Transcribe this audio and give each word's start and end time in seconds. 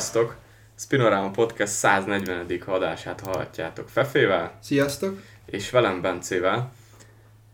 Sziasztok! 0.00 0.36
Spinorama 0.78 1.30
Podcast 1.30 1.72
140. 1.72 2.46
adását 2.66 3.20
hallhatjátok 3.20 3.88
Fefével. 3.88 4.52
Sziasztok! 4.62 5.22
És 5.46 5.70
velem 5.70 6.00
Bencével. 6.00 6.72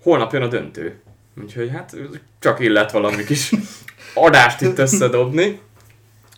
Holnap 0.02 0.32
jön 0.32 0.42
a 0.42 0.46
döntő. 0.46 1.00
Úgyhogy 1.42 1.70
hát 1.70 1.96
csak 2.38 2.60
illet 2.60 2.92
valami 2.92 3.24
kis 3.24 3.52
adást 4.14 4.60
itt 4.60 4.78
összedobni. 4.78 5.60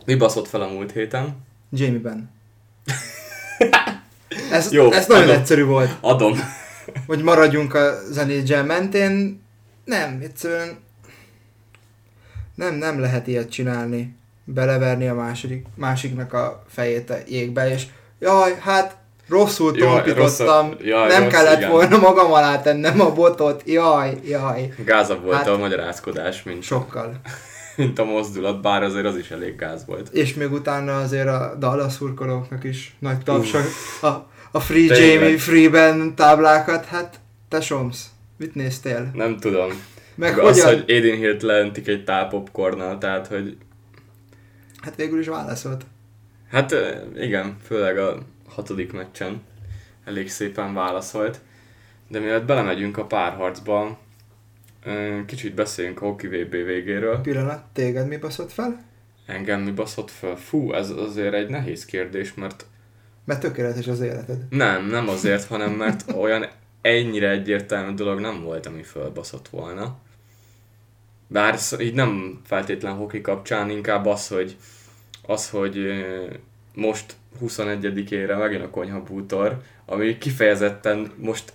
Mi 0.04 0.14
baszott 0.14 0.48
fel 0.48 0.60
a 0.60 0.68
múlt 0.68 0.92
héten? 0.92 1.36
Jamie 1.70 1.98
Benn. 1.98 2.22
ez, 4.50 4.72
Jó, 4.72 4.92
ez 4.92 5.06
nagyon 5.06 5.24
adom. 5.24 5.36
egyszerű 5.36 5.64
volt. 5.64 5.96
Adom. 6.00 6.38
Hogy 7.06 7.22
maradjunk 7.22 7.74
a 7.74 7.94
zenédzsel 8.10 8.64
mentén. 8.64 9.42
Nem, 9.84 10.18
egyszerűen 10.22 10.78
nem, 12.54 12.74
nem 12.74 13.00
lehet 13.00 13.26
ilyet 13.26 13.50
csinálni 13.50 14.17
beleverni 14.54 15.08
a 15.08 15.14
második, 15.14 15.66
másiknak 15.74 16.32
a 16.32 16.62
fejét 16.68 17.10
a 17.10 17.16
jégbe, 17.26 17.72
és 17.72 17.82
jaj, 18.18 18.56
hát 18.60 18.96
rosszul 19.28 19.72
tompítottam, 19.72 20.74
nem 21.08 21.22
rossz, 21.22 21.32
kellett 21.32 21.56
igen. 21.56 21.70
volna 21.70 21.98
magam 21.98 22.32
alá 22.32 22.60
tennem 22.60 23.00
a 23.00 23.12
botot, 23.12 23.62
jaj, 23.66 24.18
jaj. 24.24 24.74
Gázabb 24.84 25.22
volt 25.22 25.36
hát, 25.36 25.48
a 25.48 25.56
magyarázkodás, 25.56 26.42
mint 26.42 26.62
sokkal. 26.62 27.20
mint 27.76 27.98
a 27.98 28.04
mozdulat, 28.04 28.60
bár 28.60 28.82
azért 28.82 29.04
az 29.04 29.16
is 29.16 29.30
elég 29.30 29.56
gáz 29.56 29.84
volt. 29.86 30.08
És 30.08 30.34
még 30.34 30.52
utána 30.52 31.00
azért 31.00 31.28
a 31.28 31.54
Dallas 31.58 31.92
szurkolóknak 31.92 32.64
is 32.64 32.96
nagy 32.98 33.18
tapsak. 33.18 33.64
A, 34.00 34.06
a 34.50 34.60
Free 34.60 34.88
Tényleg. 34.88 35.20
Jamie 35.20 35.38
Freeben 35.38 36.14
táblákat, 36.14 36.84
hát 36.84 37.20
te 37.48 37.60
somsz, 37.60 38.06
mit 38.36 38.54
néztél? 38.54 39.10
Nem 39.14 39.38
tudom. 39.38 39.70
Meg, 40.14 40.38
az, 40.38 40.64
hogy 40.64 40.84
Aiden 40.88 41.16
Hill-t 41.16 41.42
leöntik 41.42 41.88
egy 41.88 42.04
tál 42.04 42.28
popcornnal, 42.28 42.98
tehát 42.98 43.26
hogy 43.26 43.56
Hát 44.88 44.96
végül 44.96 45.20
is 45.20 45.26
válaszolt. 45.26 45.84
Hát 46.50 46.74
igen, 47.16 47.56
főleg 47.62 47.98
a 47.98 48.22
hatodik 48.48 48.92
meccsen 48.92 49.42
elég 50.04 50.30
szépen 50.30 50.74
válaszolt. 50.74 51.40
De 52.08 52.18
mielőtt 52.18 52.44
belemegyünk 52.44 52.98
a 52.98 53.06
párharcba, 53.06 53.98
kicsit 55.26 55.54
beszéljünk 55.54 56.02
a 56.02 56.04
Hockey 56.04 56.28
VB 56.28 56.50
végéről. 56.50 57.20
Pillanat, 57.20 57.64
téged 57.72 58.08
mi 58.08 58.16
baszott 58.16 58.52
fel? 58.52 58.84
Engem 59.26 59.60
mi 59.60 59.70
baszott 59.70 60.10
fel? 60.10 60.36
Fú, 60.36 60.72
ez 60.72 60.90
azért 60.90 61.34
egy 61.34 61.48
nehéz 61.48 61.84
kérdés, 61.84 62.34
mert... 62.34 62.66
Mert 63.24 63.40
tökéletes 63.40 63.86
az 63.86 64.00
életed. 64.00 64.38
Nem, 64.50 64.86
nem 64.86 65.08
azért, 65.08 65.44
hanem 65.52 65.72
mert 65.72 66.12
olyan 66.12 66.46
ennyire 66.80 67.30
egyértelmű 67.30 67.94
dolog 67.94 68.20
nem 68.20 68.42
volt, 68.42 68.66
ami 68.66 68.82
fölbaszott 68.82 69.48
volna. 69.48 69.98
Bár 71.26 71.58
így 71.78 71.94
nem 71.94 72.40
feltétlen 72.44 72.94
hoki 72.94 73.20
kapcsán, 73.20 73.70
inkább 73.70 74.06
az, 74.06 74.28
hogy, 74.28 74.56
az, 75.28 75.50
hogy 75.50 76.04
most 76.74 77.04
21-ére 77.42 78.38
megint 78.38 78.64
a 78.64 78.70
konyha 78.70 79.02
bútor, 79.02 79.56
ami 79.86 80.18
kifejezetten 80.18 81.12
most 81.16 81.52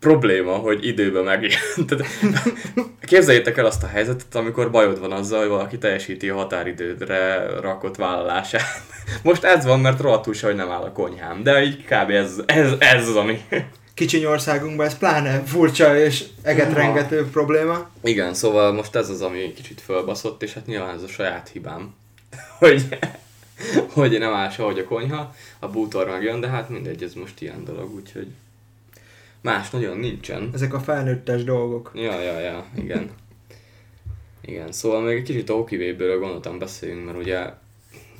probléma, 0.00 0.52
hogy 0.52 0.86
időben 0.86 1.24
megjelent. 1.24 1.94
Képzeljétek 3.00 3.56
el 3.56 3.66
azt 3.66 3.82
a 3.82 3.86
helyzetet, 3.86 4.34
amikor 4.34 4.70
bajod 4.70 5.00
van 5.00 5.12
azzal, 5.12 5.40
hogy 5.40 5.48
valaki 5.48 5.78
teljesíti 5.78 6.28
a 6.28 6.34
határidődre 6.34 7.46
rakott 7.60 7.96
vállalását. 7.96 8.62
Most 9.22 9.44
ez 9.44 9.64
van, 9.64 9.80
mert 9.80 10.00
rohadtul 10.00 10.34
se, 10.34 10.46
hogy 10.46 10.56
nem 10.56 10.70
áll 10.70 10.82
a 10.82 10.92
konyhám. 10.92 11.42
De 11.42 11.62
így 11.62 11.84
kb. 11.84 12.10
ez, 12.10 12.42
ez, 12.46 12.72
ez 12.78 13.08
az, 13.08 13.16
ami 13.16 13.40
kicsiny 13.94 14.24
országunkban 14.24 14.86
ez 14.86 14.98
pláne 14.98 15.42
furcsa 15.44 15.98
és 15.98 16.24
egetrengető 16.42 17.16
ja. 17.16 17.24
probléma. 17.32 17.88
Igen, 18.02 18.34
szóval 18.34 18.72
most 18.72 18.94
ez 18.94 19.08
az, 19.08 19.20
ami 19.22 19.52
kicsit 19.52 19.80
fölbaszott, 19.80 20.42
és 20.42 20.54
hát 20.54 20.66
nyilván 20.66 20.94
ez 20.94 21.02
a 21.02 21.08
saját 21.08 21.48
hibám, 21.48 21.94
hogy, 22.58 22.98
hogy 23.92 24.18
nem 24.18 24.32
áll 24.32 24.50
hogy 24.50 24.78
a 24.78 24.84
konyha, 24.84 25.34
a 25.58 25.68
bútor 25.68 26.06
megjön, 26.06 26.40
de 26.40 26.48
hát 26.48 26.68
mindegy, 26.68 27.02
ez 27.02 27.14
most 27.14 27.40
ilyen 27.40 27.64
dolog, 27.64 27.94
úgyhogy 27.94 28.26
más 29.40 29.70
nagyon 29.70 29.98
nincsen. 29.98 30.50
Ezek 30.54 30.74
a 30.74 30.80
felnőttes 30.80 31.44
dolgok. 31.44 31.90
Ja, 31.94 32.20
ja, 32.20 32.38
ja, 32.38 32.66
igen. 32.74 33.10
Igen, 34.40 34.72
szóval 34.72 35.00
még 35.00 35.16
egy 35.16 35.22
kicsit 35.22 35.50
Okivéből 35.50 36.18
gondoltam 36.18 36.58
beszéljünk, 36.58 37.04
mert 37.04 37.18
ugye 37.18 37.52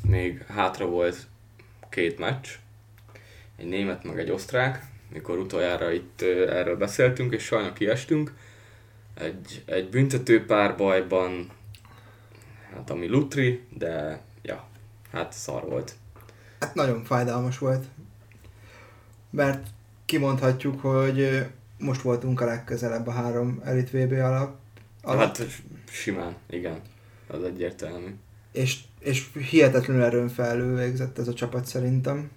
még 0.09 0.45
hátra 0.49 0.87
volt 0.87 1.17
két 1.91 2.19
meccs, 2.19 2.49
egy 3.57 3.67
német 3.67 4.05
meg 4.05 4.19
egy 4.19 4.31
osztrák, 4.31 4.85
mikor 5.13 5.39
utoljára 5.39 5.93
itt 5.93 6.23
erről 6.49 6.77
beszéltünk, 6.77 7.35
és 7.35 7.43
sajnos 7.43 7.73
kiestünk. 7.75 8.33
Egy, 9.15 9.63
egy 9.65 9.89
büntető 9.89 10.45
párbajban, 10.45 11.51
hát 12.75 12.91
ami 12.91 13.09
lutri, 13.09 13.67
de 13.79 14.21
ja, 14.43 14.65
hát 15.11 15.33
szar 15.33 15.69
volt. 15.69 15.95
Hát 16.61 16.75
nagyon 16.75 17.05
fájdalmas 17.05 17.59
volt. 17.59 17.85
Mert 19.31 19.67
kimondhatjuk, 20.05 20.81
hogy 20.81 21.47
most 21.79 22.03
voltunk 22.03 22.41
a 22.41 22.45
legközelebb 22.45 23.07
a 23.07 23.11
három 23.11 23.61
Elit 23.65 23.91
VB 23.91 24.13
alatt. 24.13 24.59
alatt. 25.03 25.37
Hát 25.37 25.47
simán, 25.91 26.37
igen. 26.51 26.81
Az 27.27 27.43
egyértelmű. 27.43 28.15
És, 28.53 28.79
és 28.99 29.27
hihetetlenül 29.51 30.03
erőn 30.03 30.29
felül 30.29 30.77
végzett 30.77 31.19
ez 31.19 31.29
a 31.29 31.35
csapat 31.35 31.67
szerintem 31.67 32.31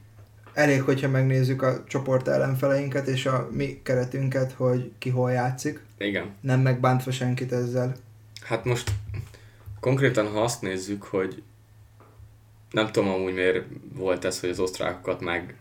elég, 0.53 0.81
hogyha 0.81 1.07
megnézzük 1.07 1.61
a 1.61 1.83
csoport 1.87 2.27
ellenfeleinket 2.27 3.07
és 3.07 3.25
a 3.25 3.47
mi 3.51 3.79
keretünket, 3.83 4.51
hogy 4.51 4.91
ki 4.97 5.09
hol 5.09 5.31
játszik. 5.31 5.79
Igen. 5.97 6.35
Nem 6.41 6.59
megbántva 6.59 7.11
senkit 7.11 7.51
ezzel. 7.51 7.95
Hát 8.41 8.65
most 8.65 8.91
konkrétan, 9.81 10.27
ha 10.27 10.41
azt 10.41 10.61
nézzük, 10.61 11.03
hogy 11.03 11.43
nem 12.71 12.91
tudom 12.91 13.09
amúgy 13.09 13.33
miért 13.33 13.65
volt 13.93 14.25
ez, 14.25 14.39
hogy 14.39 14.49
az 14.49 14.59
osztrákokat 14.59 15.21
meg 15.21 15.55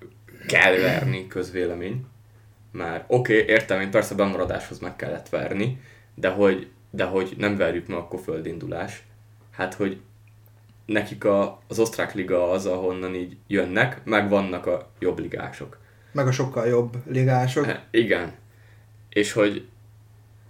kell 0.46 0.76
verni 0.76 1.26
közvélemény. 1.26 2.06
Már 2.72 3.04
oké, 3.06 3.40
okay, 3.40 3.54
értem, 3.54 3.78
hogy 3.78 3.88
persze 3.88 4.14
bemaradáshoz 4.14 4.78
meg 4.78 4.96
kellett 4.96 5.28
verni, 5.28 5.80
de 6.14 6.28
hogy, 6.28 6.70
de 6.90 7.04
hogy 7.04 7.34
nem 7.36 7.56
verjük 7.56 7.86
meg, 7.86 7.98
akkor 7.98 8.20
földindulás. 8.20 9.02
Hát, 9.50 9.74
hogy 9.74 10.00
nekik 10.86 11.24
a, 11.24 11.62
az 11.68 11.78
osztrák 11.78 12.14
liga 12.14 12.50
az, 12.50 12.66
ahonnan 12.66 13.14
így 13.14 13.36
jönnek, 13.46 14.04
meg 14.04 14.28
vannak 14.28 14.66
a 14.66 14.90
jobb 14.98 15.18
ligások. 15.18 15.78
Meg 16.12 16.26
a 16.26 16.32
sokkal 16.32 16.66
jobb 16.66 16.96
ligások. 17.06 17.66
E, 17.66 17.86
igen. 17.90 18.32
És 19.08 19.32
hogy, 19.32 19.68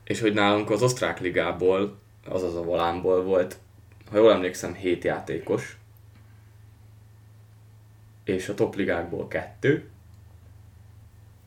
és 0.05 0.21
hogy 0.21 0.33
nálunk 0.33 0.71
az 0.71 0.83
osztrák 0.83 1.21
ligából, 1.21 1.99
azaz 2.29 2.55
a 2.57 2.63
Volánból 2.63 3.23
volt, 3.23 3.59
ha 4.11 4.17
jól 4.17 4.33
emlékszem, 4.33 4.75
7 4.75 5.05
játékos, 5.05 5.77
és 8.25 8.49
a 8.49 8.55
top 8.55 8.75
ligákból 8.75 9.29
kettő, 9.29 9.89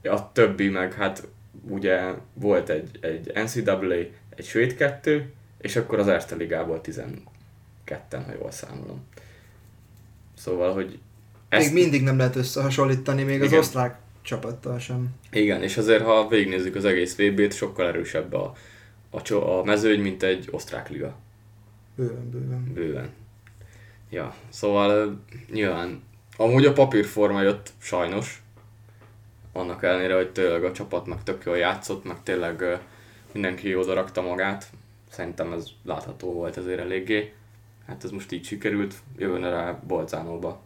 a 0.04 0.32
többi 0.32 0.70
meg 0.70 0.94
hát 0.94 1.28
ugye 1.70 2.14
volt 2.34 2.70
egy, 2.70 2.98
egy 3.02 3.32
NCAA, 3.34 3.94
egy 4.36 4.46
svéd 4.46 4.76
kettő, 4.76 5.34
és 5.58 5.76
akkor 5.76 6.00
az 6.00 6.08
Erste 6.08 6.36
ligából 6.36 6.82
10, 6.82 7.02
ketten, 7.84 8.24
ha 8.26 8.32
jól 8.40 8.52
számolom. 8.52 9.06
Szóval, 10.38 10.74
hogy 10.74 11.00
ezt... 11.50 11.74
Még 11.74 11.84
mindig 11.84 12.04
nem 12.04 12.18
lehet 12.18 12.36
összehasonlítani, 12.36 13.24
még 13.24 13.36
Igen. 13.36 13.48
az 13.48 13.54
osztrák 13.54 14.00
csapattal 14.22 14.80
sem. 14.80 15.10
Igen, 15.32 15.64
és 15.64 15.78
azért, 15.78 16.04
ha 16.04 16.28
végignézzük 16.28 16.76
az 16.76 16.86
egész 16.86 17.16
VB-t, 17.16 17.54
sokkal 17.54 17.88
erősebb 17.88 18.34
a, 18.34 18.54
a, 19.14 19.60
a 19.60 19.64
mezőny, 19.64 20.00
mint 20.00 20.24
egy 20.24 20.48
osztrák 20.52 20.90
liga. 20.90 21.16
Bőven, 21.96 22.30
bőven. 22.30 22.74
Bőven. 22.74 23.10
Ja, 24.10 24.36
szóval 24.50 25.20
nyilván, 25.52 26.04
amúgy 26.38 26.66
a 26.66 26.74
papírforma 26.74 27.42
jött 27.42 27.72
sajnos, 27.78 28.44
annak 29.52 29.84
ellenére, 29.84 30.16
hogy 30.16 30.32
tényleg 30.32 30.64
a 30.64 30.72
csapat 30.72 31.06
meg 31.06 31.24
tök 31.24 31.44
jól 31.46 31.58
játszott, 31.58 32.04
meg 32.04 32.24
tényleg 32.24 32.80
mindenki 33.32 33.76
oda 33.76 33.94
rakta 33.94 34.22
magát. 34.22 34.70
Szerintem 35.10 35.54
ez 35.54 35.68
látható 35.84 36.34
volt 36.34 36.58
azért 36.58 36.80
eléggé 36.80 37.34
hát 37.88 38.04
ez 38.04 38.12
most 38.12 38.32
így 38.32 38.46
sikerült, 38.46 38.96
jövőn 39.18 39.50
rá 39.50 39.80
Bolcánóba 39.88 40.62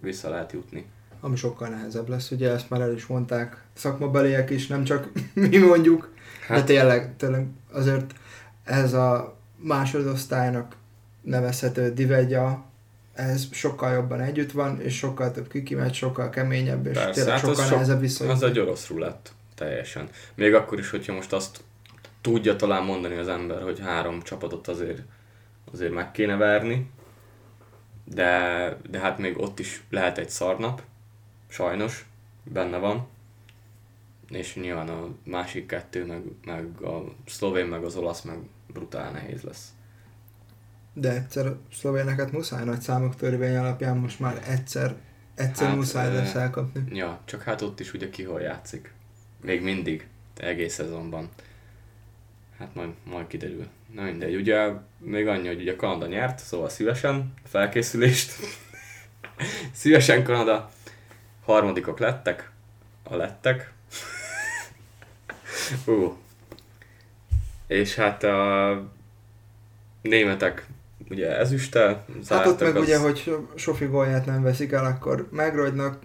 vissza 0.00 0.28
lehet 0.28 0.52
jutni. 0.52 0.86
Ami 1.20 1.36
sokkal 1.36 1.68
nehezebb 1.68 2.08
lesz, 2.08 2.30
ugye 2.30 2.50
ezt 2.50 2.70
már 2.70 2.80
el 2.80 2.92
is 2.92 3.06
mondták 3.06 3.64
szakmabeliek 3.72 4.50
is, 4.50 4.66
nem 4.66 4.84
csak 4.84 5.08
mi 5.50 5.56
mondjuk, 5.58 6.13
hát. 6.46 6.58
de 6.58 6.64
tényleg, 6.64 7.16
tényleg 7.16 7.46
azért 7.72 8.14
ez 8.64 8.92
a 8.92 9.36
másodosztálynak 9.56 10.76
nevezhető 11.22 11.92
divegya, 11.92 12.64
ez 13.14 13.46
sokkal 13.50 13.92
jobban 13.92 14.20
együtt 14.20 14.52
van, 14.52 14.80
és 14.80 14.96
sokkal 14.96 15.30
több 15.30 15.48
kikimegy, 15.48 15.94
sokkal 15.94 16.30
keményebb, 16.30 16.86
és 16.86 16.92
Persze, 16.92 17.12
tényleg 17.12 17.40
hát 17.40 17.50
sokkal 17.50 17.70
nehezebb 17.70 18.00
visszajutni. 18.00 18.42
Az 18.42 18.50
egy 18.50 18.58
orosz 18.58 18.88
rulett, 18.88 19.32
teljesen. 19.54 20.08
Még 20.34 20.54
akkor 20.54 20.78
is, 20.78 20.90
hogyha 20.90 21.12
most 21.12 21.32
azt 21.32 21.60
tudja 22.20 22.56
talán 22.56 22.84
mondani 22.84 23.16
az 23.16 23.28
ember, 23.28 23.62
hogy 23.62 23.80
három 23.80 24.22
csapatot 24.22 24.68
azért 24.68 25.02
azért 25.72 25.92
meg 25.92 26.10
kéne 26.10 26.36
verni, 26.36 26.90
de, 28.04 28.76
de 28.90 28.98
hát 28.98 29.18
még 29.18 29.40
ott 29.40 29.58
is 29.58 29.82
lehet 29.90 30.18
egy 30.18 30.30
szarnap, 30.30 30.82
sajnos, 31.48 32.06
benne 32.44 32.76
van, 32.76 33.06
és 34.28 34.54
nyilván 34.54 34.88
a 34.88 35.08
másik 35.24 35.66
kettő, 35.66 36.06
meg, 36.06 36.22
meg 36.44 36.80
a 36.82 37.04
szlovén, 37.26 37.66
meg 37.66 37.84
az 37.84 37.96
olasz, 37.96 38.22
meg 38.22 38.38
brutál 38.72 39.10
nehéz 39.10 39.42
lesz. 39.42 39.68
De 40.92 41.12
egyszer 41.14 41.46
a 41.46 41.58
szlovéneket 41.72 42.32
muszáj 42.32 42.64
nagy 42.64 42.80
számok 42.80 43.16
törvény 43.16 43.56
alapján 43.56 43.96
most 43.96 44.20
már 44.20 44.42
egyszer, 44.48 44.94
egyszer 45.34 45.66
hát, 45.66 45.76
muszáj 45.76 46.14
lesz 46.14 46.34
elkapni. 46.34 46.96
Ja, 46.96 47.20
csak 47.24 47.42
hát 47.42 47.62
ott 47.62 47.80
is 47.80 47.92
ugye 47.92 48.10
ki 48.10 48.22
hol 48.22 48.40
játszik. 48.40 48.92
Még 49.40 49.62
mindig, 49.62 50.08
egész 50.36 50.74
szezonban. 50.74 51.28
Hát 52.58 52.74
majd, 52.74 52.90
majd 53.04 53.26
kiderül. 53.26 53.66
Na 53.94 54.02
mindegy, 54.02 54.34
ugye 54.34 54.70
még 54.98 55.26
annyi, 55.26 55.46
hogy 55.46 55.60
ugye 55.60 55.76
Kanada 55.76 56.06
nyert, 56.06 56.38
szóval 56.38 56.68
szívesen 56.68 57.34
felkészülést. 57.44 58.32
szívesen 59.72 60.24
Kanada. 60.24 60.70
Harmadikok 61.44 61.98
lettek, 61.98 62.50
a 63.02 63.16
lettek. 63.16 63.73
Ú. 65.86 66.16
És 67.66 67.94
hát 67.94 68.22
a 68.22 68.82
németek 70.02 70.66
ugye 71.10 71.38
ezüsttel 71.38 72.04
Hát 72.28 72.46
ott 72.46 72.60
meg 72.60 72.76
az... 72.76 72.82
ugye, 72.82 72.98
hogy 72.98 73.36
Sofi 73.54 73.84
gólját 73.84 74.26
nem 74.26 74.42
veszik 74.42 74.72
el, 74.72 74.84
akkor 74.84 75.28
megrogynak 75.30 75.98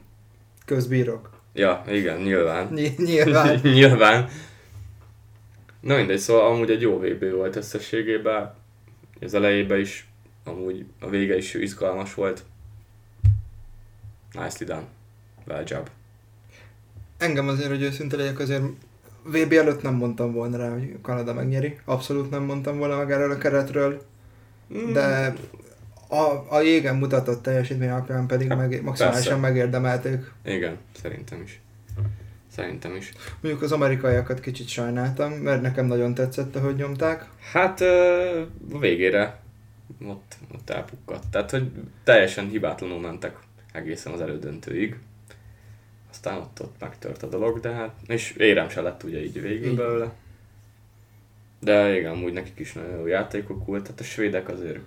közbírok. 0.66 1.30
Ja, 1.54 1.84
igen, 1.88 2.22
nyilván. 2.22 2.68
Ny- 2.74 2.98
nyilván. 2.98 3.60
nyilván. 3.64 4.30
Na 5.80 5.96
mindegy, 5.96 6.20
szóval 6.20 6.52
amúgy 6.52 6.70
egy 6.70 6.82
jó 6.82 7.00
VB 7.00 7.32
volt 7.32 7.56
összességében. 7.56 8.56
Az 9.22 9.34
elejében 9.34 9.80
is, 9.80 10.08
amúgy 10.44 10.86
a 11.00 11.10
vége 11.10 11.38
is 11.38 11.54
izgalmas 11.54 12.14
volt. 12.14 12.44
Nicely 14.32 14.66
done. 14.66 14.86
Well 15.48 15.64
job. 15.66 15.90
Engem 17.18 17.48
azért, 17.48 17.70
hogy 17.70 17.82
őszinte 17.82 18.18
legyek, 18.18 18.40
azért 18.40 18.64
VB 19.32 19.54
előtt 19.54 19.82
nem 19.82 19.94
mondtam 19.94 20.34
volna 20.34 20.58
rá, 20.58 20.70
hogy 20.70 20.98
Kanada 21.02 21.34
megnyeri. 21.34 21.78
Abszolút 21.86 22.30
nem 22.30 22.44
mondtam 22.44 22.78
volna 22.78 22.98
meg 22.98 23.12
erről 23.12 23.32
a 23.32 23.38
keretről. 23.38 24.02
Mm. 24.74 24.94
De 24.94 25.34
a, 26.10 26.56
a 26.56 26.62
jégen 26.62 26.96
mutatott 26.96 27.42
teljesítmény 27.42 27.90
alapján 27.90 28.28
pedig 28.28 28.48
hát, 28.48 28.58
meg, 28.58 28.84
maximálisan 28.84 29.24
persze. 29.24 29.36
megérdemelték. 29.36 30.32
Igen, 30.46 30.78
szerintem 31.02 31.42
is. 31.42 31.62
Szerintem 32.52 32.96
is. 32.96 33.14
Mondjuk 33.42 33.64
az 33.64 33.72
amerikaiakat 33.72 34.40
kicsit 34.40 34.68
sajnáltam, 34.68 35.32
mert 35.32 35.62
nekem 35.62 35.86
nagyon 35.86 36.14
tetszett, 36.14 36.56
ahogy 36.56 36.76
nyomták. 36.76 37.26
Hát 37.52 37.82
a 37.82 38.78
végére 38.80 39.40
ott, 40.08 40.36
ott 40.54 40.70
elpukkadt. 40.70 41.24
Tehát, 41.32 41.52
hogy 41.52 41.72
teljesen 42.04 42.48
hibátlanul 42.48 43.00
mentek 43.00 43.38
egészen 43.74 44.14
az 44.14 44.22
elődöntőig. 44.22 44.96
Aztán 46.22 46.38
ott, 46.38 46.62
ott 46.62 46.76
megtört 46.80 47.24
a 47.24 47.28
dolog, 47.28 47.60
de 47.60 47.72
hát, 47.72 47.96
és 48.08 48.32
érem 48.32 48.70
se 48.70 48.82
lett 48.82 49.04
ugye 49.04 49.24
így 49.24 49.42
végül 49.42 49.76
belőle. 49.76 50.12
De 51.60 51.98
igen, 51.98 52.12
amúgy 52.12 52.34
nekik 52.34 52.60
is 52.60 52.74
nagyon 52.74 53.00
jó 53.00 53.06
játékok 53.06 53.66
volt, 53.66 53.84
tehát 53.84 54.00
a 54.00 54.04
svédek 54.04 54.50
azért 54.50 54.80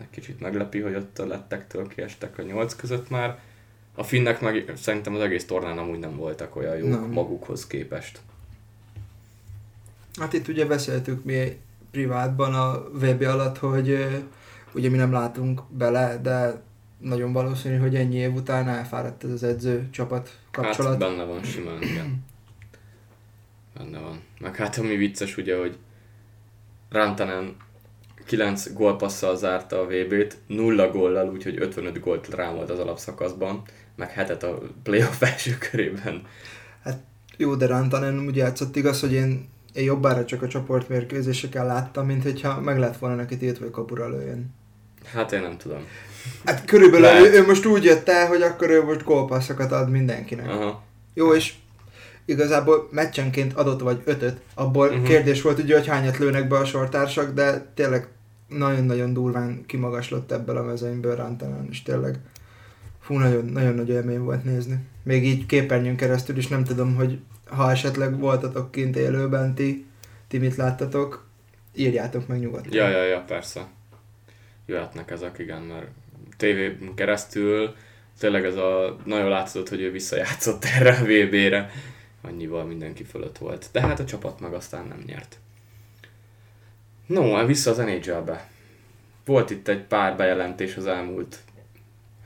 egy 0.00 0.10
kicsit 0.10 0.40
meglepi, 0.40 0.80
hogy 0.80 0.94
ott 0.94 1.18
a 1.18 1.26
lettektől 1.26 1.88
kiestek 1.88 2.38
a 2.38 2.42
nyolc 2.42 2.76
között 2.76 3.10
már. 3.10 3.38
A 3.94 4.02
finnek 4.02 4.40
meg 4.40 4.72
szerintem 4.76 5.14
az 5.14 5.20
egész 5.20 5.44
tornán 5.46 5.78
amúgy 5.78 5.98
nem 5.98 6.16
voltak 6.16 6.56
olyan 6.56 6.76
jók 6.76 6.88
nem. 6.88 7.10
magukhoz 7.10 7.66
képest. 7.66 8.20
Hát 10.20 10.32
itt 10.32 10.48
ugye 10.48 10.66
beszéltük 10.66 11.24
mi 11.24 11.58
privátban 11.90 12.54
a 12.54 12.88
VB 12.92 13.22
alatt, 13.22 13.58
hogy 13.58 14.08
ugye 14.72 14.90
mi 14.90 14.96
nem 14.96 15.12
látunk 15.12 15.62
bele, 15.68 16.18
de 16.22 16.62
nagyon 16.98 17.32
valószínű, 17.32 17.76
hogy 17.76 17.94
ennyi 17.94 18.16
év 18.16 18.34
után 18.34 18.68
elfáradt 18.68 19.24
ez 19.24 19.30
az 19.30 19.42
edző 19.42 19.88
csapat 19.90 20.38
kapcsolat. 20.50 20.90
Hát 20.90 20.98
benne 20.98 21.24
van 21.24 21.42
simán, 21.42 21.82
igen. 21.82 22.24
Benne 23.78 23.98
van. 23.98 24.20
Meg 24.40 24.56
hát 24.56 24.78
ami 24.78 24.96
vicces 24.96 25.36
ugye, 25.36 25.58
hogy 25.58 25.78
Rantanen 26.90 27.56
9 28.26 28.72
gólpasszal 28.72 29.36
zárta 29.36 29.80
a 29.80 29.86
VB-t, 29.86 30.36
nulla 30.46 30.90
góllal, 30.90 31.30
úgyhogy 31.30 31.60
55 31.60 32.00
gólt 32.00 32.28
rámolt 32.28 32.70
az 32.70 32.78
alapszakaszban, 32.78 33.62
meg 33.96 34.10
hetet 34.10 34.42
a 34.42 34.58
playoff 34.82 35.22
első 35.22 35.58
körében. 35.58 36.22
Hát 36.82 37.02
jó, 37.36 37.54
de 37.54 37.66
Rantanen 37.66 38.26
úgy 38.26 38.36
játszott 38.36 38.76
igaz, 38.76 39.00
hogy 39.00 39.12
én, 39.12 39.48
én 39.72 39.84
jobbára 39.84 40.24
csak 40.24 40.42
a 40.42 40.48
csoportmérkőzéseken 40.48 41.66
láttam, 41.66 42.06
mint 42.06 42.22
hogyha 42.22 42.60
meg 42.60 42.78
lett 42.78 42.96
volna 42.96 43.14
neki 43.16 43.36
tiltva, 43.36 43.64
hogy 43.64 43.72
kapura 43.72 44.08
lőjön. 44.08 44.54
Hát 45.04 45.32
én 45.32 45.40
nem 45.40 45.56
tudom. 45.56 45.86
Hát 46.44 46.64
körülbelül 46.64 47.26
ő, 47.26 47.32
ő, 47.32 47.46
most 47.46 47.66
úgy 47.66 47.84
jött 47.84 48.08
el, 48.08 48.26
hogy 48.26 48.42
akkor 48.42 48.70
ő 48.70 48.84
most 48.84 49.04
gólpasszokat 49.04 49.72
ad 49.72 49.90
mindenkinek. 49.90 50.48
Aha. 50.48 50.82
Jó, 51.14 51.34
és 51.34 51.54
igazából 52.24 52.88
meccsenként 52.90 53.52
adott 53.52 53.80
vagy 53.80 54.02
ötöt, 54.04 54.40
abból 54.54 54.88
uh-huh. 54.88 55.06
kérdés 55.06 55.42
volt 55.42 55.58
ugye, 55.58 55.74
hogy 55.74 55.86
hányat 55.86 56.18
lőnek 56.18 56.48
be 56.48 56.56
a 56.56 56.64
sortársak, 56.64 57.32
de 57.32 57.72
tényleg 57.74 58.08
nagyon-nagyon 58.48 59.12
durván 59.12 59.64
kimagaslott 59.66 60.32
ebből 60.32 60.56
a 60.56 60.62
mezőnyből 60.62 61.16
Rantanen, 61.16 61.66
és 61.70 61.82
tényleg 61.82 62.18
fú, 63.00 63.18
nagyon, 63.18 63.44
nagyon 63.44 63.74
nagy 63.74 63.88
élmény 63.88 64.20
volt 64.20 64.44
nézni. 64.44 64.78
Még 65.02 65.24
így 65.24 65.46
képernyőn 65.46 65.96
keresztül 65.96 66.36
is 66.36 66.48
nem 66.48 66.64
tudom, 66.64 66.94
hogy 66.94 67.18
ha 67.46 67.70
esetleg 67.70 68.18
voltatok 68.18 68.70
kint 68.70 68.96
élőben, 68.96 69.54
ti, 69.54 69.86
ti 70.28 70.38
mit 70.38 70.56
láttatok, 70.56 71.26
írjátok 71.74 72.26
meg 72.26 72.38
nyugodtan. 72.38 72.72
Ja, 72.72 72.88
ja, 72.88 73.04
ja, 73.04 73.24
persze. 73.26 73.66
Jöhetnek 74.66 75.10
ezek, 75.10 75.38
igen, 75.38 75.62
mert 75.62 75.86
tévén 76.36 76.94
keresztül 76.94 77.74
tényleg 78.18 78.44
ez 78.44 78.56
a 78.56 78.96
nagyon 79.04 79.28
látszott, 79.28 79.68
hogy 79.68 79.80
ő 79.80 79.90
visszajátszott 79.90 80.64
erre 80.78 80.96
a 80.96 81.04
VB-re 81.04 81.70
annyival 82.20 82.64
mindenki 82.64 83.04
fölött 83.04 83.38
volt. 83.38 83.68
De 83.72 83.80
hát 83.80 84.00
a 84.00 84.04
csapat 84.04 84.40
meg 84.40 84.54
aztán 84.54 84.86
nem 84.86 85.02
nyert. 85.06 85.38
No, 87.06 87.46
vissza 87.46 87.70
az 87.70 87.76
NHL-be. 87.76 88.48
Volt 89.24 89.50
itt 89.50 89.68
egy 89.68 89.82
pár 89.82 90.16
bejelentés 90.16 90.76
az 90.76 90.86
elmúlt 90.86 91.38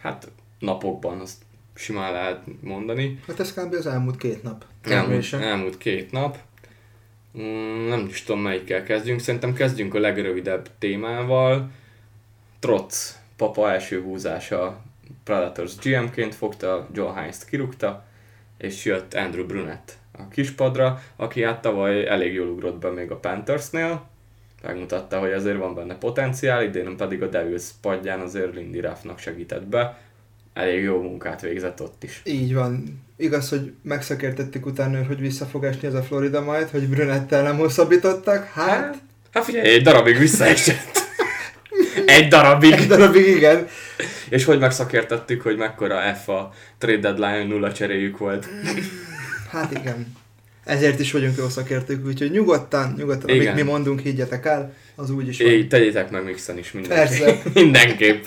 hát 0.00 0.30
napokban, 0.58 1.20
azt 1.20 1.42
simán 1.74 2.12
lehet 2.12 2.40
mondani. 2.60 3.20
Hát 3.26 3.40
ez 3.40 3.54
kb. 3.54 3.74
az 3.74 3.86
elmúlt 3.86 4.16
két 4.16 4.42
nap. 4.42 4.64
Elmúlt, 4.82 5.32
elmúlt 5.32 5.78
két 5.78 6.12
nap. 6.12 6.38
Mm, 7.38 7.88
nem 7.88 8.06
is 8.06 8.22
tudom 8.22 8.42
melyikkel 8.42 8.82
kezdjünk, 8.82 9.20
szerintem 9.20 9.52
kezdjünk 9.52 9.94
a 9.94 9.98
legrövidebb 9.98 10.70
témával. 10.78 11.70
Trotz 12.58 13.18
papa 13.38 13.72
első 13.72 14.02
húzása 14.02 14.82
Predators 15.24 15.76
GM-ként 15.76 16.34
fogta, 16.34 16.88
Joe 16.92 17.12
Heinz-t 17.12 17.44
kirúgta, 17.44 18.04
és 18.58 18.84
jött 18.84 19.14
Andrew 19.14 19.46
Brunett 19.46 19.96
a 20.12 20.28
kispadra, 20.28 21.02
aki 21.16 21.42
hát 21.42 21.60
tavaly 21.60 22.08
elég 22.08 22.34
jól 22.34 22.48
ugrott 22.48 22.78
be 22.78 22.90
még 22.90 23.10
a 23.10 23.16
Panthersnél, 23.16 24.08
megmutatta, 24.62 25.18
hogy 25.18 25.32
azért 25.32 25.56
van 25.56 25.74
benne 25.74 25.94
potenciál, 25.94 26.62
idén 26.62 26.96
pedig 26.96 27.22
a 27.22 27.26
Devils 27.26 27.64
padján 27.80 28.20
azért 28.20 28.54
Lindy 28.54 28.80
Ruffnak 28.80 29.18
segített 29.18 29.66
be, 29.66 29.98
elég 30.54 30.82
jó 30.82 31.02
munkát 31.02 31.40
végzett 31.40 31.82
ott 31.82 32.02
is. 32.04 32.20
Így 32.24 32.54
van. 32.54 33.02
Igaz, 33.16 33.48
hogy 33.48 33.72
megszakértettük 33.82 34.66
utána, 34.66 35.04
hogy 35.04 35.20
vissza 35.20 35.44
fog 35.44 35.64
esni 35.64 35.88
ez 35.88 35.94
a 35.94 36.02
Florida 36.02 36.40
majd, 36.40 36.68
hogy 36.68 36.88
Brunettel 36.88 37.42
nem 37.42 37.56
hosszabbítottak, 37.56 38.44
hát... 38.44 38.68
Hát, 38.68 38.98
hát 39.32 39.44
figyelj, 39.44 39.68
egy 39.68 39.82
darabig 39.82 40.18
visszaesett. 40.18 40.97
egy 42.16 42.28
darabig. 42.28 42.72
Egy 42.72 42.86
darabig, 42.86 43.26
igen. 43.26 43.66
És 44.28 44.44
hogy 44.44 44.58
megszakértettük, 44.58 45.42
hogy 45.42 45.56
mekkora 45.56 46.14
F 46.14 46.28
a 46.28 46.52
trade 46.78 46.98
deadline 46.98 47.44
nulla 47.44 47.72
cseréjük 47.72 48.18
volt. 48.18 48.48
Hát 49.50 49.72
igen. 49.72 50.16
Ezért 50.64 51.00
is 51.00 51.12
vagyunk 51.12 51.36
jó 51.36 51.48
szakértők, 51.48 52.06
úgyhogy 52.06 52.30
nyugodtan, 52.30 52.94
nyugodtan, 52.96 53.28
igen. 53.28 53.40
amit 53.40 53.64
mi 53.64 53.70
mondunk, 53.70 54.00
higgyetek 54.00 54.46
el, 54.46 54.74
az 54.94 55.10
úgy 55.10 55.28
is 55.28 55.42
van. 55.42 55.68
tegyétek 55.68 56.10
meg 56.10 56.24
mixen 56.24 56.58
is 56.58 56.72
mindenképp. 56.72 57.06
Persze. 57.08 57.42
mindenképp. 57.62 58.24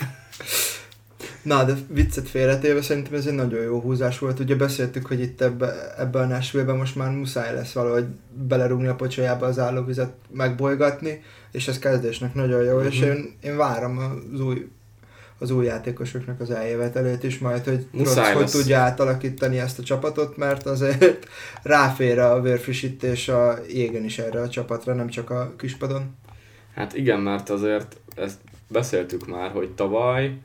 Na, 1.42 1.64
de 1.64 1.74
viccet 1.88 2.28
félretéve 2.28 2.82
szerintem 2.82 3.14
ez 3.14 3.26
egy 3.26 3.34
nagyon 3.34 3.62
jó 3.62 3.80
húzás 3.80 4.18
volt. 4.18 4.40
Ugye 4.40 4.54
beszéltük, 4.54 5.06
hogy 5.06 5.20
itt 5.20 5.40
ebbe, 5.40 5.94
ebbe 5.98 6.18
a 6.18 6.26
nashville 6.26 6.72
most 6.72 6.96
már 6.96 7.10
muszáj 7.10 7.54
lesz 7.54 7.72
valahogy 7.72 8.04
belerúgni 8.48 8.86
a 8.86 8.94
pocsajába 8.94 9.46
az 9.46 9.58
állóvizet, 9.58 10.12
megbolygatni, 10.30 11.22
és 11.52 11.68
ez 11.68 11.78
kezdésnek 11.78 12.34
nagyon 12.34 12.62
jó, 12.62 12.74
uh-huh. 12.76 12.92
és 12.92 13.00
mhm. 13.00 13.08
én, 13.08 13.36
én 13.42 13.56
várom 13.56 13.98
az 14.32 14.40
új 14.40 14.66
az 15.42 15.50
új 15.50 15.64
játékosoknak 15.64 16.40
az 16.40 16.50
eljövetelét 16.50 17.22
is, 17.22 17.38
majd 17.38 17.64
hogy 17.64 17.86
Muszáj 17.90 18.34
hogy 18.34 18.50
tudja 18.50 18.78
átalakítani 18.78 19.58
ezt 19.58 19.78
a 19.78 19.82
csapatot, 19.82 20.36
mert 20.36 20.66
azért 20.66 21.28
ráfér 21.62 22.18
a 22.18 22.40
vérfrissítés 22.40 23.28
a 23.28 23.58
jégen 23.68 24.04
is 24.04 24.18
erre 24.18 24.40
a 24.40 24.48
csapatra, 24.48 24.94
nem 24.94 25.08
csak 25.08 25.30
a 25.30 25.54
kispadon. 25.58 26.16
Hát 26.74 26.94
igen, 26.94 27.20
mert 27.20 27.50
azért 27.50 27.96
ezt 28.16 28.38
beszéltük 28.68 29.26
már, 29.26 29.50
hogy 29.50 29.70
tavaly, 29.70 30.38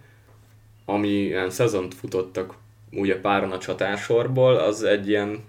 ami 0.86 1.08
ilyen 1.08 1.50
szezont 1.50 1.94
futottak 1.94 2.54
ugye 2.92 3.20
páran 3.20 3.52
a 3.52 3.58
csatársorból, 3.58 4.56
az 4.56 4.84
egy 4.84 5.10
ilyen 5.10 5.44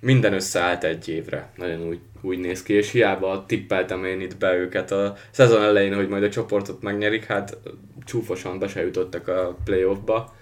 minden 0.00 0.32
összeállt 0.32 0.84
egy 0.84 1.08
évre. 1.08 1.52
Nagyon 1.56 1.88
úgy, 1.88 2.00
úgy 2.20 2.38
néz 2.38 2.62
ki, 2.62 2.72
és 2.72 2.90
hiába 2.90 3.44
tippeltem 3.46 4.04
én 4.04 4.20
itt 4.20 4.36
be 4.36 4.56
őket 4.56 4.90
a 4.90 5.16
szezon 5.30 5.62
elején, 5.62 5.94
hogy 5.94 6.08
majd 6.08 6.22
a 6.22 6.28
csoportot 6.28 6.82
megnyerik, 6.82 7.24
hát 7.24 7.58
csúfosan 8.04 8.58
be 8.58 8.68
se 8.68 8.82
jutottak 8.82 9.28
a 9.28 9.56
playoffba. 9.64 10.34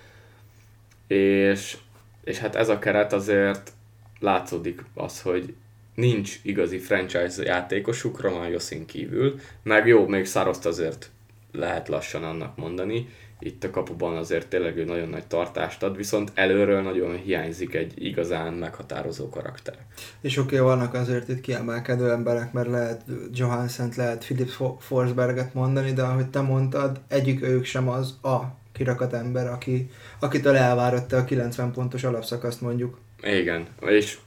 És, 1.07 1.77
és 2.25 2.39
hát 2.39 2.57
ez 2.57 2.69
a 2.69 2.79
keret 2.79 3.13
azért 3.13 3.73
látszódik 4.21 4.85
az, 4.95 5.23
hogy 5.23 5.55
nincs 5.95 6.39
igazi 6.43 6.79
franchise 6.79 7.43
játékosuk 7.43 8.21
Roman 8.21 8.49
Joszin 8.49 8.87
kívül, 8.87 9.41
meg 9.63 9.87
jó, 9.87 10.07
még 10.07 10.25
Szároszt 10.25 10.67
azért 10.67 11.11
lehet 11.53 11.89
lassan 11.89 12.25
annak 12.25 12.57
mondani. 12.57 13.09
Itt 13.39 13.65
a 13.65 13.71
kapuban 13.71 14.17
azért 14.17 14.49
tényleg 14.49 14.77
ő 14.77 14.85
nagyon 14.85 15.09
nagy 15.09 15.27
tartást 15.27 15.83
ad, 15.83 15.97
viszont 15.97 16.33
előről 16.35 16.83
nagyon 16.83 17.17
hiányzik 17.17 17.75
egy 17.75 17.93
igazán 18.05 18.53
meghatározó 18.53 19.29
karakter. 19.29 19.75
És 20.21 20.37
oké, 20.37 20.59
okay, 20.59 20.67
vannak 20.67 20.95
azért 20.95 21.29
itt 21.29 21.41
kiemelkedő 21.41 22.11
emberek, 22.11 22.53
mert 22.53 22.69
lehet 22.69 23.03
Johansen, 23.33 23.93
lehet 23.97 24.25
Philip 24.25 24.51
Forsberget 24.79 25.55
mondani, 25.55 25.93
de 25.93 26.03
ahogy 26.03 26.31
te 26.31 26.41
mondtad, 26.41 27.01
egyik 27.09 27.43
ők 27.43 27.65
sem 27.65 27.89
az 27.89 28.19
a 28.23 28.41
kirakat 28.73 29.13
ember, 29.13 29.47
aki, 29.47 29.91
akitől 30.21 30.57
elvárott 30.57 31.13
a 31.13 31.25
90 31.25 31.73
pontos 31.73 32.05
alapszakaszt 32.05 32.61
mondjuk. 32.61 32.99
Igen, 33.23 33.67
és 33.81 34.19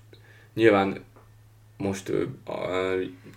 nyilván 0.54 1.04
most 1.78 2.10
ő, 2.10 2.30
a, 2.46 2.54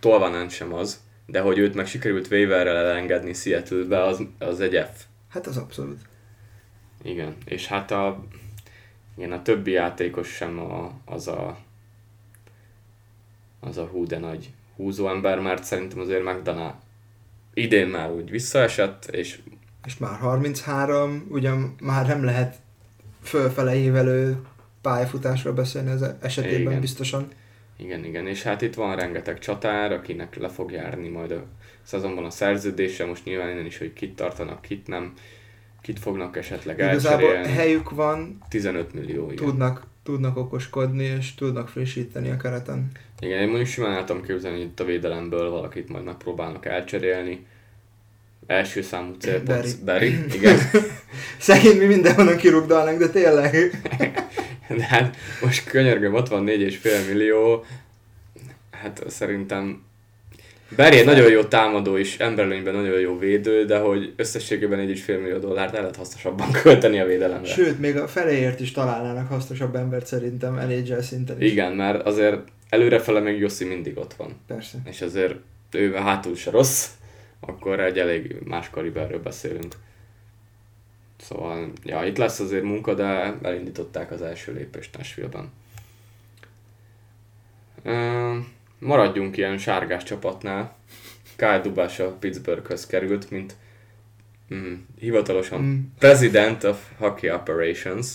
Tolvanán 0.01 0.49
sem 0.49 0.75
az, 0.75 1.01
de 1.27 1.41
hogy 1.41 1.59
őt 1.59 1.75
meg 1.75 1.87
sikerült 1.87 2.31
waiverrel 2.31 2.77
elengedni 2.77 3.33
Seattle-be, 3.33 4.03
az, 4.03 4.23
az 4.39 4.61
egy 4.61 4.87
F. 4.95 5.05
Hát 5.33 5.47
az 5.47 5.57
abszolút. 5.57 6.01
Igen, 7.03 7.37
és 7.45 7.67
hát 7.67 7.91
a, 7.91 8.25
igen, 9.17 9.33
a 9.33 9.43
többi 9.43 9.71
játékos 9.71 10.29
sem 10.29 10.59
a, 10.59 10.93
az 11.05 11.29
a 11.29 11.59
az 13.61 13.79
a 13.79 13.87
hú 13.87 14.07
de 14.07 14.19
nagy 14.19 14.53
húzó 14.77 15.09
ember, 15.09 15.41
mert 15.41 15.65
szerintem 15.65 15.99
azért 15.99 16.25
McDonough 16.25 16.75
idén 17.55 17.87
már 17.87 18.11
úgy 18.11 18.31
visszaesett, 18.31 19.05
és 19.05 19.41
és 19.85 19.99
már 19.99 20.19
33, 20.19 21.27
ugyan 21.29 21.75
már 21.81 22.07
nem 22.07 22.25
lehet 22.25 22.57
fölfele 23.23 23.75
évelő 23.75 24.37
pályafutásról 24.81 25.53
beszélni 25.53 25.91
az 25.91 26.05
esetében 26.21 26.61
igen. 26.61 26.81
biztosan. 26.81 27.29
Igen, 27.77 28.05
igen, 28.05 28.27
és 28.27 28.43
hát 28.43 28.63
itt 28.63 28.75
van 28.75 28.97
rengeteg 28.97 29.39
csatár, 29.39 29.93
akinek 29.93 30.37
le 30.37 30.49
fog 30.49 30.71
járni 30.71 31.09
majd 31.09 31.31
a 31.31 31.45
szezonban 31.83 32.25
a 32.25 32.31
szerződése, 32.31 33.05
most 33.05 33.25
nyilván 33.25 33.51
innen 33.51 33.67
is, 33.67 33.79
hogy 33.79 33.93
kit 33.93 34.17
tartanak, 34.17 34.63
kit 34.63 34.87
nem, 34.87 35.13
kit 35.83 35.99
fognak 35.99 36.37
esetleg 36.37 36.79
Igazából 36.79 37.29
elcserélni. 37.29 37.59
helyük 37.59 37.91
van, 37.91 38.39
15 38.49 38.95
millió, 38.95 39.31
igen. 39.31 39.45
Tudnak, 39.45 39.87
tudnak 40.03 40.37
okoskodni, 40.37 41.05
és 41.05 41.35
tudnak 41.35 41.69
frissíteni 41.69 42.31
a 42.31 42.37
kereten. 42.37 42.91
Igen, 43.21 43.41
én 43.41 43.47
mondjuk 43.49 43.69
simán 43.69 43.93
el 43.93 44.05
tudom 44.05 44.23
képzelni, 44.23 44.57
hogy 44.57 44.67
itt 44.67 44.81
a 44.81 44.85
védelemből 44.85 45.51
valakit 45.51 45.89
majd 45.89 46.05
megpróbálnak 46.05 46.67
elcserélni, 46.67 47.47
Első 48.47 48.83
számú 48.83 49.13
célpont. 49.19 49.85
Barry. 49.85 50.25
igen. 50.33 50.59
Szegény 51.39 51.77
mi 51.79 51.85
mindenhonnan 51.85 52.37
kirugdalnak, 52.37 52.99
de 52.99 53.09
tényleg. 53.09 53.81
de 54.79 54.85
hát 54.85 55.17
most 55.43 55.65
könyörgöm, 55.69 56.15
ott 56.15 56.29
van 56.29 56.45
4,5 56.47 57.09
millió. 57.09 57.65
Hát 58.71 59.05
szerintem 59.09 59.83
Egy 60.77 61.05
nagyon 61.05 61.31
jó 61.31 61.43
támadó 61.43 61.97
is, 61.97 62.19
emberlőnyben 62.19 62.75
nagyon 62.75 63.01
jó 63.01 63.19
védő, 63.19 63.65
de 63.65 63.79
hogy 63.79 64.13
összességében 64.17 64.79
4,5 64.89 65.07
millió 65.07 65.39
dollárt 65.39 65.75
el 65.75 65.81
lehet 65.81 65.97
hasznosabban 65.97 66.53
költeni 66.63 67.01
a 67.01 67.07
védelemre. 67.07 67.49
Sőt, 67.49 67.79
még 67.79 67.97
a 67.97 68.09
feléért 68.09 68.61
is 68.61 68.73
találnának 68.73 69.29
hasznosabb 69.29 69.75
embert 69.75 70.07
szerintem 70.07 70.55
NHL 70.55 71.01
szinten 71.01 71.43
is. 71.43 71.51
Igen, 71.51 71.73
mert 71.73 72.07
azért 72.07 72.39
előrefele 72.69 73.21
még 73.21 73.39
Jossi 73.39 73.65
mindig 73.65 73.99
ott 73.99 74.15
van. 74.15 74.41
Persze. 74.47 74.79
És 74.85 75.01
azért 75.01 75.35
ő 75.71 75.93
hátul 75.93 76.37
se 76.37 76.51
rossz 76.51 76.89
akkor 77.47 77.81
egy 77.81 77.99
elég 77.99 78.37
más 78.45 78.71
kaliberről 78.71 79.23
beszélünk. 79.23 79.75
Szóval, 81.19 81.73
ja, 81.85 82.05
itt 82.05 82.17
lesz 82.17 82.41
azért 82.41 82.63
munka, 82.63 82.95
de 82.95 83.39
elindították 83.43 84.11
az 84.11 84.23
első 84.23 84.53
lépést 84.53 84.97
Nashville-ben. 84.97 85.51
Maradjunk 88.83 89.37
ilyen 89.37 89.59
sárgás 89.59 90.03
csapatnál. 90.03 90.77
Kyle 91.37 91.61
Dubás 91.61 91.99
a 91.99 92.17
Pittsburghöz 92.21 92.87
került, 92.87 93.31
mint 93.31 93.57
mm, 94.55 94.75
hivatalosan 94.99 95.61
mm. 95.61 95.79
President 95.99 96.65
of 96.65 96.79
Hockey 96.99 97.31
Operations. 97.31 98.07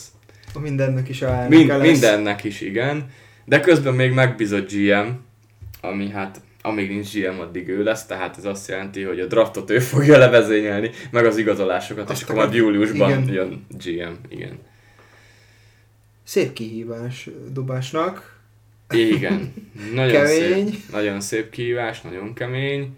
A 0.54 0.60
mindennek 0.60 1.10
is 1.10 1.22
a 1.22 1.46
Mind, 1.50 1.82
Mindennek 1.82 2.44
is, 2.44 2.62
igen. 2.62 3.10
De 3.46 3.60
közben 3.60 3.94
még 3.94 4.12
megbízott 4.12 4.72
GM, 4.72 5.08
ami 5.82 6.10
hát 6.10 6.42
amíg 6.62 6.90
nincs 6.90 7.14
GM, 7.14 7.40
addig 7.40 7.68
ő 7.68 7.84
lesz, 7.84 8.06
tehát 8.06 8.38
ez 8.38 8.46
azt 8.46 8.68
jelenti, 8.68 9.02
hogy 9.02 9.20
a 9.20 9.26
draftot 9.26 9.70
ő 9.70 9.80
fogja 9.80 10.18
levezényelni, 10.18 10.92
meg 11.12 11.26
az 11.26 11.38
igazolásokat, 11.38 12.10
azt 12.10 12.22
és 12.22 12.28
akkor 12.28 12.36
majd 12.36 12.54
júliusban 12.54 13.10
igen. 13.10 13.34
jön 13.34 13.66
GM, 13.70 14.14
igen. 14.30 14.60
Szép 16.24 16.54
kihívás 16.54 17.30
Dubásnak. 17.52 18.37
Igen, 18.90 19.54
nagyon 19.94 20.12
kemény. 20.12 20.68
szép, 20.68 20.92
nagyon 20.92 21.22
szép 21.22 21.50
kihívás, 21.50 22.02
nagyon 22.02 22.34
kemény. 22.34 22.98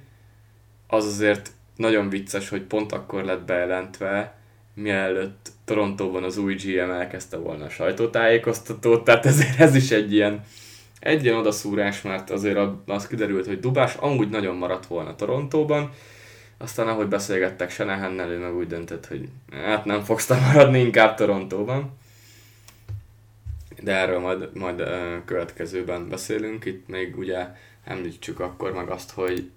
Az 0.87 1.05
azért 1.05 1.51
nagyon 1.75 2.09
vicces, 2.09 2.49
hogy 2.49 2.61
pont 2.61 2.91
akkor 2.91 3.23
lett 3.23 3.45
bejelentve, 3.45 4.37
mielőtt 4.73 5.51
Torontóban 5.65 6.23
az 6.23 6.37
új 6.37 6.55
GM 6.55 6.89
elkezdte 6.89 7.37
volna 7.37 7.65
a 7.65 7.69
sajtótájékoztatót, 7.69 9.03
tehát 9.03 9.25
ezért 9.25 9.59
ez 9.59 9.75
is 9.75 9.91
egy 9.91 10.13
ilyen 10.13 10.43
egy 10.99 11.23
ilyen 11.23 11.37
odaszúrás, 11.37 12.01
mert 12.01 12.29
azért 12.29 12.59
az 12.85 13.07
kiderült, 13.07 13.45
hogy 13.45 13.59
Dubás 13.59 13.95
amúgy 13.95 14.29
nagyon 14.29 14.55
maradt 14.55 14.85
volna 14.85 15.15
Torontóban, 15.15 15.91
aztán 16.57 16.87
ahogy 16.87 17.07
beszélgettek 17.07 17.71
Senehennel, 17.71 18.29
ő 18.29 18.39
meg 18.39 18.55
úgy 18.55 18.67
döntött, 18.67 19.07
hogy 19.07 19.29
hát 19.51 19.85
nem 19.85 20.03
fogsz 20.03 20.29
maradni, 20.29 20.79
inkább 20.79 21.15
Torontóban. 21.15 21.97
De 23.81 23.95
erről 23.95 24.19
majd, 24.19 24.49
majd 24.53 24.83
következőben 25.25 26.09
beszélünk. 26.09 26.65
Itt 26.65 26.87
még 26.87 27.17
ugye 27.17 27.47
említsük 27.83 28.39
akkor 28.39 28.73
meg 28.73 28.89
azt, 28.89 29.11
hogy, 29.11 29.49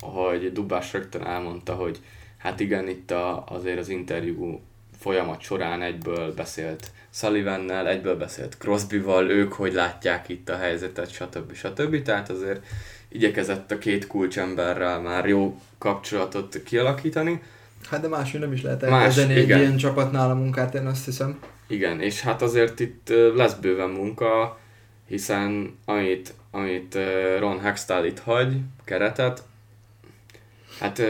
hogy 0.00 0.52
Dubás 0.52 0.92
rögtön 0.92 1.22
elmondta, 1.22 1.74
hogy 1.74 2.00
hát 2.36 2.60
igen, 2.60 2.88
itt 2.88 3.10
a, 3.10 3.44
azért 3.48 3.78
az 3.78 3.88
interjú 3.88 4.60
folyamat 4.98 5.40
során 5.40 5.82
egyből 5.82 6.34
beszélt 6.34 6.90
Sullivannel, 7.10 7.88
egyből 7.88 8.16
beszélt 8.16 8.56
Crosbyval, 8.58 9.30
ők 9.30 9.52
hogy 9.52 9.72
látják 9.72 10.28
itt 10.28 10.48
a 10.48 10.56
helyzetet, 10.56 11.10
stb. 11.10 11.54
stb. 11.54 12.02
Tehát 12.02 12.30
azért 12.30 12.66
igyekezett 13.08 13.70
a 13.70 13.78
két 13.78 14.06
kulcsemberrel 14.06 15.00
már 15.00 15.28
jó 15.28 15.60
kapcsolatot 15.78 16.62
kialakítani. 16.62 17.42
Hát 17.90 18.00
de 18.00 18.08
máshogy 18.08 18.40
nem 18.40 18.52
is 18.52 18.62
lehet 18.62 18.82
elkezdeni 18.82 19.34
egy 19.34 19.48
ilyen 19.48 19.76
csapatnál 19.76 20.30
a 20.30 20.34
munkát, 20.34 20.74
én 20.74 20.86
azt 20.86 21.04
hiszem. 21.04 21.38
Igen, 21.66 22.00
és 22.00 22.20
hát 22.20 22.42
azért 22.42 22.80
itt 22.80 23.08
lesz 23.34 23.54
bőven 23.54 23.90
munka, 23.90 24.58
hiszen 25.06 25.78
amit, 25.84 26.34
amit 26.50 26.98
Ron 27.38 27.60
Hextall 27.60 28.04
itt 28.04 28.18
hagy, 28.18 28.56
keretet, 28.84 29.42
hát 30.78 31.02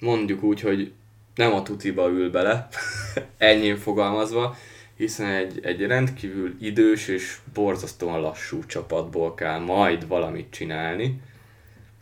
mondjuk 0.00 0.42
úgy, 0.42 0.60
hogy 0.60 0.92
nem 1.34 1.52
a 1.52 1.62
tutiba 1.62 2.08
ül 2.08 2.30
bele, 2.30 2.68
ennyi 3.38 3.74
fogalmazva, 3.74 4.56
hiszen 4.96 5.30
egy, 5.30 5.60
egy 5.62 5.86
rendkívül 5.86 6.54
idős 6.60 7.08
és 7.08 7.38
borzasztóan 7.54 8.20
lassú 8.20 8.66
csapatból 8.66 9.34
kell 9.34 9.58
majd 9.58 10.08
valamit 10.08 10.50
csinálni. 10.50 11.20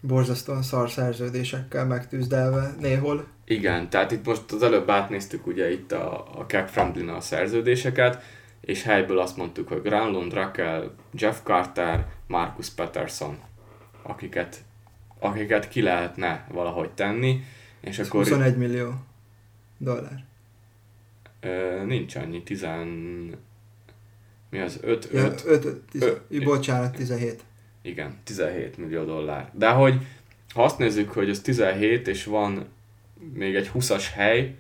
Borzasztóan 0.01 0.63
szar 0.63 0.91
szerződésekkel 0.91 1.87
megtűzdelve 1.87 2.75
néhol. 2.81 3.27
Igen, 3.45 3.91
tehát 3.91 4.11
itt 4.11 4.27
most 4.27 4.53
az 4.53 4.63
előbb 4.63 4.91
átnéztük 4.91 5.47
ugye 5.47 5.73
itt 5.73 5.93
a, 5.93 6.39
a 6.39 6.47
Cap 6.47 6.69
friendly 6.69 7.09
a 7.09 7.21
szerződéseket, 7.21 8.23
és 8.61 8.83
helyből 8.83 9.19
azt 9.19 9.37
mondtuk, 9.37 9.69
hogy 9.69 9.83
Granlund, 9.83 10.33
Raquel, 10.33 10.95
Jeff 11.13 11.37
Carter, 11.43 12.07
Marcus 12.27 12.69
Peterson, 12.69 13.39
akiket, 14.03 14.65
akiket 15.19 15.69
ki 15.69 15.83
lehetne 15.83 16.47
valahogy 16.53 16.91
tenni. 16.91 17.45
És 17.81 17.99
Ez 17.99 18.07
akkor 18.07 18.21
21 18.21 18.57
millió 18.57 18.95
dollár. 19.79 20.25
Ö, 21.41 21.85
nincs 21.85 22.15
annyi, 22.15 22.43
tizen... 22.43 22.87
Mi 24.51 24.59
az? 24.59 24.79
5, 24.83 25.09
ja, 25.13 25.25
5, 25.25 25.45
5, 25.47 25.81
10, 26.29 26.43
bocsánat, 26.45 26.97
17. 26.97 27.45
Igen, 27.83 28.19
17 28.25 28.77
millió 28.77 29.05
dollár. 29.05 29.51
De 29.53 29.69
hogy 29.69 30.07
ha 30.55 30.65
azt 30.65 30.79
nézzük, 30.79 31.11
hogy 31.11 31.29
ez 31.29 31.41
17, 31.41 32.09
és 32.09 32.25
van 32.25 32.67
még 33.33 33.55
egy 33.55 33.71
20-as 33.75 34.05
hely, 34.15 34.55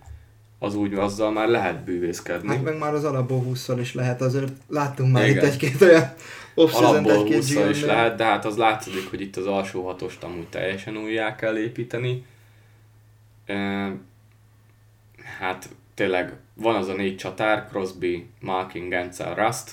az 0.59 0.75
úgy 0.75 0.94
azzal 0.94 1.33
már 1.33 1.49
lehet 1.49 1.85
bűvészkedni. 1.85 2.49
Hát 2.49 2.62
meg 2.62 2.78
már 2.78 2.94
az 2.94 3.04
alapból 3.04 3.42
20 3.42 3.68
is 3.68 3.94
lehet, 3.94 4.21
azért 4.21 4.52
láttunk 4.68 5.12
már 5.12 5.28
Igen. 5.28 5.37
itt 5.37 5.50
egy-két 5.50 5.80
olyan 5.80 6.14
Alapból 6.54 7.26
20 7.26 7.50
is 7.50 7.80
lehet, 7.80 8.16
de 8.16 8.25
hát 8.25 8.44
az 8.44 8.56
látszik, 8.56 9.11
hogy 9.11 9.21
itt 9.21 9.37
az 9.37 9.47
alsó 9.47 9.85
hatost 9.87 10.23
amúgy 10.23 10.49
teljesen 10.49 10.97
újjá 10.97 11.35
kell 11.35 11.56
építeni. 11.56 12.26
hát 15.38 15.68
tényleg 15.94 16.33
van 16.54 16.75
az 16.75 16.88
a 16.88 16.94
négy 16.94 17.16
csatár, 17.16 17.68
Crosby, 17.68 18.26
Malkin, 18.40 18.88
Gensel, 18.88 19.35
Rust. 19.35 19.73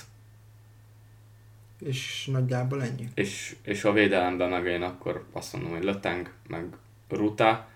És 1.78 2.28
nagyjából 2.32 2.82
ennyi. 2.82 3.08
És, 3.14 3.56
és 3.62 3.84
a 3.84 3.92
védelemben 3.92 4.48
meg 4.48 4.66
én 4.66 4.82
akkor 4.82 5.24
azt 5.32 5.52
mondom, 5.52 5.72
hogy 5.72 5.84
Leteng, 5.84 6.32
meg 6.48 6.64
Ruta, 7.08 7.68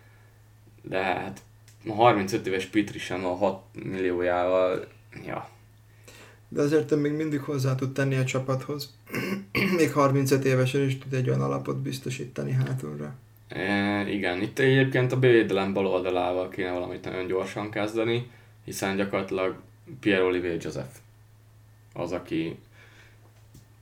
de 0.88 1.02
hát 1.02 1.42
a 1.88 1.92
35 1.92 2.46
éves 2.46 2.66
Pitri 2.66 2.98
sem 2.98 3.24
a 3.24 3.34
6 3.34 3.62
milliójával, 3.72 4.86
ja. 5.26 5.48
De 6.48 6.60
azért 6.60 6.96
még 6.96 7.12
mindig 7.12 7.40
hozzá 7.40 7.74
tud 7.74 7.92
tenni 7.92 8.16
a 8.16 8.24
csapathoz. 8.24 8.94
még 9.76 9.92
35 9.92 10.44
évesen 10.44 10.82
is 10.82 10.98
tud 10.98 11.12
egy 11.12 11.28
olyan 11.28 11.40
alapot 11.40 11.76
biztosítani 11.76 12.52
hátulra. 12.52 13.14
E, 13.48 14.08
igen, 14.10 14.40
itt 14.40 14.58
egyébként 14.58 15.12
a 15.12 15.18
védelem 15.18 15.72
bal 15.72 15.86
oldalával 15.86 16.48
kéne 16.48 16.70
valamit 16.70 17.04
nagyon 17.04 17.26
gyorsan 17.26 17.70
kezdeni, 17.70 18.30
hiszen 18.64 18.96
gyakorlatilag 18.96 19.56
Pierre-Olivier 20.00 20.56
Joseph 20.60 20.94
az, 21.92 22.12
aki, 22.12 22.58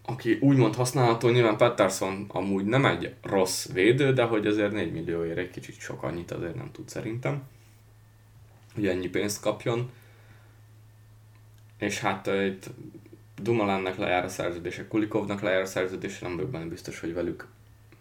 aki 0.07 0.39
úgymond 0.41 0.75
használható, 0.75 1.29
nyilván 1.29 1.57
Patterson 1.57 2.25
amúgy 2.29 2.65
nem 2.65 2.85
egy 2.85 3.15
rossz 3.23 3.69
védő, 3.69 4.13
de 4.13 4.23
hogy 4.23 4.47
azért 4.47 4.73
4 4.73 4.93
millióért 4.93 5.39
egy 5.39 5.51
kicsit 5.51 5.79
sok 5.79 6.03
annyit 6.03 6.31
azért 6.31 6.55
nem 6.55 6.71
tud 6.73 6.89
szerintem, 6.89 7.43
hogy 8.75 8.87
ennyi 8.87 9.09
pénzt 9.09 9.41
kapjon. 9.41 9.91
És 11.79 12.01
hát 12.01 12.27
uh, 12.27 12.47
itt 12.47 12.71
Dumoulin-nek 13.43 13.97
lejár 13.97 14.25
a 14.25 14.29
szerződése, 14.29 14.89
Kulikovnak 14.89 15.41
lejár 15.41 15.61
a 15.61 15.67
szerződése, 15.67 16.27
nem 16.27 16.37
vagyok 16.37 16.51
benne 16.51 16.65
biztos, 16.65 17.01
hogy 17.01 17.15
velük 17.15 17.47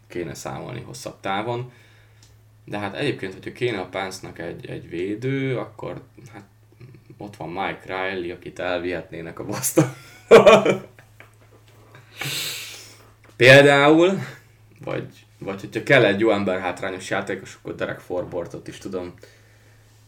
kéne 0.08 0.34
számolni 0.34 0.82
hosszabb 0.82 1.20
távon. 1.20 1.72
De 2.66 2.78
hát 2.78 2.96
egyébként, 2.96 3.34
hogyha 3.34 3.52
kéne 3.52 3.80
a 3.80 3.90
Pánsznak 3.90 4.40
egy, 4.40 4.66
egy 4.66 4.90
védő, 4.90 5.58
akkor 5.58 6.02
hát 6.34 6.44
ott 7.18 7.36
van 7.36 7.50
Mike 7.50 7.84
Riley, 7.86 8.36
akit 8.36 8.60
elvihetnének 8.60 9.40
a 9.40 9.46
Boston. 9.46 9.94
Például, 13.36 14.20
vagy, 14.84 15.08
vagy 15.40 15.60
hogyha 15.60 15.84
kell 15.84 16.06
egy 16.06 16.20
jó 16.20 16.32
ember 16.32 16.60
hátrányos 16.60 17.10
játékos, 17.10 17.58
akkor 17.62 17.76
Derek 17.76 18.00
Forbortot 18.00 18.68
is 18.68 18.78
tudom, 18.78 19.14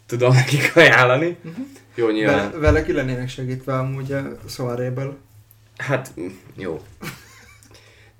tudom 0.05 0.33
nekik 0.33 0.75
ajánlani. 0.75 1.38
Uh-huh. 1.43 1.65
Jó, 1.95 2.09
nyilván. 2.09 2.51
Vele, 2.51 2.57
vele 2.57 2.83
ki 2.83 2.91
lennének 2.91 3.29
segítve 3.29 3.77
amúgy 3.77 4.12
a 4.12 4.38
Soaréből. 4.47 5.17
Hát, 5.77 6.13
jó. 6.57 6.83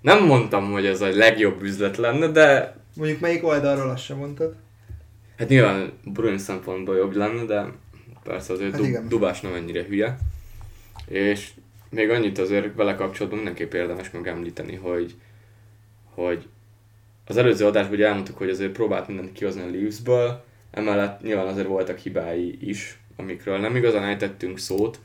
Nem 0.02 0.26
mondtam, 0.26 0.72
hogy 0.72 0.86
ez 0.86 1.02
a 1.02 1.10
legjobb 1.10 1.62
üzlet 1.62 1.98
lenne, 1.98 2.28
de... 2.28 2.76
Mondjuk 2.96 3.20
melyik 3.20 3.46
oldalról 3.46 3.90
azt 3.90 4.04
sem 4.04 4.18
mondtad? 4.18 4.56
Hát 5.38 5.48
nyilván 5.48 5.92
Bruin 6.04 6.38
szempontból 6.38 6.96
jobb 6.96 7.16
lenne, 7.16 7.44
de 7.44 7.66
persze 8.24 8.54
azért 8.54 8.72
hát 8.72 8.82
du- 8.82 9.08
Dubás 9.08 9.42
nem 9.42 9.54
ennyire 9.54 9.84
hülye. 9.84 10.18
És 11.08 11.50
még 11.96 12.10
annyit 12.10 12.38
azért 12.38 12.76
vele 12.76 12.96
kapcsolatban 12.96 13.40
mindenképp 13.40 13.74
érdemes 13.74 14.12
megemlíteni, 14.12 14.76
hogy, 14.76 15.16
hogy 16.14 16.48
az 17.26 17.38
előző 17.38 17.66
adásban 17.66 17.94
ugye 17.94 18.08
elmondtuk, 18.08 18.38
hogy 18.38 18.50
azért 18.50 18.72
próbált 18.72 19.08
mindent 19.08 19.32
kihozni 19.32 19.62
a 19.62 19.70
Leafsből, 19.70 20.44
emellett 20.72 21.22
nyilván 21.22 21.48
azért 21.48 21.68
voltak 21.68 21.98
hibái 21.98 22.68
is, 22.68 23.00
amikről 23.16 23.58
nem 23.58 23.76
igazán 23.76 24.04
ejtettünk 24.04 24.60
szót. 24.60 25.00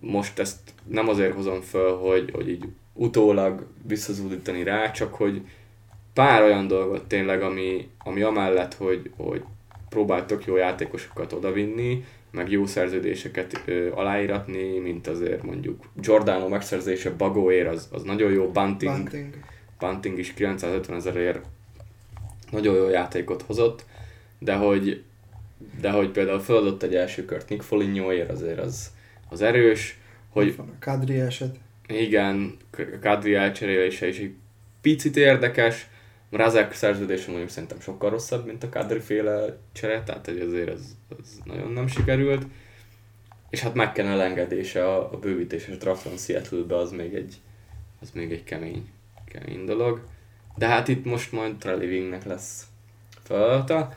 Most 0.00 0.38
ezt 0.38 0.58
nem 0.86 1.08
azért 1.08 1.34
hozom 1.34 1.60
föl, 1.60 1.96
hogy, 1.96 2.30
hogy 2.32 2.48
így 2.48 2.64
utólag 2.92 3.66
visszazúdítani 3.86 4.62
rá, 4.62 4.90
csak 4.90 5.14
hogy 5.14 5.42
pár 6.12 6.42
olyan 6.42 6.66
dolgot 6.66 7.08
tényleg, 7.08 7.42
ami, 7.42 7.88
ami 7.98 8.22
amellett, 8.22 8.74
hogy, 8.74 9.10
hogy 9.16 9.42
próbáltok 9.90 10.44
jó 10.44 10.56
játékosokat 10.56 11.32
odavinni, 11.32 12.04
meg 12.30 12.50
jó 12.50 12.66
szerződéseket 12.66 13.62
ö, 13.64 13.92
aláíratni, 13.92 14.78
mint 14.78 15.06
azért 15.06 15.42
mondjuk 15.42 15.84
Giordano 15.94 16.48
megszerzése 16.48 17.10
Bagóér, 17.10 17.66
az, 17.66 17.88
az 17.92 18.02
nagyon 18.02 18.32
jó, 18.32 18.50
Bunting, 18.50 18.96
Bunting. 18.96 19.34
Bunting 19.78 20.18
is 20.18 20.34
950 20.34 20.96
ezerért 20.96 21.44
nagyon 22.50 22.74
jó 22.74 22.88
játékot 22.88 23.42
hozott, 23.42 23.84
de 24.38 24.54
hogy, 24.54 25.02
de 25.80 25.90
hogy 25.90 26.10
például 26.10 26.40
feladott 26.40 26.82
egy 26.82 26.94
első 26.94 27.24
kört 27.24 27.48
Nick 27.48 27.62
Folignoért 27.62 28.30
azért 28.30 28.58
az, 28.58 28.90
az 29.28 29.42
erős, 29.42 29.98
hogy... 30.28 30.56
Van 30.56 30.68
a 30.68 30.78
Kadri 30.78 31.20
eset. 31.20 31.56
Igen, 31.88 32.56
Kadri 33.00 33.34
elcserélése 33.34 34.08
is 34.08 34.18
egy 34.18 34.34
picit 34.80 35.16
érdekes, 35.16 35.88
Mrazek 36.30 36.72
szerződése 36.72 37.28
mondjuk 37.28 37.50
szerintem 37.50 37.80
sokkal 37.80 38.10
rosszabb, 38.10 38.46
mint 38.46 38.62
a 38.62 38.68
Kadri 38.68 39.00
féle 39.00 39.58
csere, 39.72 40.02
tehát 40.02 40.26
hogy 40.26 40.40
azért 40.40 40.68
ez, 40.68 40.96
ez 41.20 41.38
nagyon 41.44 41.72
nem 41.72 41.86
sikerült. 41.86 42.46
És 43.50 43.60
hát 43.60 43.74
meg 43.74 43.92
kell 43.92 44.06
elengedése 44.06 44.88
a, 44.88 45.12
a 45.12 45.18
bővítéses 45.18 45.78
drafton 45.78 46.16
Seattle-be 46.16 46.76
az 46.76 46.90
még 46.90 47.14
egy, 47.14 47.34
az 48.00 48.10
még 48.10 48.32
egy 48.32 48.44
kemény, 48.44 48.90
kemény 49.24 49.64
dolog. 49.64 50.02
De 50.56 50.66
hát 50.66 50.88
itt 50.88 51.04
most 51.04 51.32
majd 51.32 51.56
Trelivingnek 51.56 52.24
lesz 52.24 52.66
feladata. 53.22 53.94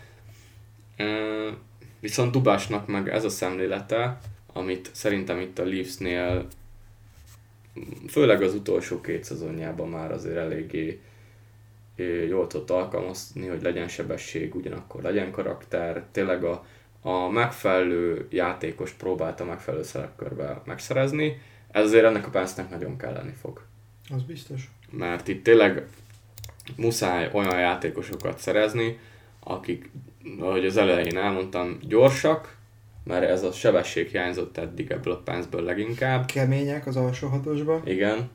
Viszont 1.99 2.31
Dubásnak 2.31 2.87
meg 2.87 3.09
ez 3.09 3.23
a 3.23 3.29
szemlélete, 3.29 4.19
amit 4.53 4.89
szerintem 4.93 5.39
itt 5.39 5.59
a 5.59 5.65
Leafsnél 5.65 6.47
főleg 8.07 8.41
az 8.41 8.53
utolsó 8.53 9.01
két 9.01 9.23
szezonjában 9.23 9.89
már 9.89 10.11
azért 10.11 10.37
eléggé 10.37 11.01
jól 12.27 12.47
tudott 12.47 12.69
alkalmazni, 12.69 13.47
hogy 13.47 13.61
legyen 13.61 13.87
sebesség, 13.87 14.55
ugyanakkor 14.55 15.01
legyen 15.01 15.31
karakter, 15.31 16.03
tényleg 16.11 16.43
a, 16.43 16.65
a 17.01 17.29
megfelelő 17.29 18.27
játékos 18.29 18.91
próbálta 18.91 19.45
megfelelő 19.45 19.83
szerepkörbe 19.83 20.61
megszerezni, 20.65 21.41
ez 21.71 21.83
azért 21.83 22.05
ennek 22.05 22.27
a 22.27 22.29
pásznak 22.29 22.69
nagyon 22.69 22.97
kelleni 22.97 23.33
fog. 23.41 23.61
Az 24.09 24.23
biztos. 24.23 24.71
Mert 24.89 25.27
itt 25.27 25.43
tényleg 25.43 25.87
muszáj 26.75 27.29
olyan 27.33 27.59
játékosokat 27.59 28.37
szerezni, 28.39 28.99
akik, 29.39 29.89
ahogy 30.39 30.65
az 30.65 30.77
elején 30.77 31.17
elmondtam, 31.17 31.77
gyorsak, 31.81 32.57
mert 33.03 33.29
ez 33.29 33.43
a 33.43 33.51
sebesség 33.51 34.07
hiányzott 34.07 34.57
eddig 34.57 34.91
ebből 34.91 35.13
a 35.13 35.21
pénzből 35.23 35.61
leginkább. 35.61 36.25
Kemények 36.25 36.87
az 36.87 36.95
alsó 36.95 37.27
hatosban. 37.27 37.87
Igen. 37.87 38.29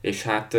És 0.00 0.22
hát 0.22 0.56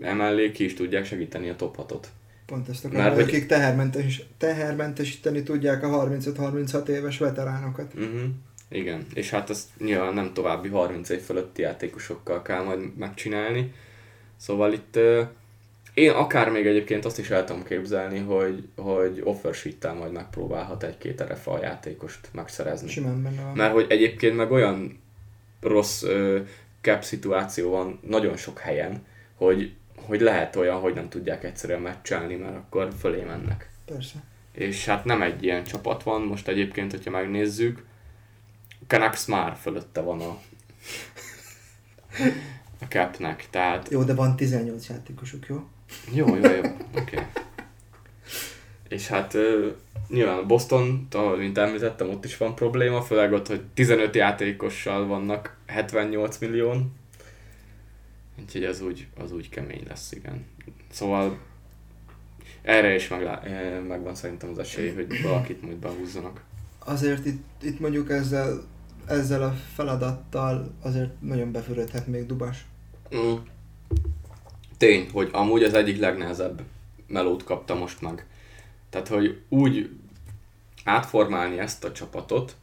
emellé 0.00 0.50
ki 0.50 0.64
is 0.64 0.74
tudják 0.74 1.04
segíteni 1.04 1.48
a 1.48 1.56
top 1.56 1.76
6-ot. 1.88 2.04
Pont 2.46 2.68
ezt 2.68 2.84
akarom, 2.84 3.02
Mert, 3.02 3.14
hogy... 3.14 3.24
akik 3.24 3.46
tehermentes, 3.46 4.22
tehermentesíteni 4.38 5.42
tudják 5.42 5.82
a 5.82 6.08
35-36 6.08 6.88
éves 6.88 7.18
veteránokat. 7.18 7.94
Uh-huh. 7.94 8.22
Igen, 8.68 9.06
és 9.14 9.30
hát 9.30 9.50
ezt 9.50 9.68
nyilván 9.78 10.14
nem 10.14 10.32
további 10.32 10.68
30 10.68 11.08
év 11.08 11.20
fölötti 11.20 11.62
játékosokkal 11.62 12.42
kell 12.42 12.62
majd 12.62 12.96
megcsinálni. 12.96 13.72
Szóval 14.36 14.72
itt 14.72 14.96
uh, 14.96 15.26
én 15.94 16.10
akár 16.10 16.50
még 16.50 16.66
egyébként 16.66 17.04
azt 17.04 17.18
is 17.18 17.30
el 17.30 17.44
tudom 17.44 17.64
képzelni, 17.64 18.18
hogy, 18.18 18.68
hogy 18.76 19.20
offer 19.24 19.54
sheet 19.54 19.98
majd 19.98 20.12
megpróbálhat 20.12 20.82
egy-két 20.82 21.22
RFA 21.22 21.58
játékost 21.62 22.28
megszerezni. 22.32 22.88
Simán 22.88 23.22
benne 23.22 23.42
van. 23.42 23.56
Mert 23.56 23.72
hogy 23.72 23.86
egyébként 23.88 24.36
meg 24.36 24.50
olyan 24.50 25.00
rossz 25.60 26.02
uh, 26.02 26.40
cap 26.80 27.02
szituáció 27.02 27.70
van 27.70 27.98
nagyon 28.02 28.36
sok 28.36 28.58
helyen, 28.58 29.06
hogy 29.34 29.72
hogy 30.06 30.20
lehet 30.20 30.56
olyan, 30.56 30.80
hogy 30.80 30.94
nem 30.94 31.08
tudják 31.08 31.44
egyszerűen 31.44 31.80
meccselni, 31.80 32.34
mert 32.34 32.56
akkor 32.56 32.92
fölé 32.98 33.22
mennek. 33.22 33.70
Persze. 33.84 34.22
És 34.52 34.84
hát 34.84 35.04
nem 35.04 35.22
egy 35.22 35.42
ilyen 35.42 35.64
csapat 35.64 36.02
van, 36.02 36.22
most 36.22 36.48
egyébként, 36.48 36.90
hogyha 36.90 37.10
megnézzük, 37.10 37.84
Canucks 38.86 39.26
már 39.26 39.56
fölötte 39.56 40.00
van 40.00 40.20
a, 40.20 40.38
a 42.80 42.84
capnek, 42.88 43.46
tehát... 43.50 43.88
Jó, 43.90 44.02
de 44.02 44.14
van 44.14 44.36
18 44.36 44.88
játékosuk, 44.88 45.46
jó? 45.46 45.64
Jó, 46.12 46.26
jó, 46.26 46.50
jó, 46.50 46.62
oké. 46.94 47.16
Okay. 47.16 47.24
És 48.88 49.08
hát 49.08 49.36
nyilván 50.08 50.46
Boston, 50.46 51.06
ahol, 51.10 51.36
mint 51.36 51.58
említettem, 51.58 52.08
ott 52.08 52.24
is 52.24 52.36
van 52.36 52.54
probléma, 52.54 53.02
főleg 53.02 53.32
ott, 53.32 53.46
hogy 53.46 53.62
15 53.74 54.14
játékossal 54.14 55.06
vannak 55.06 55.56
78 55.66 56.38
millión, 56.38 56.92
Úgyhogy 58.40 58.64
az 58.64 58.80
úgy, 58.80 59.06
az 59.16 59.32
úgy 59.32 59.48
kemény 59.48 59.84
lesz, 59.88 60.12
igen. 60.12 60.44
Szóval 60.90 61.38
erre 62.62 62.94
is 62.94 63.08
meglá- 63.08 63.48
megvan 63.88 64.14
szerintem 64.14 64.50
az 64.50 64.58
esély, 64.58 64.94
hogy 64.94 65.22
valakit 65.22 65.62
majd 65.62 65.76
behúzzanak. 65.76 66.42
Azért 66.78 67.26
itt, 67.26 67.62
itt 67.62 67.80
mondjuk 67.80 68.10
ezzel, 68.10 68.64
ezzel 69.06 69.42
a 69.42 69.52
feladattal 69.74 70.74
azért 70.80 71.20
nagyon 71.20 71.52
befürödhet 71.52 72.06
még 72.06 72.26
Dubas. 72.26 72.64
Mm. 73.16 73.34
Tény, 74.76 75.10
hogy 75.12 75.28
amúgy 75.32 75.62
az 75.62 75.74
egyik 75.74 75.98
legnehezebb 75.98 76.62
melót 77.06 77.44
kapta 77.44 77.74
most 77.74 78.00
meg. 78.00 78.26
Tehát, 78.90 79.08
hogy 79.08 79.40
úgy 79.48 79.90
átformálni 80.84 81.58
ezt 81.58 81.84
a 81.84 81.92
csapatot, 81.92 82.56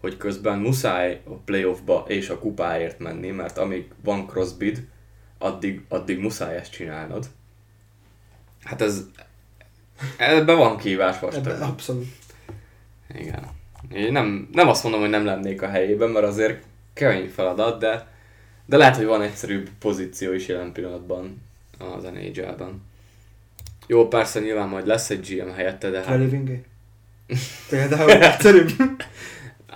hogy 0.00 0.16
közben 0.16 0.58
muszáj 0.58 1.20
a 1.24 1.30
playoffba 1.30 2.04
és 2.08 2.28
a 2.28 2.38
kupáért 2.38 2.98
menni, 2.98 3.30
mert 3.30 3.58
amíg 3.58 3.90
van 4.02 4.26
crossbid, 4.26 4.86
addig, 5.44 5.84
addig 5.88 6.18
muszáj 6.18 6.56
ezt 6.56 6.72
csinálnod. 6.72 7.26
Hát 8.62 8.80
ez, 8.80 9.04
ebben 10.16 10.56
van 10.56 10.76
kívás 10.76 11.18
vastag. 11.18 11.60
abszolút. 11.60 12.06
Igen. 13.14 13.46
Én 13.92 14.12
nem, 14.12 14.48
nem 14.52 14.68
azt 14.68 14.82
mondom, 14.82 15.00
hogy 15.00 15.10
nem 15.10 15.24
lennék 15.24 15.62
a 15.62 15.68
helyében, 15.68 16.10
mert 16.10 16.26
azért 16.26 16.62
kemény 16.92 17.28
feladat, 17.28 17.78
de, 17.78 18.06
de 18.66 18.76
lehet, 18.76 18.96
hogy 18.96 19.04
van 19.04 19.22
egyszerűbb 19.22 19.68
pozíció 19.78 20.32
is 20.32 20.46
jelen 20.46 20.72
pillanatban 20.72 21.42
az 21.78 22.02
NHL-ben. 22.02 22.82
Jó, 23.86 24.08
persze 24.08 24.40
nyilván 24.40 24.68
majd 24.68 24.86
lesz 24.86 25.10
egy 25.10 25.26
GM 25.28 25.48
helyette, 25.48 25.90
de 25.90 26.02
hát... 26.02 26.18
Például 27.70 28.10
egyszerűbb. 28.10 28.70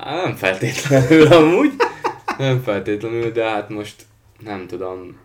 nem 0.04 0.35
feltétlenül 0.35 1.26
amúgy. 1.33 1.72
Nem 2.38 2.62
feltétlenül, 2.62 3.33
de 3.33 3.50
hát 3.50 3.68
most 3.68 4.07
nem 4.38 4.66
tudom 4.66 5.16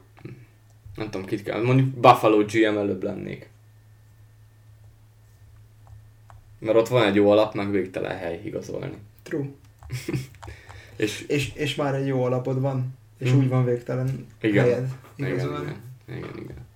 nem 0.96 1.10
tudom, 1.10 1.26
kit 1.28 1.44
kell. 1.44 1.64
Mondjuk 1.64 1.88
Buffalo 1.88 2.38
GM 2.46 2.78
előbb 2.78 3.04
lennék. 3.04 3.50
Mert 6.60 6.78
ott 6.78 6.88
van 6.88 7.04
egy 7.06 7.16
jó 7.16 7.30
alap, 7.32 7.54
meg 7.54 7.72
végtelen 7.72 8.18
hely 8.18 8.42
igazolni. 8.46 8.98
True. 9.24 9.46
És 10.96 11.22
És, 11.28 11.54
és 11.54 11.76
már 11.76 11.96
egy 11.96 12.08
jó 12.08 12.24
alapod 12.24 12.62
van, 12.62 12.98
és 13.18 13.30
Mhm. 13.32 13.40
úgy 13.40 13.48
van 13.50 13.66
végtelen 13.66 14.28
Igen. 14.42 14.64
helyed 14.64 14.88
igen, 15.16 15.32
igazolni. 15.32 15.72
igen, 16.08 16.18
igen, 16.18 16.38
igen. 16.44 16.68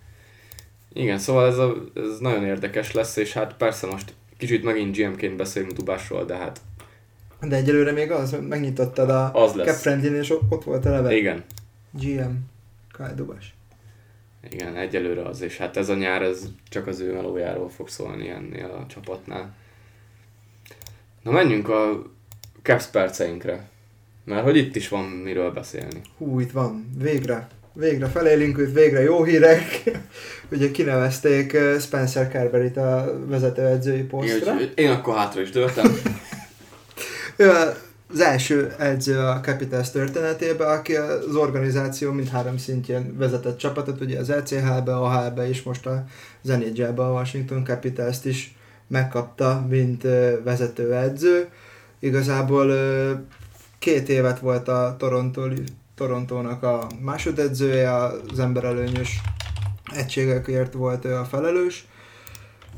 Igen, 0.93 1.17
szóval 1.19 1.47
ez, 1.47 1.57
a, 1.57 1.73
ez 1.95 2.19
nagyon 2.19 2.45
érdekes 2.45 2.91
lesz, 2.91 3.15
és 3.15 3.33
hát 3.33 3.53
persze 3.57 3.87
most 3.87 4.13
kicsit 4.37 4.63
megint 4.63 4.97
GM-ként 4.97 5.35
beszélünk 5.35 5.71
Dubásról, 5.71 6.25
de 6.25 6.35
hát 6.35 6.61
De 7.41 7.55
egyelőre 7.55 7.91
még 7.91 8.11
az, 8.11 8.37
megnyitottad 8.47 9.09
a 9.09 9.33
az 9.33 9.51
Cap 9.51 9.95
és 10.03 10.29
ott 10.49 10.63
volt 10.63 10.85
eleve. 10.85 11.15
Igen, 11.15 11.43
GM. 11.91 12.31
Kyle 12.91 13.13
Dubas. 13.15 13.53
Igen, 14.49 14.75
egyelőre 14.75 15.21
az, 15.21 15.41
és 15.41 15.57
hát 15.57 15.77
ez 15.77 15.89
a 15.89 15.95
nyár, 15.95 16.21
ez 16.21 16.43
csak 16.69 16.87
az 16.87 16.99
ő 16.99 17.13
melójáról 17.13 17.69
fog 17.69 17.89
szólni 17.89 18.29
ennél 18.29 18.65
a 18.65 18.85
csapatnál. 18.87 19.55
Na 21.23 21.31
menjünk 21.31 21.69
a 21.69 22.11
Caps 22.61 22.85
perceinkre, 22.85 23.69
mert 24.23 24.43
hogy 24.43 24.57
itt 24.57 24.75
is 24.75 24.89
van 24.89 25.03
miről 25.03 25.51
beszélni. 25.51 26.01
Hú, 26.17 26.39
itt 26.39 26.51
van. 26.51 26.89
Végre. 26.97 27.47
Végre 27.73 28.07
felélénkült, 28.07 28.73
végre 28.73 29.01
jó 29.01 29.23
hírek. 29.23 29.83
Ugye 30.51 30.71
kinevezték 30.71 31.53
eh, 31.53 31.79
Spencer 31.79 32.27
Carberit 32.31 32.77
a 32.77 33.19
vezetőedzői 33.25 34.01
posztra. 34.01 34.53
Igen, 34.53 34.71
én 34.75 34.89
akkor 34.89 35.15
hátra 35.15 35.41
is 35.41 35.49
dőltem. 35.49 35.97
Ő 37.37 37.51
az 38.09 38.19
első 38.19 38.73
edző 38.77 39.19
a 39.19 39.39
Capitals 39.39 39.91
történetében, 39.91 40.67
aki 40.67 40.95
az 40.95 41.35
organizáció 41.35 42.11
mindhárom 42.11 42.57
szintjén 42.57 43.17
vezetett 43.17 43.57
csapatot, 43.57 44.01
ugye 44.01 44.19
az 44.19 44.29
ECHL-be, 44.29 44.95
AHL-be 44.95 45.47
és 45.47 45.63
most 45.63 45.85
a 45.85 46.03
NHL-be 46.41 47.05
a 47.05 47.11
Washington 47.11 47.65
Capitals-t 47.65 48.25
is 48.25 48.55
megkapta, 48.87 49.65
mint 49.69 50.03
ö, 50.03 50.43
vezetőedző. 50.43 51.49
Igazából 51.99 52.71
két 53.79 54.09
évet 54.09 54.39
volt 54.39 54.67
a 54.67 54.95
Toronto, 54.99 55.47
Torontónak 55.95 56.63
a 56.63 56.87
másodedzője, 57.01 57.95
az 58.31 58.39
emberelőnyös 58.39 59.21
egységekért 59.95 60.73
volt 60.73 61.05
ő 61.05 61.15
a 61.15 61.25
felelős. 61.25 61.87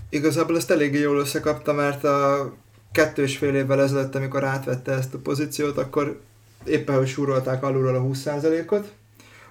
Igazából 0.10 0.56
ezt 0.56 0.72
eléggé 0.72 1.00
jól 1.00 1.20
összekapta, 1.20 1.74
mert 1.74 2.04
a 2.04 2.54
kettő 2.92 3.24
és 3.24 3.38
fél 3.38 3.56
évvel 3.56 3.82
ezelőtt, 3.82 4.16
amikor 4.16 4.44
átvette 4.44 4.92
ezt 4.92 5.14
a 5.14 5.18
pozíciót, 5.18 5.78
akkor 5.78 6.20
éppen, 6.66 6.98
hogy 6.98 7.08
súrolták 7.08 7.64
alulról 7.64 7.96
a 7.96 8.02
20%-ot, 8.02 8.94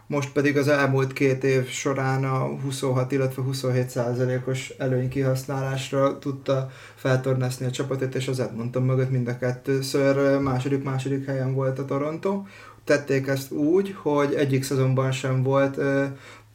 most 0.09 0.33
pedig 0.33 0.57
az 0.57 0.69
elmúlt 0.69 1.13
két 1.13 1.45
év 1.45 1.69
során 1.69 2.25
a 2.25 2.39
26, 2.63 3.13
illetve 3.13 3.43
27 3.43 3.89
százalékos 3.89 4.69
előny 4.79 5.09
kihasználásra 5.09 6.19
tudta 6.19 6.71
feltornászni 6.95 7.67
a 7.67 7.71
csapatot, 7.71 8.15
és 8.15 8.29
az 8.29 8.41
Edmonton 8.41 8.83
mögött 8.83 9.11
mind 9.11 9.29
a 9.29 9.39
kettőször 9.39 10.39
második-második 10.39 11.27
helyen 11.27 11.55
volt 11.55 11.79
a 11.79 11.85
Toronto. 11.85 12.43
Tették 12.85 13.27
ezt 13.27 13.53
úgy, 13.53 13.95
hogy 14.03 14.35
egyik 14.35 14.63
szezonban 14.63 15.13
sem 15.13 15.43
volt 15.43 15.79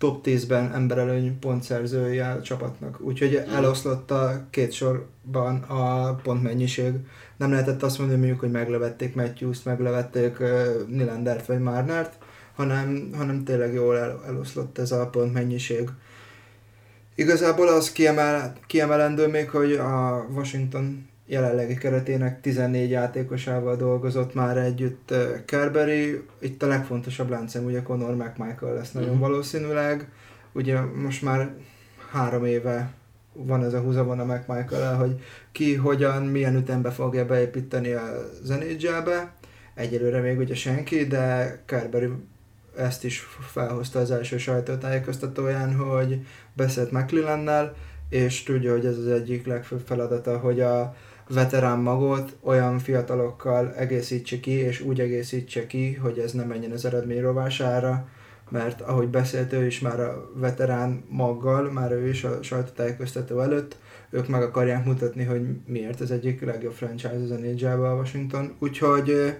top 0.04 0.26
10-ben 0.26 0.74
emberelőny 0.74 1.40
pontszerzője 1.40 2.30
a 2.30 2.42
csapatnak. 2.42 3.02
Úgyhogy 3.02 3.36
eloszlott 3.36 4.12
a 4.12 4.46
két 4.50 4.72
sorban 4.72 5.62
a 5.62 6.14
pontmennyiség. 6.16 6.94
Nem 7.38 7.52
lehetett 7.52 7.84
azt 7.84 7.98
mondani, 7.98 8.20
mondjuk, 8.20 8.40
hogy 8.40 8.52
meglevették 8.52 9.16
Matthews-t, 9.16 9.66
meglevették 9.66 10.40
uh, 10.40 10.50
Nylandert 10.90 11.46
vagy 11.46 11.60
Marnert, 11.60 12.18
hanem, 12.56 13.10
hanem 13.16 13.44
tényleg 13.44 13.74
jól 13.74 13.98
el, 13.98 14.24
eloszlott 14.28 14.78
ez 14.78 14.92
a 14.92 15.08
pontmennyiség. 15.08 15.90
Igazából 17.16 17.68
az 17.68 17.92
kiemel, 17.92 18.54
kiemelendő 18.68 19.28
még, 19.28 19.50
hogy 19.50 19.74
a 19.74 20.26
Washington 20.34 21.10
jelenlegi 21.26 21.74
keretének 21.78 22.42
14 22.42 22.90
játékosával 22.90 23.76
dolgozott 23.76 24.34
már 24.34 24.58
együtt 24.58 25.14
Carberry. 25.46 26.24
Itt 26.40 26.64
a 26.64 26.68
legfontosabb 26.68 27.30
láncem 27.30 27.66
ugye 27.66 27.82
Conor 27.82 28.16
McMichael 28.16 28.74
lesz 28.74 28.92
nagyon 28.92 29.10
Mhm. 29.10 29.20
valószínűleg. 29.20 30.12
Ugye 30.52 30.80
most 30.82 31.22
már 31.22 31.54
három 32.12 32.46
éve 32.46 32.92
van 33.34 33.64
ez 33.64 33.74
a 33.74 33.80
húzavon 33.80 34.20
a 34.20 34.26
McMichael, 34.26 34.96
hogy 34.96 35.22
ki, 35.52 35.76
hogyan, 35.76 36.24
milyen 36.24 36.56
ütembe 36.56 36.92
fogja 36.92 37.26
beépíteni 37.26 37.92
a 37.92 38.04
zenédzsába. 38.44 39.32
Egyelőre 39.74 40.20
még 40.20 40.38
ugye 40.40 40.56
senki, 40.56 41.06
de 41.06 41.58
Carberry 41.66 42.10
ezt 42.78 43.04
is 43.04 43.20
felhozta 43.52 44.00
az 44.00 44.12
első 44.12 44.38
sajtótájékoztatóján, 44.38 45.76
hogy 45.76 46.26
beszélt 46.54 46.92
McLellannel, 46.92 47.76
és 48.10 48.44
tudja, 48.44 48.72
hogy 48.72 48.86
ez 48.86 48.98
az 48.98 49.08
egyik 49.08 49.46
legfőbb 49.46 49.82
feladata, 49.86 50.38
hogy 50.38 50.62
a 50.62 50.96
veterán 51.28 51.80
magot 51.80 52.36
olyan 52.42 52.80
fiatalokkal 52.80 53.74
egészítse 53.74 54.40
ki, 54.40 54.52
és 54.52 54.82
úgy 54.82 55.00
egészítse 55.00 55.68
ki, 55.68 55.94
hogy 55.94 56.20
ez 56.20 56.32
ne 56.32 56.44
menjen 56.44 56.72
az 56.72 56.86
eredmény 56.86 57.22
rovására, 57.22 58.08
mert 58.50 58.82
ahogy 58.82 59.08
beszélt 59.08 59.54
ő 59.54 59.66
is 59.66 59.80
már 59.80 60.00
a 60.00 60.30
veterán 60.36 61.04
maggal, 61.10 61.72
már 61.72 61.92
ő 61.92 62.08
is 62.08 62.24
a 62.24 62.44
sajtótájékoztató 62.44 63.40
előtt, 63.40 63.78
ők 64.10 64.28
meg 64.28 64.42
akarják 64.42 64.86
mutatni, 64.86 65.24
hogy 65.24 65.42
miért 65.66 66.00
az 66.00 66.12
egyik 66.12 66.42
legjobb 66.42 66.74
franchise 66.74 67.14
az 67.24 67.30
nhl 67.30 67.86
a 67.86 67.96
Washington. 67.96 68.56
Úgyhogy 68.60 69.36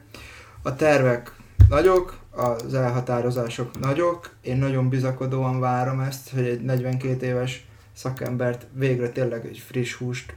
a 0.62 0.76
tervek 0.76 1.36
nagyok, 1.70 2.18
az 2.30 2.74
elhatározások 2.74 3.80
nagyok, 3.80 4.36
én 4.42 4.58
nagyon 4.58 4.90
bizakodóan 4.90 5.60
várom 5.60 6.00
ezt, 6.00 6.30
hogy 6.30 6.46
egy 6.46 6.62
42 6.62 7.26
éves 7.26 7.68
szakembert 7.94 8.68
végre 8.74 9.10
tényleg 9.10 9.46
egy 9.46 9.58
friss 9.58 9.94
húst, 9.94 10.36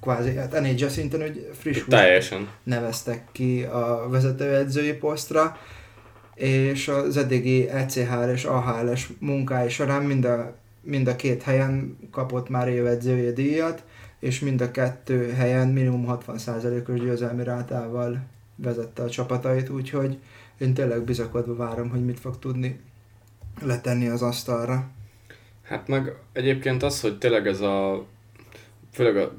kvázi, 0.00 0.36
hát 0.36 0.60
NHL 0.60 0.86
szinten, 0.86 1.20
hogy 1.20 1.50
friss 1.58 1.84
Teljesen. 1.88 2.48
neveztek 2.62 3.24
ki 3.32 3.62
a 3.62 4.06
vezetőedzői 4.10 4.92
posztra, 4.92 5.56
és 6.34 6.88
az 6.88 7.16
eddigi 7.16 7.68
ECHL 7.68 8.30
és 8.30 8.44
AHL-es 8.44 9.08
munkái 9.18 9.68
során 9.68 10.02
mind 10.02 10.24
a, 10.24 10.56
mind 10.80 11.08
a 11.08 11.16
két 11.16 11.42
helyen 11.42 11.98
kapott 12.10 12.48
már 12.48 12.68
évedzői 12.68 13.32
díjat, 13.32 13.82
és 14.20 14.40
mind 14.40 14.60
a 14.60 14.70
kettő 14.70 15.32
helyen 15.32 15.68
minimum 15.68 16.18
60%-os 16.26 17.00
győzelmi 17.00 17.44
rátával 17.44 18.26
vezette 18.56 19.02
a 19.02 19.10
csapatait, 19.10 19.68
úgyhogy 19.68 20.18
én 20.58 20.74
tényleg 20.74 21.02
bizakodva 21.02 21.56
várom, 21.56 21.90
hogy 21.90 22.04
mit 22.04 22.20
fog 22.20 22.38
tudni 22.38 22.80
letenni 23.62 24.08
az 24.08 24.22
asztalra. 24.22 24.88
Hát 25.62 25.88
meg 25.88 26.16
egyébként 26.32 26.82
az, 26.82 27.00
hogy 27.00 27.18
tényleg 27.18 27.46
ez 27.46 27.60
a, 27.60 28.06
főleg 28.92 29.16
a 29.16 29.34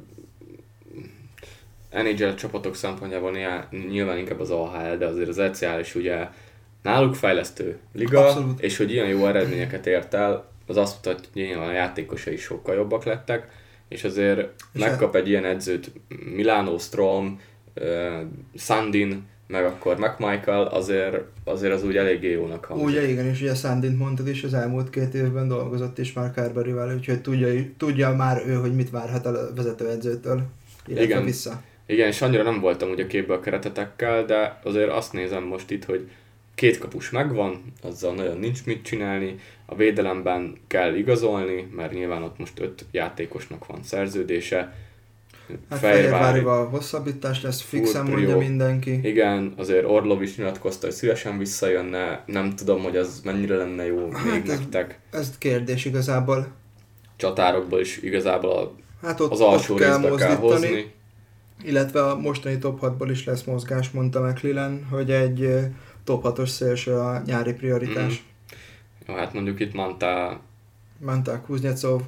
NHL 1.91 2.33
csapatok 2.33 2.75
szempontjából 2.75 3.31
nyilván- 3.89 4.17
inkább 4.17 4.39
az 4.39 4.49
AHL, 4.51 4.95
de 4.97 5.05
azért 5.05 5.29
az 5.29 5.37
ECHL 5.37 5.79
is 5.79 5.95
ugye 5.95 6.27
náluk 6.83 7.15
fejlesztő 7.15 7.77
liga, 7.93 8.25
Abszolút. 8.27 8.61
és 8.61 8.77
hogy 8.77 8.91
ilyen 8.91 9.07
jó 9.07 9.27
eredményeket 9.27 9.87
ért 9.87 10.13
el, 10.13 10.45
az 10.67 10.77
azt 10.77 10.95
mutatja, 10.95 11.29
hogy 11.33 11.41
nyilván 11.41 11.67
a 11.69 11.73
játékosai 11.73 12.33
is 12.33 12.41
sokkal 12.41 12.75
jobbak 12.75 13.03
lettek, 13.03 13.47
és 13.87 14.03
azért 14.03 14.39
És 14.73 14.81
megkap 14.81 15.15
egy 15.15 15.29
ilyen 15.29 15.45
edzőt 15.45 15.91
Milano 16.35 16.77
Strom, 16.77 17.39
uh, 17.75 18.21
Sandin, 18.55 19.25
meg 19.47 19.65
akkor 19.65 19.97
McMichael, 19.97 20.63
azért, 20.63 21.23
azért 21.43 21.73
az 21.73 21.83
úgy 21.83 21.97
eléggé 21.97 22.31
jónak 22.31 22.65
hangzik. 22.65 22.87
Ugye 22.87 23.09
igen, 23.09 23.25
és 23.25 23.41
ugye 23.41 23.53
Sandint 23.55 23.97
mondtad 23.97 24.27
is, 24.27 24.43
az 24.43 24.53
elmúlt 24.53 24.89
két 24.89 25.13
évben 25.13 25.47
dolgozott 25.47 25.97
is 25.97 26.13
már 26.13 26.31
Carberryvel, 26.31 26.95
úgyhogy 26.95 27.21
tudja, 27.21 27.63
tudja 27.77 28.15
már 28.15 28.43
ő, 28.47 28.53
hogy 28.53 28.75
mit 28.75 28.89
várhat 28.89 29.25
el 29.25 29.35
a 29.35 29.53
vezetőedzőtől, 29.55 30.41
illetve 30.87 31.05
Igen. 31.05 31.23
vissza. 31.23 31.61
Igen, 31.87 32.07
és 32.07 32.21
annyira 32.21 32.43
nem 32.43 32.59
voltam 32.59 32.89
ugye 32.89 33.07
képbe 33.07 33.33
a 33.33 33.39
keretetekkel, 33.39 34.25
de 34.25 34.59
azért 34.63 34.89
azt 34.89 35.13
nézem 35.13 35.43
most 35.43 35.71
itt, 35.71 35.85
hogy 35.85 36.09
két 36.55 36.77
kapus 36.77 37.09
megvan, 37.09 37.73
azzal 37.83 38.13
nagyon 38.13 38.37
nincs 38.37 38.65
mit 38.65 38.83
csinálni, 38.83 39.39
a 39.65 39.75
védelemben 39.75 40.57
kell 40.67 40.95
igazolni, 40.95 41.67
mert 41.75 41.93
nyilván 41.93 42.23
ott 42.23 42.37
most 42.39 42.59
öt 42.59 42.85
játékosnak 42.91 43.65
van 43.65 43.83
szerződése. 43.83 44.57
Hát 45.69 45.79
Fehérvári- 45.79 46.07
Fehérvárival 46.07 46.67
hosszabbítás 46.69 47.41
lesz, 47.41 47.61
fixen 47.61 48.05
mondja 48.05 48.37
mindenki. 48.37 48.99
Igen, 49.03 49.53
azért 49.57 49.85
Orlov 49.85 50.21
is 50.21 50.37
nyilatkozta, 50.37 50.85
hogy 50.85 50.95
szívesen 50.95 51.37
visszajönne, 51.37 52.23
nem 52.25 52.55
tudom, 52.55 52.81
hogy 52.83 52.97
az 52.97 53.21
mennyire 53.23 53.55
lenne 53.55 53.85
jó 53.85 54.11
Hát 54.11 54.25
még 54.31 54.41
ez- 54.49 54.59
nektek. 54.59 54.99
Ez 55.11 55.37
kérdés 55.37 55.85
igazából. 55.85 56.47
Csatárokból 57.15 57.79
is 57.79 57.97
igazából 57.97 58.51
a- 58.51 58.71
Hát 59.05 59.19
ott, 59.19 59.31
az 59.31 59.39
alsó 59.41 59.73
ott 59.73 59.79
kell 59.79 59.99
részbe 60.01 60.15
kell 60.17 60.37
mozdítani, 60.37 60.73
hozni. 60.73 60.91
Illetve 61.67 62.03
a 62.03 62.17
mostani 62.17 62.57
top 62.57 62.79
6-ból 62.81 63.07
is 63.09 63.25
lesz 63.25 63.43
mozgás, 63.43 63.89
mondta 63.89 64.21
McLellan, 64.21 64.85
hogy 64.89 65.11
egy 65.11 65.49
top 66.03 66.23
6-os 66.27 66.47
szélső 66.47 66.93
a 66.93 67.21
nyári 67.25 67.53
prioritás. 67.53 68.23
Mhm. 69.05 69.11
Jó, 69.11 69.15
hát 69.15 69.33
mondjuk 69.33 69.59
itt 69.59 69.73
Manta, 69.73 70.41
Mondták 70.99 71.41
Kuznetsov, 71.41 72.01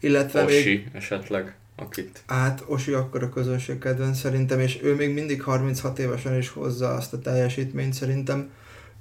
illetve 0.00 0.44
még 0.44 0.58
Osi 0.58 0.86
esetleg, 0.92 1.56
akit 1.76 2.22
Hát 2.26 2.64
Osi 2.66 2.92
akkor 2.92 3.22
a 3.22 3.28
közönség 3.28 3.78
kedvenc 3.78 4.18
szerintem, 4.18 4.60
és 4.60 4.78
ő 4.82 4.94
még 4.94 5.14
mindig 5.14 5.42
36 5.42 5.98
évesen 5.98 6.36
is 6.36 6.48
hozza 6.48 6.94
azt 6.94 7.12
a 7.12 7.18
teljesítményt, 7.18 7.92
szerintem 7.92 8.50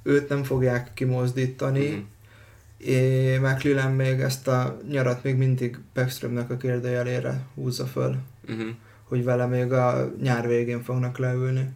őt 0.04 0.30
nem 0.30 0.44
fogják 0.44 0.94
kimozdítani. 0.94 1.88
Mhm. 1.88 2.00
É, 2.78 3.38
McLellan 3.38 3.92
még 3.92 4.20
ezt 4.20 4.48
a 4.48 4.78
nyarat 4.90 5.24
még 5.24 5.36
mindig 5.36 5.78
Backströmnek 5.94 6.50
a 6.50 6.58
kérdőjelére 6.58 7.46
húzza 7.54 7.86
föl. 7.86 8.16
Uh-huh. 8.50 8.68
Hogy 9.08 9.24
vele 9.24 9.46
még 9.46 9.72
a 9.72 10.12
nyár 10.22 10.48
végén 10.48 10.82
fognak 10.84 11.18
leülni. 11.18 11.60
Mm-hmm. 11.60 11.74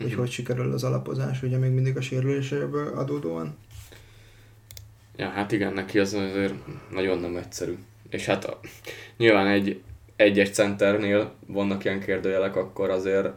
Hogy 0.00 0.10
Mhm. 0.10 0.18
hogy 0.18 0.30
sikerül 0.30 0.72
az 0.72 0.84
alapozás, 0.84 1.42
ugye 1.42 1.56
még 1.56 1.70
mindig 1.70 1.96
a 1.96 2.00
sérüléséből 2.00 2.88
adódóan. 2.98 3.56
Ja, 5.16 5.28
hát 5.28 5.52
igen, 5.52 5.72
neki 5.72 5.98
az 5.98 6.14
azért 6.14 6.54
nagyon 6.90 7.18
nem 7.18 7.36
egyszerű. 7.36 7.78
És 8.10 8.26
hát 8.26 8.44
a, 8.44 8.60
nyilván 9.16 9.46
egy 9.46 9.82
egy-egy 10.20 10.54
centernél 10.54 11.32
vannak 11.46 11.84
ilyen 11.84 12.00
kérdőjelek, 12.00 12.56
akkor 12.56 12.90
azért 12.90 13.28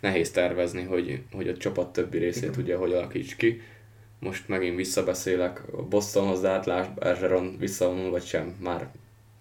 nehéz 0.00 0.30
tervezni, 0.30 0.82
hogy, 0.82 1.22
hogy 1.32 1.48
a 1.48 1.56
csapat 1.56 1.92
többi 1.92 2.18
részét 2.18 2.42
Igen. 2.42 2.60
ugye 2.60 2.76
hogy 2.76 2.92
alakíts 2.92 3.36
ki. 3.36 3.60
Most 4.18 4.48
megint 4.48 4.76
visszabeszélek 4.76 5.62
a 5.72 5.82
Bostonhoz, 5.82 6.40
de 6.40 6.60
lásd, 6.64 6.90
Bergeron 6.90 7.56
visszavonul 7.58 8.10
vagy 8.10 8.24
sem, 8.24 8.54
már 8.62 8.88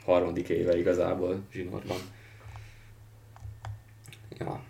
harmadik 0.04 0.50
éve 0.50 0.78
igazából 0.78 1.40
zsinórban. 1.54 1.98
Ja. 4.46 4.62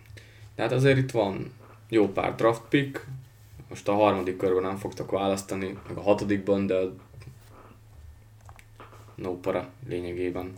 Tehát 0.55 0.71
azért 0.71 0.97
itt 0.97 1.11
van 1.11 1.51
jó 1.89 2.07
pár 2.07 2.35
draft 2.35 2.61
pick, 2.69 3.07
most 3.69 3.87
a 3.87 3.93
harmadik 3.93 4.37
körben 4.37 4.63
nem 4.63 4.77
fogtak 4.77 5.11
választani, 5.11 5.77
meg 5.87 5.97
a 5.97 6.01
hatodikban, 6.01 6.65
de 6.65 6.79
no 9.15 9.37
para 9.37 9.69
lényegében. 9.87 10.53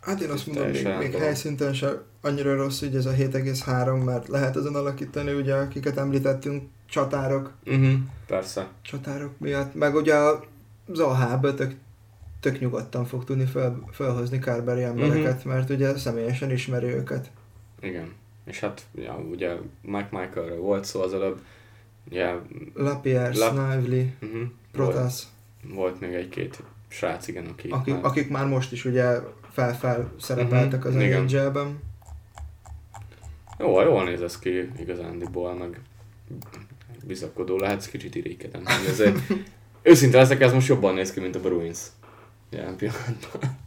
Hát 0.00 0.20
én 0.20 0.30
azt 0.30 0.46
mondom, 0.46 0.70
még, 0.70 0.88
még 0.98 1.14
helyszinten 1.14 1.74
se 1.74 2.02
annyira 2.20 2.56
rossz, 2.56 2.80
hogy 2.80 2.96
ez 2.96 3.06
a 3.06 3.12
7,3, 3.12 4.04
mert 4.04 4.28
lehet 4.28 4.56
ezen 4.56 4.74
alakítani, 4.74 5.32
ugye 5.32 5.54
akiket 5.54 5.96
említettünk, 5.96 6.62
csatárok, 6.86 7.52
Uh-huh. 7.66 7.92
Persze. 8.26 8.68
csatárok 8.82 9.38
miatt, 9.38 9.74
meg 9.74 9.94
ugye 9.94 10.14
az 10.86 10.98
AHB 10.98 11.54
tök, 11.54 11.74
tök 12.40 12.60
nyugodtan 12.60 13.04
fog 13.04 13.24
tudni 13.24 13.44
fel, 13.44 13.84
felhozni 13.90 14.38
Carberry 14.38 14.82
embereket, 14.82 15.44
mert 15.44 15.70
ugye 15.70 15.98
személyesen 15.98 16.50
ismeri 16.50 16.86
őket. 16.86 17.30
Igen. 17.82 18.12
És 18.44 18.60
hát, 18.60 18.82
ja, 18.94 19.14
ugye 19.30 19.54
Mike 19.82 20.08
Michaelről 20.10 20.60
volt 20.60 20.84
szó 20.84 21.00
az 21.00 21.14
előbb, 21.14 21.40
ugye, 22.10 22.34
Lapierre, 22.74 23.38
Lap- 23.38 23.52
Snively, 23.52 24.14
uh-huh. 24.22 24.38
volt, 24.40 24.50
Protas, 24.72 25.22
volt 25.74 26.00
még 26.00 26.12
egy-két 26.12 26.62
srác, 26.88 27.28
igen, 27.28 27.46
aki 27.46 27.68
akik, 27.68 27.94
már- 27.94 28.04
akik 28.04 28.28
már 28.30 28.46
most 28.46 28.72
is 28.72 28.84
ugye 28.84 29.18
fel-fel 29.52 30.12
szerepeltek 30.20 30.84
az 30.84 30.94
Mhm. 30.94 31.02
NHL-ben. 31.02 31.78
Jó, 33.58 33.80
jól 33.80 34.04
néz 34.04 34.22
ez 34.22 34.38
ki 34.38 34.68
igazándiból, 34.78 35.54
meg 35.54 35.80
bizakodó 37.04 37.56
lehetsz, 37.58 37.86
kicsit 37.88 38.14
hogy 38.52 38.86
Ezért, 38.88 39.18
őszinte 39.82 40.16
leszek, 40.16 40.40
ez 40.40 40.52
most 40.52 40.68
jobban 40.68 40.94
néz 40.94 41.12
ki, 41.12 41.20
mint 41.20 41.36
a 41.36 41.40
Bruins. 41.40 41.78
Jelen 42.50 42.76
pillanatban. 42.76 43.58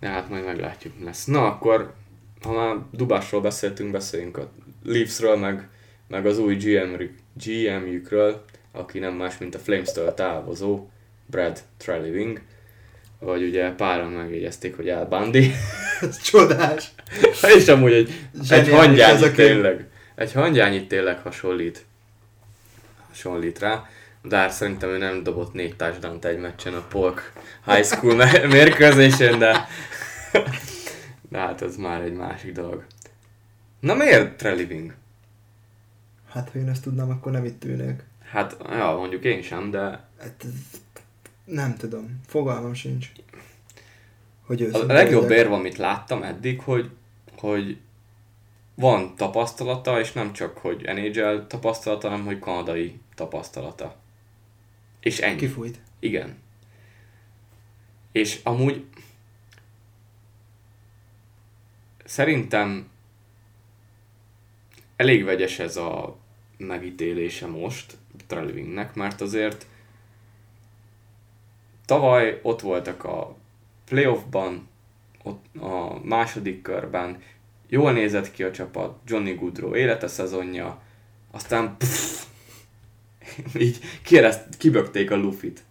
De 0.00 0.08
hát 0.08 0.28
majd 0.28 0.44
meglátjuk, 0.44 0.98
mi 0.98 1.04
lesz. 1.04 1.24
Na 1.24 1.46
akkor, 1.46 1.94
ha 2.42 2.52
már 2.52 2.76
Dubásról 2.90 3.40
beszéltünk, 3.40 3.90
beszéljünk 3.90 4.36
a 4.36 4.50
Leafsről, 4.84 5.36
meg, 5.36 5.68
meg 6.08 6.26
az 6.26 6.38
új 6.38 6.54
GM, 6.54 7.02
GM-jükről, 7.44 8.44
aki 8.72 8.98
nem 8.98 9.14
más, 9.14 9.38
mint 9.38 9.54
a 9.54 9.58
Flames-től 9.58 10.14
távozó 10.14 10.88
Brad 11.26 11.58
Trelliving, 11.76 12.40
vagy 13.18 13.42
ugye 13.42 13.70
páran 13.70 14.10
megjegyezték, 14.10 14.76
hogy 14.76 14.88
Al 14.88 15.04
Bundy. 15.04 15.50
Ez 16.00 16.22
csodás! 16.22 16.92
És 17.56 17.68
amúgy 17.68 17.92
egy, 17.92 18.10
egy 18.50 18.64
Zseniális 18.64 19.22
a 19.22 19.26
kép. 19.26 19.34
tényleg, 19.34 19.86
egy 20.14 20.32
hangyányit 20.32 20.88
tényleg 20.88 21.18
hasonlít, 21.18 21.84
hasonlít 23.08 23.58
rá, 23.58 23.86
de 24.22 24.36
hát 24.36 24.52
szerintem 24.52 24.88
ő 24.88 24.98
nem 24.98 25.22
dobott 25.22 25.52
négy 25.52 25.76
touchdown 25.76 26.18
egy 26.22 26.38
meccsen 26.38 26.74
a 26.74 26.86
Polk 26.88 27.32
High 27.66 27.84
School 27.84 28.24
mérkőzésen, 28.46 29.38
de, 29.38 29.68
de 31.32 31.38
hát 31.38 31.62
ez 31.62 31.76
már 31.76 32.00
egy 32.00 32.14
másik 32.14 32.52
dolog. 32.52 32.84
Na 33.80 33.94
miért 33.94 34.36
Treliving? 34.36 34.94
Hát 36.28 36.50
ha 36.50 36.58
én 36.58 36.68
ezt 36.68 36.82
tudnám, 36.82 37.10
akkor 37.10 37.32
nem 37.32 37.44
itt 37.44 37.64
ülnék. 37.64 38.04
Hát, 38.30 38.56
ja, 38.70 38.96
mondjuk 38.96 39.24
én 39.24 39.42
sem, 39.42 39.70
de 39.70 40.08
Hát, 40.20 40.44
nem 41.44 41.76
tudom, 41.76 42.20
fogalmam 42.26 42.74
sincs. 42.74 43.10
Hogy 44.46 44.62
a 44.62 44.84
legjobb 44.86 45.22
legyek. 45.22 45.38
érv, 45.38 45.52
amit 45.52 45.76
láttam 45.76 46.22
eddig, 46.22 46.60
hogy, 46.60 46.90
hogy 47.36 47.78
van 48.74 49.16
tapasztalata, 49.16 50.00
és 50.00 50.12
nem 50.12 50.32
csak, 50.32 50.58
hogy 50.58 50.82
NHL 50.82 51.46
tapasztalata, 51.46 52.08
hanem, 52.08 52.24
hogy 52.24 52.38
kanadai 52.38 53.00
tapasztalata. 53.14 53.96
És 55.00 55.18
ennyi. 55.18 55.36
Kifújt. 55.36 55.80
Igen. 55.98 56.36
És 58.12 58.40
amúgy 58.42 58.84
szerintem 62.12 62.88
elég 64.96 65.24
vegyes 65.24 65.58
ez 65.58 65.76
a 65.76 66.16
megítélése 66.56 67.46
most 67.46 67.96
Trellivingnek, 68.26 68.94
mert 68.94 69.20
azért 69.20 69.66
tavaly 71.84 72.40
ott 72.42 72.60
voltak 72.60 73.04
a 73.04 73.36
playoffban, 73.84 74.68
ott 75.22 75.56
a 75.56 76.00
második 76.04 76.62
körben, 76.62 77.22
jól 77.68 77.92
nézett 77.92 78.30
ki 78.30 78.42
a 78.42 78.50
csapat, 78.50 78.98
Johnny 79.06 79.34
Goodrow 79.34 79.74
élete 79.74 80.08
szezonja, 80.08 80.82
aztán 81.30 81.76
pff, 81.76 82.24
így 83.54 83.78
kirezt, 84.02 84.56
kibökték 84.56 85.10
a 85.10 85.16
lufit. 85.16 85.62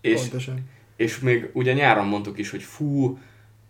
És, 0.00 0.20
Pontosan. 0.20 0.70
és 0.96 1.18
még 1.18 1.50
ugye 1.52 1.72
nyáron 1.72 2.06
mondtuk 2.06 2.38
is, 2.38 2.50
hogy 2.50 2.62
fú, 2.62 3.18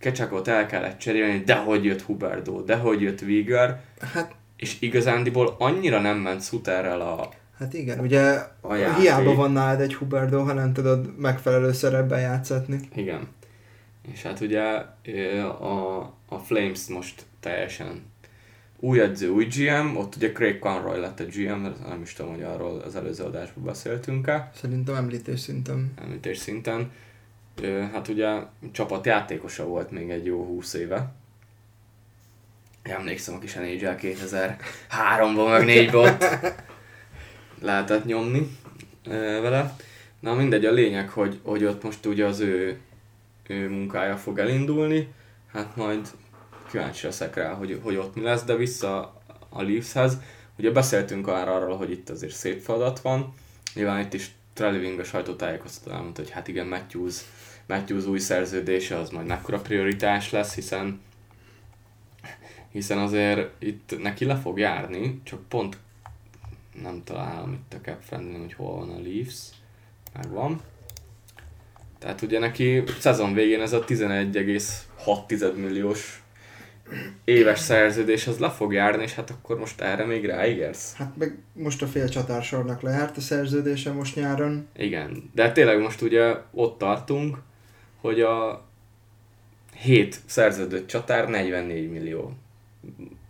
Kecsakot 0.00 0.48
el 0.48 0.66
kellett 0.66 0.98
cserélni, 0.98 1.38
de 1.44 1.54
hogy 1.54 1.84
jött 1.84 2.02
Huberdo, 2.02 2.60
de 2.60 2.76
hogy 2.76 3.00
jött 3.00 3.20
Viger, 3.20 3.80
Hát, 4.12 4.34
és 4.56 4.76
igazándiból 4.80 5.56
annyira 5.58 6.00
nem 6.00 6.16
ment 6.18 6.42
Suterrel 6.42 7.00
a... 7.00 7.28
hát 7.58 7.74
igen, 7.74 7.98
ugye 7.98 8.38
A 8.60 8.74
játék. 8.74 9.00
hiába 9.02 9.34
van 9.34 9.52
nálad 9.52 9.80
egy 9.80 9.94
Huberdo, 9.94 10.42
ha 10.42 10.52
nem 10.52 10.72
tudod 10.72 11.18
megfelelő 11.18 11.72
szerepben 11.72 12.20
játszatni. 12.20 12.80
Igen. 12.94 13.28
És 14.12 14.22
hát 14.22 14.40
ugye 14.40 14.62
a, 15.42 15.98
a 16.28 16.38
Flames 16.44 16.86
most 16.86 17.22
teljesen 17.40 18.02
új 18.82 19.00
edző, 19.00 19.28
új 19.28 19.44
GM, 19.44 19.96
ott 19.96 20.16
ugye 20.16 20.32
Craig 20.32 20.58
Conroy 20.58 21.00
lett 21.00 21.20
a 21.20 21.24
GM, 21.24 21.66
nem 21.88 22.00
is 22.02 22.12
tudom, 22.12 22.30
hogy 22.34 22.42
arról 22.42 22.78
az 22.78 22.96
előző 22.96 23.24
adásban 23.24 23.64
beszéltünk-e, 23.64 24.50
Szerintem 24.54 24.94
említés 24.94 25.40
szinten. 25.40 25.92
említés 26.02 26.38
szinten. 26.38 26.90
Hát 27.92 28.09
ugye 28.09 28.38
csapat 28.73 29.07
játékosa 29.07 29.66
volt 29.66 29.90
még 29.90 30.11
egy 30.11 30.25
jó 30.25 30.44
20 30.44 30.75
éve. 30.75 31.12
Én 32.87 32.92
Emlékszem 32.92 33.35
a 33.35 33.38
kis 33.38 33.55
NHL 33.55 33.94
2003-ban, 34.01 35.49
meg 35.49 35.64
4 35.64 35.96
ott 35.96 36.25
lehetett 37.61 38.05
nyomni 38.05 38.57
vele. 39.42 39.77
Na 40.20 40.35
mindegy, 40.35 40.64
a 40.64 40.73
lényeg, 40.73 41.09
hogy, 41.09 41.40
hogy 41.42 41.64
ott 41.64 41.83
most 41.83 42.07
ugye 42.07 42.27
az 42.27 42.40
ő, 42.40 42.79
ő 43.46 43.68
munkája 43.68 44.16
fog 44.16 44.38
elindulni, 44.38 45.09
hát 45.53 45.77
majd 45.77 46.09
kíváncsi 46.70 47.07
leszek 47.07 47.35
rá, 47.35 47.53
hogy, 47.53 47.81
hogy 47.83 47.96
ott 47.96 48.14
mi 48.14 48.23
lesz, 48.23 48.44
de 48.44 48.57
vissza 48.57 49.20
a 49.49 49.62
Leafshez. 49.62 50.18
Ugye 50.59 50.70
beszéltünk 50.70 51.27
már 51.27 51.49
arról, 51.49 51.77
hogy 51.77 51.90
itt 51.90 52.11
azért 52.11 52.33
szép 52.33 52.61
feladat 52.61 53.01
van, 53.01 53.35
nyilván 53.75 54.01
itt 54.01 54.14
is 54.14 54.31
Trelliving 54.53 54.99
a 54.99 55.05
sajtótájékoztatón 55.05 55.94
elmondta, 55.94 56.23
hogy 56.23 56.31
hát 56.31 56.49
igen, 56.49 56.66
Matthews, 56.66 57.20
Matthews 57.66 58.07
új 58.07 58.18
szerződése 58.18 58.96
az 58.96 59.11
majd 59.11 59.27
mekkora 59.27 59.61
prioritás 59.61 60.31
lesz, 60.31 60.55
hiszen 60.55 61.01
hiszen 62.70 62.99
azért 62.99 63.51
itt 63.59 64.03
neki 64.03 64.25
le 64.25 64.37
fog 64.37 64.59
járni, 64.59 65.20
csak 65.25 65.49
pont 65.49 65.77
nem 66.83 67.03
találom 67.05 67.53
itt 67.53 67.75
a 67.75 67.81
cap 67.83 68.20
hogy 68.38 68.53
hol 68.53 68.77
van 68.77 68.90
a 68.90 69.01
Leafs. 69.03 69.38
Megvan. 70.14 70.61
Tehát 71.99 72.23
ugye 72.23 72.38
neki 72.38 72.83
szezon 72.99 73.35
végén 73.35 73.61
ez 73.61 73.73
a 73.73 73.85
11,6 73.85 75.55
milliós 75.55 76.23
éves 77.25 77.59
szerződés 77.59 78.27
az 78.27 78.38
le 78.38 78.51
fog 78.51 78.73
járni, 78.73 79.03
és 79.03 79.14
hát 79.14 79.31
akkor 79.31 79.59
most 79.59 79.81
erre 79.81 80.05
még 80.05 80.25
ráígérsz? 80.25 80.94
Hát 80.94 81.16
meg 81.16 81.38
most 81.53 81.83
a 81.83 81.87
fél 81.87 82.09
csatársornak 82.09 82.81
lejárt 82.81 83.16
a 83.16 83.20
szerződése 83.20 83.92
most 83.92 84.14
nyáron. 84.14 84.68
Igen, 84.77 85.31
de 85.35 85.53
tényleg 85.53 85.81
most 85.81 86.01
ugye 86.01 86.37
ott 86.53 86.79
tartunk, 86.79 87.38
hogy 88.00 88.20
a 88.20 88.64
7 89.76 90.20
szerződött 90.26 90.86
csatár 90.86 91.28
44 91.28 91.90
millió 91.90 92.32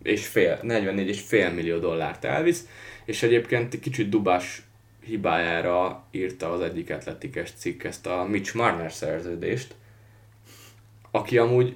és 0.03 0.27
fél, 0.27 0.59
44 0.61 1.07
és 1.07 1.21
fél 1.21 1.51
millió 1.51 1.77
dollárt 1.77 2.25
elvisz, 2.25 2.67
és 3.05 3.23
egyébként 3.23 3.73
egy 3.73 3.79
kicsit 3.79 4.09
dubás 4.09 4.63
hibájára 5.03 6.03
írta 6.11 6.51
az 6.51 6.61
egyik 6.61 6.89
atletikes 6.89 7.51
cikk 7.57 7.83
ezt 7.83 8.07
a 8.07 8.23
Mitch 8.29 8.55
Marner 8.55 8.91
szerződést, 8.91 9.75
aki 11.11 11.37
amúgy 11.37 11.75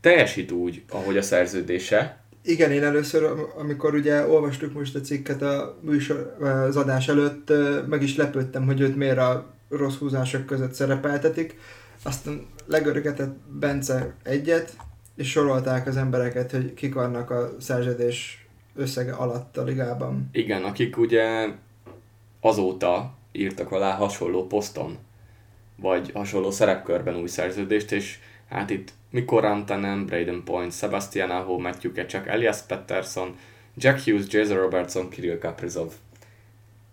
teljesít 0.00 0.50
úgy, 0.50 0.82
ahogy 0.88 1.16
a 1.16 1.22
szerződése, 1.22 2.24
Igen, 2.48 2.72
én 2.72 2.84
először, 2.84 3.24
am- 3.24 3.50
amikor 3.56 3.94
ugye 3.94 4.26
olvastuk 4.26 4.72
most 4.72 4.94
a 4.94 5.00
cikket 5.00 5.42
a 5.42 5.78
műsor, 5.80 6.36
az 6.40 6.76
adás 6.76 7.08
előtt, 7.08 7.52
meg 7.86 8.02
is 8.02 8.16
lepődtem, 8.16 8.64
hogy 8.64 8.80
őt 8.80 8.96
miért 8.96 9.18
a 9.18 9.54
rossz 9.68 9.96
húzások 9.96 10.46
között 10.46 10.72
szerepeltetik. 10.72 11.58
Aztán 12.06 12.46
legörgetett 12.66 13.36
Bence 13.48 14.14
egyet, 14.22 14.76
és 15.16 15.30
sorolták 15.30 15.86
az 15.86 15.96
embereket, 15.96 16.50
hogy 16.50 16.74
kik 16.74 16.94
vannak 16.94 17.30
a 17.30 17.50
szerződés 17.58 18.46
összege 18.74 19.12
alatt 19.12 19.56
a 19.56 19.62
ligában. 19.62 20.28
Igen, 20.32 20.62
akik 20.62 20.98
ugye 20.98 21.48
azóta 22.40 23.14
írtak 23.32 23.72
alá 23.72 23.94
hasonló 23.94 24.46
poszton, 24.46 24.98
vagy 25.76 26.10
hasonló 26.12 26.50
szerepkörben 26.50 27.16
új 27.16 27.28
szerződést, 27.28 27.92
és 27.92 28.18
hát 28.48 28.70
itt 28.70 28.92
Mikko 29.10 29.40
Rantanen, 29.40 30.06
Braden 30.06 30.42
Point, 30.44 30.72
Sebastian 30.72 31.30
Aho, 31.30 31.58
Matthew 31.58 31.92
Kechak, 31.92 32.26
Elias 32.26 32.62
Pettersson, 32.62 33.36
Jack 33.74 34.00
Hughes, 34.04 34.24
Jason 34.28 34.56
Robertson, 34.56 35.08
Kirill 35.08 35.38
Kaprizov. 35.38 35.92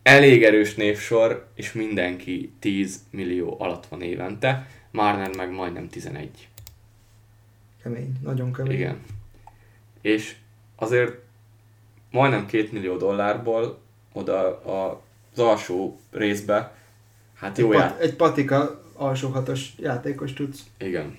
Elég 0.03 0.43
erős 0.43 0.75
névsor, 0.75 1.47
és 1.55 1.73
mindenki 1.73 2.53
10 2.59 2.99
millió 3.11 3.55
alatt 3.59 3.85
van 3.85 4.01
évente, 4.01 4.67
Marner 4.93 5.35
meg 5.35 5.51
majdnem 5.51 5.89
11. 5.89 6.47
Kemény, 7.83 8.13
nagyon 8.21 8.53
kemény. 8.53 8.71
Igen. 8.71 9.01
És 10.01 10.35
azért 10.75 11.17
majdnem 12.11 12.45
2 12.45 12.69
millió 12.71 12.97
dollárból 12.97 13.79
oda 14.11 14.61
az 14.61 15.39
alsó 15.39 15.99
részbe, 16.11 16.75
hát 17.33 17.57
jó 17.57 17.71
egy, 17.71 17.79
ját... 17.79 17.91
pat, 17.91 18.01
egy 18.01 18.15
patika 18.15 18.83
alsó 18.93 19.29
hatos 19.29 19.73
játékos 19.77 20.33
tudsz. 20.33 20.63
Igen. 20.77 21.17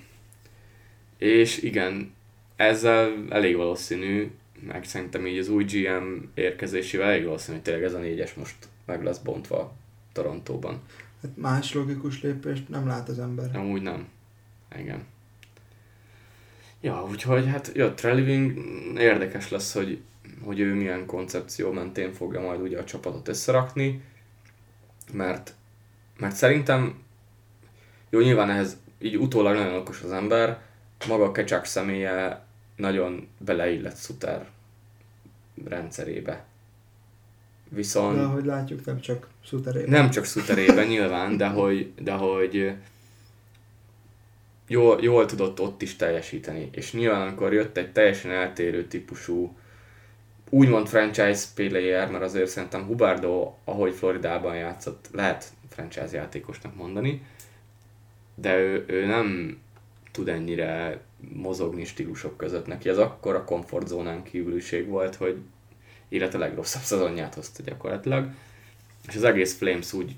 És 1.17 1.57
igen, 1.57 2.13
ezzel 2.55 3.25
elég 3.29 3.55
valószínű, 3.55 4.31
meg 4.59 4.83
szerintem 4.83 5.27
így 5.27 5.37
az 5.37 5.49
új 5.49 5.63
GM 5.63 6.13
érkezésével 6.33 7.07
elég 7.07 7.25
valószínű, 7.25 7.55
hogy 7.55 7.63
tényleg 7.63 7.83
ez 7.83 7.93
a 7.93 7.99
négyes 7.99 8.33
most 8.33 8.55
meg 8.85 9.03
lesz 9.03 9.17
bontva 9.17 9.73
Torontóban. 10.13 10.81
Hát 11.21 11.37
más 11.37 11.73
logikus 11.73 12.21
lépést 12.21 12.69
nem 12.69 12.87
lát 12.87 13.09
az 13.09 13.19
ember. 13.19 13.55
Amúgy 13.55 13.81
nem. 13.81 14.07
Igen. 14.77 15.05
Ja, 16.81 17.05
úgyhogy 17.09 17.47
hát 17.47 17.71
jött 17.73 17.95
Trelliving, 17.95 18.57
érdekes 18.97 19.49
lesz, 19.49 19.73
hogy, 19.73 20.01
hogy 20.43 20.59
ő 20.59 20.73
milyen 20.73 21.05
koncepció 21.05 21.71
mentén 21.71 22.13
fogja 22.13 22.41
majd 22.41 22.61
ugye 22.61 22.79
a 22.79 22.83
csapatot 22.83 23.27
összerakni, 23.27 24.03
mert, 25.13 25.55
mert 26.17 26.35
szerintem 26.35 27.03
jó, 28.09 28.19
nyilván 28.19 28.49
ehhez 28.49 28.77
így 28.99 29.17
utólag 29.17 29.55
nagyon 29.55 29.79
okos 29.79 30.01
az 30.01 30.11
ember, 30.11 30.61
maga 31.07 31.23
a 31.23 31.31
Kecsák 31.31 31.65
személye 31.65 32.45
nagyon 32.75 33.27
beleillett 33.37 33.97
Suter 33.97 34.49
rendszerébe. 35.63 36.45
Viszont... 37.69 38.15
De 38.15 38.21
ahogy 38.21 38.45
látjuk, 38.45 38.85
nem 38.85 38.99
csak 38.99 39.27
Suterében. 39.43 39.89
Nem 39.89 40.09
csak 40.09 40.25
Suterében 40.25 40.87
nyilván, 40.87 41.37
de 41.37 41.47
hogy, 41.47 41.93
de 41.99 42.11
hogy 42.11 42.73
jól, 44.67 44.99
jól 45.01 45.25
tudott 45.25 45.59
ott 45.59 45.81
is 45.81 45.95
teljesíteni. 45.95 46.69
És 46.71 46.93
nyilván 46.93 47.21
amikor 47.21 47.53
jött 47.53 47.77
egy 47.77 47.91
teljesen 47.91 48.31
eltérő 48.31 48.85
típusú 48.85 49.55
úgymond 50.49 50.87
franchise 50.87 51.45
player, 51.55 52.11
mert 52.11 52.23
azért 52.23 52.49
szerintem 52.49 52.85
Hubardo, 52.85 53.53
ahogy 53.63 53.93
Floridában 53.93 54.55
játszott, 54.55 55.09
lehet 55.11 55.45
franchise 55.69 56.17
játékosnak 56.17 56.75
mondani, 56.75 57.21
de 58.35 58.57
ő, 58.57 58.85
ő 58.87 59.05
nem 59.05 59.57
tud 60.11 60.27
ennyire 60.27 61.01
mozogni 61.33 61.85
stílusok 61.85 62.37
között. 62.37 62.67
Neki 62.67 62.89
ez 62.89 62.97
akkor 62.97 63.35
a 63.35 63.43
komfortzónán 63.43 64.23
kívüliség 64.23 64.87
volt, 64.87 65.15
hogy 65.15 65.37
illetve 66.09 66.37
a 66.37 66.41
legrosszabb 66.41 66.81
szezonját 66.91 67.33
hozta 67.33 67.63
gyakorlatilag. 67.63 68.29
És 69.07 69.15
az 69.15 69.23
egész 69.23 69.57
Flames 69.57 69.93
úgy 69.93 70.15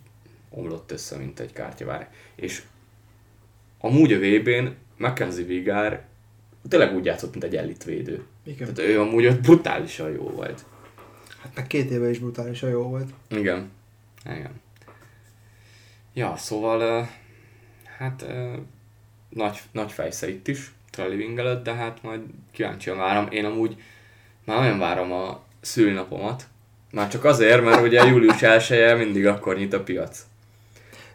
omlott 0.50 0.92
össze, 0.92 1.18
mint 1.18 1.40
egy 1.40 1.54
kártyavár. 1.54 2.12
És 2.36 2.64
amúgy 3.80 4.14
a 4.14 4.20
VB-n 4.20 4.68
Mackenzie 4.98 5.46
Vigár 5.46 6.06
tényleg 6.70 6.96
úgy 6.96 7.06
játszott, 7.06 7.32
mint 7.32 7.44
egy 7.44 7.56
elitvédő. 7.56 8.26
Igen. 8.44 8.74
Tehát 8.74 8.92
ő 8.92 9.00
amúgy 9.00 9.26
ott 9.26 9.42
brutálisan 9.42 10.12
jó 10.12 10.30
volt. 10.30 10.66
Hát 11.42 11.56
meg 11.56 11.68
két 11.68 11.92
éve 11.92 12.10
is 12.10 12.20
brutálisan 12.20 12.70
jó 12.70 12.82
volt. 12.82 13.10
Igen. 13.30 13.72
Igen. 14.26 14.62
Ja, 16.14 16.36
szóval 16.38 17.10
hát 17.98 18.26
nagy, 19.30 19.60
nagy 19.72 19.92
fejsze 19.92 20.30
itt 20.30 20.48
is, 20.48 20.72
Trelliving 20.90 21.40
előtt, 21.40 21.64
de 21.64 21.74
hát 21.74 22.04
majd 22.04 22.22
kíváncsian 22.52 22.98
várom. 22.98 23.28
Én 23.32 23.46
amúgy 23.46 23.82
már 24.44 24.60
olyan 24.60 24.80
várom 24.80 25.12
a 25.12 25.44
szülnapomot. 25.68 26.44
Már 26.92 27.08
csak 27.08 27.26
azért, 27.26 27.64
mert 27.64 27.82
ugye 27.82 28.06
július 28.06 28.42
1 28.42 28.98
mindig 28.98 29.28
akkor 29.28 29.58
nyit 29.58 29.74
a 29.74 29.80
piac. 29.80 30.20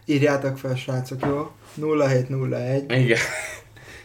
Írjátok 0.05 0.57
fel, 0.57 0.75
srácok, 0.75 1.25
jó? 1.25 1.51
0701. 1.97 2.91
Igen. 2.91 3.19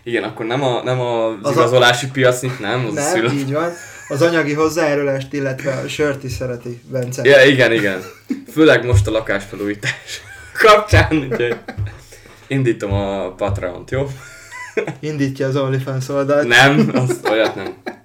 Igen, 0.03 0.23
akkor 0.23 0.47
nem, 0.47 0.63
a, 0.63 0.83
nem 0.83 1.01
a, 1.01 1.29
az, 1.29 1.37
az 1.43 1.53
igazolási 1.53 2.07
a... 2.07 2.09
piac 2.13 2.41
nyit, 2.41 2.59
nem? 2.59 2.87
Az 2.87 2.95
nem, 2.95 3.27
a 3.27 3.33
így 3.33 3.53
van. 3.53 3.73
Az 4.09 4.23
anyagi 4.23 4.53
hozzájárulást, 4.53 5.33
illetve 5.33 5.73
a 5.73 5.89
sört 5.89 6.25
is 6.25 6.33
szereti 6.33 6.81
Bence. 6.91 7.23
Ja, 7.25 7.43
igen, 7.43 7.73
igen. 7.73 8.03
Főleg 8.53 8.85
most 8.85 9.07
a 9.07 9.11
lakásfelújítás 9.11 10.21
kapcsán, 10.65 11.17
úgyhogy 11.17 11.57
indítom 12.47 12.93
a 12.93 13.35
Patreon-t, 13.35 13.91
jó? 13.91 14.11
Indítja 15.01 15.47
az 15.47 15.57
OnlyFans 15.57 16.09
oldalt. 16.09 16.49
Nem, 16.49 16.91
azt 16.95 17.29
olyat 17.29 17.55
nem. 17.55 17.98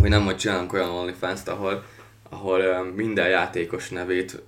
Hogy 0.00 0.08
nem, 0.08 0.24
hogy 0.24 0.36
csinálunk 0.36 0.72
olyan 0.72 0.88
onlyfans 0.88 1.40
ahol, 1.44 1.84
ahol 2.28 2.84
minden 2.94 3.28
játékos 3.28 3.88
nevét 3.88 4.42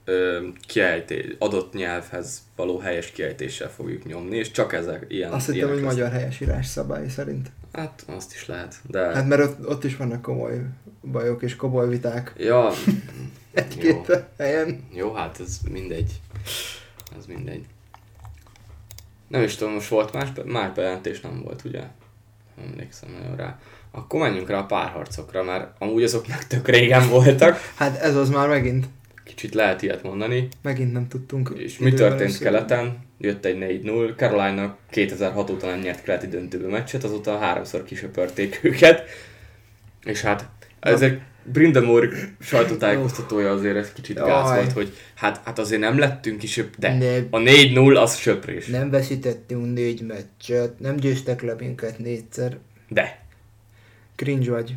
kiejté, 0.67 1.37
adott 1.39 1.73
nyelvhez 1.73 2.43
való 2.57 2.79
helyes 2.79 3.11
kiejtéssel 3.11 3.71
fogjuk 3.71 4.05
nyomni, 4.05 4.37
és 4.37 4.51
csak 4.51 4.73
ezek 4.73 5.05
ilyen 5.09 5.33
Azt 5.33 5.51
hittem, 5.51 5.69
hogy 5.69 5.83
magyar 5.83 6.11
helyesírás 6.11 6.67
szabály 6.67 7.09
szerint. 7.09 7.51
Hát, 7.73 8.05
azt 8.07 8.35
is 8.35 8.47
lehet, 8.47 8.77
de... 8.89 9.01
Hát 9.01 9.27
mert 9.27 9.43
ott, 9.43 9.69
ott 9.69 9.85
is 9.85 9.97
vannak 9.97 10.23
komoly 10.23 10.61
bajok 11.03 11.43
és 11.43 11.57
komoly 11.57 11.89
viták. 11.89 12.33
Ja. 12.37 12.71
Egy-két 13.53 14.25
helyen. 14.39 14.85
Jó, 14.93 15.13
hát 15.13 15.41
ez 15.41 15.59
mindegy. 15.71 16.21
Ez 17.19 17.27
mindegy. 17.27 17.65
Nem 19.29 19.43
is 19.43 19.55
tudom, 19.55 19.73
most 19.73 19.89
volt 19.89 20.13
más, 20.13 20.29
más 20.45 20.73
bejelentés 20.75 21.21
nem 21.21 21.43
volt, 21.43 21.65
ugye? 21.65 21.83
Emlékszem 22.69 23.11
nagyon 23.11 23.37
rá. 23.37 23.59
Akkor 23.90 24.20
menjünk 24.20 24.48
rá 24.48 24.59
a 24.59 24.64
párharcokra, 24.64 25.42
mert 25.42 25.70
amúgy 25.79 26.03
azok 26.03 26.29
meg 26.29 26.46
tök 26.46 26.68
régen 26.68 27.09
voltak. 27.09 27.72
Hát 27.74 28.00
ez 28.00 28.16
az 28.16 28.29
már 28.29 28.48
megint. 28.48 28.87
Kicsit 29.24 29.55
lehet 29.55 29.83
ilyet 29.83 30.03
mondani. 30.03 30.48
Megint 30.62 30.92
nem 30.92 31.09
tudtunk. 31.09 31.53
És 31.57 31.79
mi 31.79 31.92
történt 31.92 32.38
keleten? 32.38 32.98
Jött 33.18 33.44
egy 33.44 33.83
4-0. 33.85 34.16
Carolina 34.16 34.76
2006 34.90 35.50
óta 35.50 35.66
nem 35.66 35.79
nyert 35.79 36.03
keleti 36.03 36.26
döntőbe 36.26 36.68
meccset, 36.68 37.05
azóta 37.05 37.38
háromszor 37.38 37.85
kisöpörték 37.85 38.61
őket. 38.62 39.03
És 40.05 40.20
hát 40.20 40.48
ezek 40.81 41.20
Brindamore 41.44 42.09
sajtótájékoztatója 42.40 43.50
azért 43.50 43.76
ez 43.76 43.92
kicsit 43.92 44.16
gáz 44.16 44.55
volt, 44.55 44.72
hogy 44.72 44.96
hát, 45.14 45.40
hát 45.44 45.59
azért 45.59 45.81
nem 45.81 45.98
lettünk 45.98 46.38
kisöp, 46.38 46.76
de 46.79 46.94
ne, 46.94 47.16
a 47.16 47.38
4-0 47.38 48.00
az 48.00 48.16
söprés. 48.16 48.66
Nem 48.66 48.90
veszítettünk 48.90 49.74
négy 49.74 50.03
meccset, 50.03 50.79
nem 50.79 50.96
győztek 50.96 51.42
le 51.42 51.55
minket 51.59 51.98
négyszer. 51.98 52.59
De. 52.88 53.29
Cringe 54.20 54.50
vagy. 54.50 54.74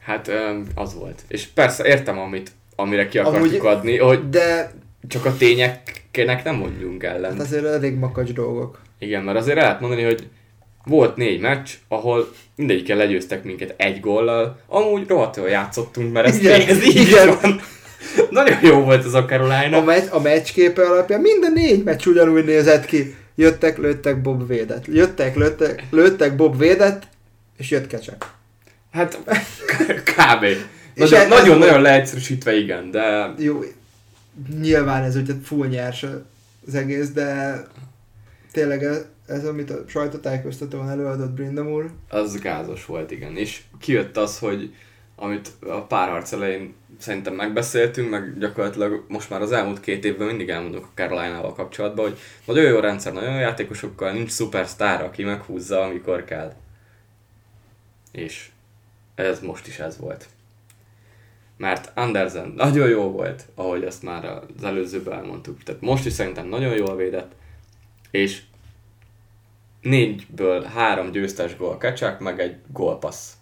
Hát 0.00 0.30
az 0.74 0.94
volt. 0.94 1.22
És 1.28 1.46
persze 1.46 1.84
értem, 1.84 2.18
amit, 2.18 2.52
amire 2.76 3.08
ki 3.08 3.18
akartuk 3.18 3.64
Amúgy, 3.64 3.76
adni, 3.76 3.98
hogy 3.98 4.28
de... 4.28 4.72
csak 5.08 5.24
a 5.24 5.36
tényeknek 5.36 6.44
nem 6.44 6.54
mondjunk 6.54 7.02
ellen. 7.02 7.30
Hát 7.30 7.40
azért 7.40 7.64
elég 7.64 7.94
makacs 7.94 8.32
dolgok. 8.32 8.80
Igen, 8.98 9.22
mert 9.22 9.38
azért 9.38 9.56
el 9.56 9.62
lehet 9.62 9.80
mondani, 9.80 10.02
hogy 10.02 10.28
volt 10.84 11.16
négy 11.16 11.40
meccs, 11.40 11.70
ahol 11.88 12.32
mindegyikkel 12.56 12.96
legyőztek 12.96 13.44
minket 13.44 13.74
egy 13.76 14.00
góllal. 14.00 14.60
Amúgy 14.66 15.08
rohadt 15.08 15.36
jól 15.36 15.48
játszottunk, 15.48 16.12
mert 16.12 16.26
ez, 16.26 16.38
igen, 16.38 16.60
ez 16.60 16.84
így 16.88 16.96
igen. 16.96 17.38
van. 17.42 17.60
Nagyon 18.30 18.58
jó 18.62 18.80
volt 18.80 19.04
az 19.04 19.14
a 19.14 19.24
Carolina. 19.24 19.76
A, 19.76 19.84
meccs, 19.84 20.08
a 20.10 20.20
meccsképe 20.20 20.82
alapján 20.82 21.20
minden 21.20 21.52
négy 21.52 21.82
meccs 21.82 22.06
ugyanúgy 22.06 22.44
nézett 22.44 22.84
ki. 22.84 23.14
Jöttek, 23.34 23.78
lőttek, 23.78 24.22
Bob 24.22 24.46
védett. 24.46 24.86
Jöttek, 24.86 25.36
lőttek, 25.36 25.82
lőttek, 25.90 26.36
Bob 26.36 26.58
védett, 26.58 27.02
és 27.56 27.70
jött 27.70 27.86
kecsek. 27.86 28.40
Hát 28.92 29.18
kb. 30.14 30.46
Nagyon, 30.94 31.28
nagyon, 31.28 31.58
nagyon 31.58 31.80
leegyszerűsítve 31.80 32.56
igen, 32.56 32.90
de... 32.90 33.34
Jó, 33.38 33.60
nyilván 34.60 35.02
ez 35.02 35.16
ugye 35.16 35.32
full 35.42 35.66
nyers 35.66 36.06
az 36.66 36.74
egész, 36.74 37.10
de 37.10 37.56
tényleg 38.52 38.82
ez, 38.84 39.04
ez 39.26 39.44
amit 39.44 39.70
a 39.70 39.84
sajtótájékoztatón 39.86 40.88
előadott 40.88 41.30
Brindamur. 41.30 41.90
Az 42.08 42.40
gázos 42.40 42.86
volt, 42.86 43.10
igen. 43.10 43.36
És 43.36 43.60
kijött 43.80 44.16
az, 44.16 44.38
hogy 44.38 44.74
amit 45.16 45.50
a 45.60 45.80
párharc 45.86 46.32
elején 46.32 46.74
szerintem 46.98 47.34
megbeszéltünk, 47.34 48.10
meg 48.10 48.38
gyakorlatilag 48.38 49.04
most 49.08 49.30
már 49.30 49.42
az 49.42 49.52
elmúlt 49.52 49.80
két 49.80 50.04
évben 50.04 50.26
mindig 50.26 50.48
elmondok 50.48 50.84
a 50.84 50.90
Caroline-val 50.94 51.54
kapcsolatban, 51.54 52.04
hogy 52.04 52.18
nagyon 52.44 52.70
jó 52.70 52.78
rendszer, 52.78 53.12
nagyon 53.12 53.32
jó 53.32 53.38
játékosokkal, 53.38 54.12
nincs 54.12 54.30
szupersztár, 54.30 55.02
aki 55.02 55.22
meghúzza, 55.22 55.82
amikor 55.82 56.24
kell. 56.24 56.52
És 58.12 58.50
ez 59.24 59.40
most 59.40 59.66
is 59.66 59.78
ez 59.78 59.98
volt. 59.98 60.28
Mert 61.56 61.92
Andersen 61.94 62.52
nagyon 62.56 62.88
jó 62.88 63.10
volt, 63.10 63.48
ahogy 63.54 63.84
azt 63.84 64.02
már 64.02 64.24
az 64.24 64.64
előzőben 64.64 65.18
elmondtuk. 65.18 65.62
Tehát 65.62 65.80
most 65.80 66.06
is 66.06 66.12
szerintem 66.12 66.46
nagyon 66.46 66.74
jól 66.74 66.96
védett, 66.96 67.32
és 68.10 68.42
négyből 69.80 70.62
három 70.62 71.10
győztes 71.10 71.56
gól 71.56 71.78
kecsák, 71.78 72.18
meg 72.18 72.40
egy 72.40 72.56
gólpassz. 72.72 73.32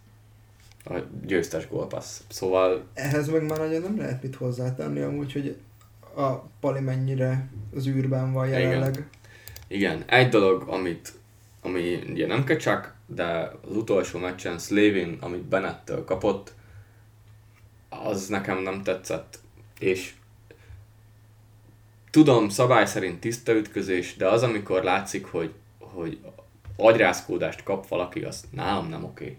A 0.84 0.94
győztes 1.26 1.68
gólpassz. 1.68 2.20
Szóval 2.28 2.84
Ehhez 2.94 3.28
meg 3.28 3.46
már 3.46 3.58
nagyon 3.58 3.82
nem 3.82 3.98
lehet 3.98 4.22
mit 4.22 4.36
hozzátenni 4.36 5.00
amúgy, 5.00 5.32
hogy 5.32 5.56
a 6.14 6.32
Pali 6.60 6.80
mennyire 6.80 7.48
az 7.74 7.86
űrben 7.86 8.32
van 8.32 8.48
jelenleg. 8.48 9.08
igen, 9.68 10.02
egy 10.06 10.28
dolog, 10.28 10.68
amit 10.68 11.12
ami 11.62 11.98
ugye 12.10 12.26
nem 12.26 12.44
kecsák, 12.44 12.94
de 13.14 13.52
az 13.68 13.76
utolsó 13.76 14.18
meccsen 14.18 14.58
Slavin, 14.58 15.18
amit 15.20 15.42
Bennettől 15.42 16.04
kapott, 16.04 16.52
az 17.88 18.26
nekem 18.26 18.62
nem 18.62 18.82
tetszett. 18.82 19.38
És 19.78 20.12
tudom, 22.10 22.48
szabály 22.48 22.86
szerint 22.86 23.20
tiszta 23.20 23.52
ütközés, 23.52 24.16
de 24.16 24.28
az, 24.28 24.42
amikor 24.42 24.82
látszik, 24.82 25.26
hogy, 25.26 25.54
hogy 25.78 26.18
agyrázkódást 26.76 27.62
kap 27.62 27.88
valaki, 27.88 28.22
az 28.22 28.44
nálam 28.50 28.88
nem 28.88 29.04
oké. 29.04 29.38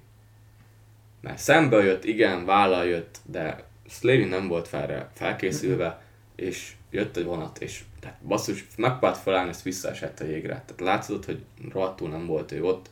Mert 1.21 1.37
szemből 1.37 1.83
jött, 1.83 2.03
igen, 2.03 2.45
vállal 2.45 2.85
jött, 2.85 3.17
de 3.25 3.63
Slavin 3.89 4.27
nem 4.27 4.47
volt 4.47 4.67
felre 4.67 5.09
felkészülve, 5.13 6.01
és 6.35 6.73
jött 6.89 7.17
egy 7.17 7.23
vonat, 7.23 7.61
és 7.61 7.83
tehát 7.99 8.17
basszus, 8.27 8.65
megpárt 8.77 9.17
felállni, 9.17 9.49
ezt 9.49 9.61
visszaesett 9.61 10.19
a 10.19 10.25
jégre. 10.25 10.63
Tehát 10.65 10.79
látszott, 10.81 11.25
hogy 11.25 11.43
rohadtul 11.71 12.09
nem 12.09 12.25
volt 12.25 12.51
ő 12.51 12.63
ott. 12.63 12.89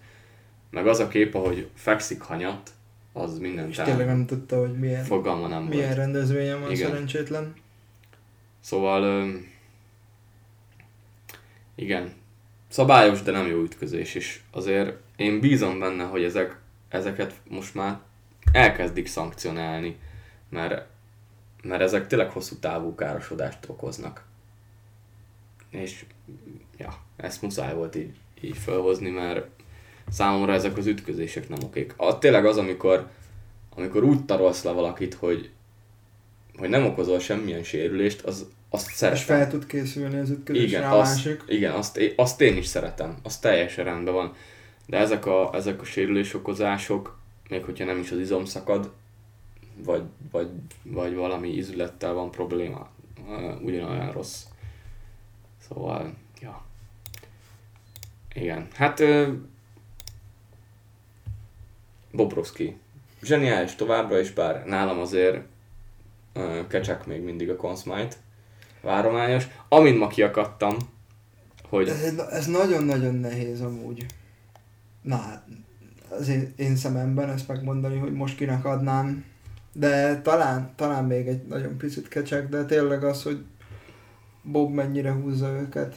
Meg 0.70 0.88
az 0.88 1.00
a 1.00 1.08
kép, 1.08 1.36
ahogy 1.36 1.70
fekszik 1.74 2.22
hanyat, 2.22 2.72
az 3.14 3.38
minden 3.38 3.70
És 3.70 3.76
tényleg 3.76 4.06
nem 4.06 4.26
tudta, 4.26 4.60
hogy 4.60 4.80
milyen, 4.80 5.04
fogalma 5.04 5.48
nem 5.48 5.64
milyen 5.64 5.86
volt. 5.86 5.98
rendezvényen 5.98 6.62
van 6.62 6.72
Igen. 6.72 6.90
szerencsétlen. 6.90 7.54
Szóval, 8.60 9.30
igen, 11.76 12.14
szabályos, 12.68 13.22
de 13.22 13.32
nem 13.32 13.48
jó 13.48 13.62
ütközés, 13.62 14.16
és 14.16 14.40
azért 14.52 14.98
én 15.16 15.40
bízom 15.40 15.80
benne, 15.80 16.04
hogy 16.04 16.24
ezek, 16.24 16.60
ezeket 16.90 17.34
most 17.48 17.76
már 17.76 18.00
elkezdik 18.52 19.08
szankcionálni, 19.08 20.00
mert, 20.50 20.88
mert 21.64 21.82
ezek 21.82 22.08
tényleg 22.08 22.32
hosszú 22.32 22.56
távú 22.56 22.96
károsodást 22.96 23.58
okoznak. 23.68 24.26
És 25.70 26.06
ja, 26.78 26.98
ezt 27.16 27.42
muszáj 27.42 27.74
volt 27.74 27.96
így, 27.96 28.16
így 28.42 28.58
felhozni, 28.58 29.10
mert 29.10 29.48
számomra 30.10 30.54
ezek 30.54 30.78
az 30.78 30.86
ütközések 30.86 31.50
nem 31.50 31.60
okék. 31.64 31.94
A, 31.98 32.18
tényleg 32.18 32.46
az, 32.46 32.58
amikor, 32.58 33.08
amikor 33.76 34.04
úgy 34.04 34.26
tarolsz 34.26 34.64
le 34.64 34.72
valakit, 34.72 35.14
hogy, 35.14 35.50
hogy 36.58 36.70
nem 36.70 36.86
okozol 36.86 37.20
semmilyen 37.20 37.64
sérülést, 37.64 38.22
az, 38.22 38.46
azt 38.70 38.88
És 38.90 38.94
szeretem. 38.96 39.24
fel 39.26 39.48
tud 39.48 39.66
készülni 39.66 40.20
az 40.20 40.30
ütközésre 40.30 40.68
Igen, 40.68 40.84
a 40.84 41.00
azt, 41.00 41.16
másik. 41.16 41.44
igen 41.48 41.72
azt, 41.74 42.00
azt 42.16 42.42
én 42.42 42.58
is 42.58 42.66
szeretem, 42.66 43.18
az 43.24 43.38
teljesen 43.38 43.86
rendben 43.86 44.14
van. 44.14 44.34
De 44.86 44.98
ezek 44.98 45.26
a, 45.26 45.50
ezek 45.54 45.82
a 45.82 45.86
sérülés 45.86 46.34
okozások, 46.34 47.18
még 47.50 47.64
hogyha 47.64 47.86
nem 47.86 48.00
is 48.00 48.12
az 48.12 48.20
izom 48.20 48.46
szakad, 48.46 48.92
vagy, 49.84 50.04
vagy, 50.32 50.48
vagy 50.84 51.16
valami 51.16 51.50
izülettel 51.50 52.14
van 52.14 52.32
probléma, 52.32 52.90
ugyanolyan 53.62 54.12
rossz. 54.12 54.44
Szóval, 55.68 56.14
ja. 56.42 56.66
Igen, 58.34 58.68
hát 58.74 59.04
Bobrovski. 62.12 62.78
Zseniális 63.22 63.76
továbbra 63.76 64.20
is, 64.20 64.32
bár 64.32 64.66
nálam 64.66 65.00
azért 65.00 65.38
uh, 66.36 66.68
kecsek 66.68 67.06
még 67.06 67.22
mindig 67.22 67.50
a 67.50 67.56
Consmite 67.56 68.16
várományos. 68.82 69.48
Amint 69.70 70.00
ma 70.00 70.08
kiakadtam, 70.08 70.78
hogy 71.70 71.88
Ez, 71.88 72.18
ez 72.18 72.46
nagyon-nagyon 72.46 73.16
nehéz 73.16 73.62
amúgy. 73.62 74.06
Na, 75.02 75.44
az 76.10 76.28
én, 76.28 76.54
én 76.56 76.76
szememben 76.76 77.30
ezt 77.30 77.48
megmondani, 77.48 77.98
hogy 77.98 78.14
most 78.14 78.36
kinek 78.36 78.66
adnám. 78.66 79.26
De 79.74 80.22
talán, 80.22 80.74
talán 80.76 81.06
még 81.06 81.28
egy 81.28 81.48
nagyon 81.48 81.78
picit 81.78 82.08
kecsek, 82.08 82.50
de 82.50 82.66
tényleg 82.66 83.04
az, 83.04 83.24
hogy 83.24 83.44
Bob 84.42 84.74
mennyire 84.74 85.12
húzza 85.12 85.50
őket. 85.50 85.96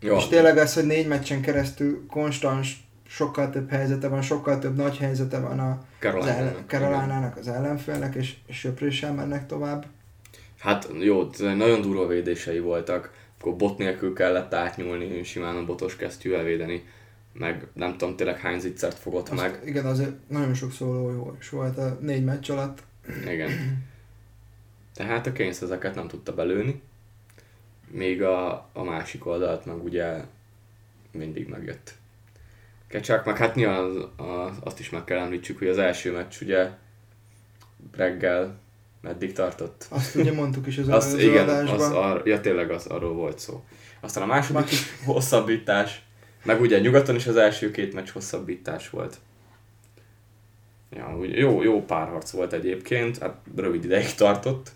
jó, 0.00 0.16
És 0.16 0.26
tényleg 0.26 0.56
az, 0.56 0.74
hogy 0.74 0.86
négy 0.86 1.06
meccsen 1.06 1.40
keresztül 1.40 2.06
konstans, 2.06 2.88
sokkal 3.10 3.50
több 3.50 3.70
helyzete 3.70 4.08
van, 4.08 4.22
sokkal 4.22 4.58
több 4.58 4.76
nagy 4.76 4.96
helyzete 4.96 5.40
van 5.40 5.58
a, 5.58 5.70
az. 6.02 6.30
Caroline-nak, 6.66 7.36
az 7.36 7.48
ellenfélnek, 7.48 8.14
és, 8.14 8.34
és 8.46 8.58
söpréssel 8.58 9.12
mennek 9.12 9.46
tovább. 9.46 9.86
Hát 10.58 10.88
jó, 10.98 11.30
nagyon 11.38 11.80
durva 11.80 12.06
védései 12.06 12.58
voltak, 12.58 13.12
akkor 13.38 13.56
bot 13.56 13.78
nélkül 13.78 14.14
kellett 14.14 14.54
átnyúlni, 14.54 15.22
simán 15.22 15.56
a 15.56 15.64
botos 15.64 15.96
kesztyűvel 15.96 16.42
védeni, 16.42 16.84
meg 17.32 17.66
nem 17.72 17.96
tudom 17.96 18.16
tényleg 18.16 18.38
hány 18.38 18.60
zicsert 18.60 18.98
fogott 18.98 19.28
Azt, 19.28 19.40
meg. 19.40 19.60
Igen, 19.64 19.86
azért 19.86 20.28
nagyon 20.28 20.54
sok 20.54 20.72
szóló 20.72 21.10
jó 21.10 21.36
is 21.40 21.48
volt 21.48 21.78
a 21.78 21.98
négy 22.00 22.24
meccs 22.24 22.50
alatt. 22.50 22.82
Igen. 23.26 23.50
Tehát 24.94 25.26
a 25.26 25.32
Keynes 25.32 25.60
ezeket 25.60 25.94
nem 25.94 26.08
tudta 26.08 26.34
belőni, 26.34 26.82
még 27.90 28.22
a, 28.22 28.68
a 28.72 28.82
másik 28.82 29.26
oldalt 29.26 29.66
meg 29.66 29.84
ugye 29.84 30.24
mindig 31.12 31.48
megjött. 31.48 31.98
Kecsák, 32.90 33.24
meg 33.24 33.36
hát 33.36 33.54
nyilván 33.54 33.84
az, 33.84 33.96
az, 34.16 34.56
azt 34.60 34.80
is 34.80 34.90
meg 34.90 35.04
kell 35.04 35.18
említsük, 35.18 35.58
hogy 35.58 35.68
az 35.68 35.78
első 35.78 36.12
meccs 36.12 36.34
ugye 36.42 36.68
reggel 37.96 38.58
meddig 39.00 39.32
tartott? 39.32 39.86
Azt 39.88 40.14
ugye 40.14 40.32
mondtuk 40.32 40.66
is 40.66 40.78
az 40.78 40.88
Az, 40.88 41.06
előző 41.06 41.30
igen, 41.30 41.48
adásban. 41.48 41.80
az, 41.80 41.90
ar, 41.90 42.22
ja 42.24 42.40
tényleg 42.40 42.70
az, 42.70 42.86
arról 42.86 43.12
volt 43.12 43.38
szó. 43.38 43.64
Aztán 44.00 44.22
a 44.22 44.26
második 44.26 44.70
is 44.70 44.82
hosszabbítás, 45.04 46.02
meg 46.44 46.60
ugye 46.60 46.78
nyugaton 46.80 47.14
is 47.14 47.26
az 47.26 47.36
első 47.36 47.70
két 47.70 47.94
meccs 47.94 48.08
hosszabbítás 48.08 48.90
volt. 48.90 49.18
Ja, 50.90 51.16
úgy 51.18 51.36
jó, 51.36 51.62
jó 51.62 51.84
párharc 51.84 52.30
volt 52.30 52.52
egyébként, 52.52 53.18
hát 53.18 53.36
rövid 53.56 53.84
ideig 53.84 54.14
tartott, 54.14 54.72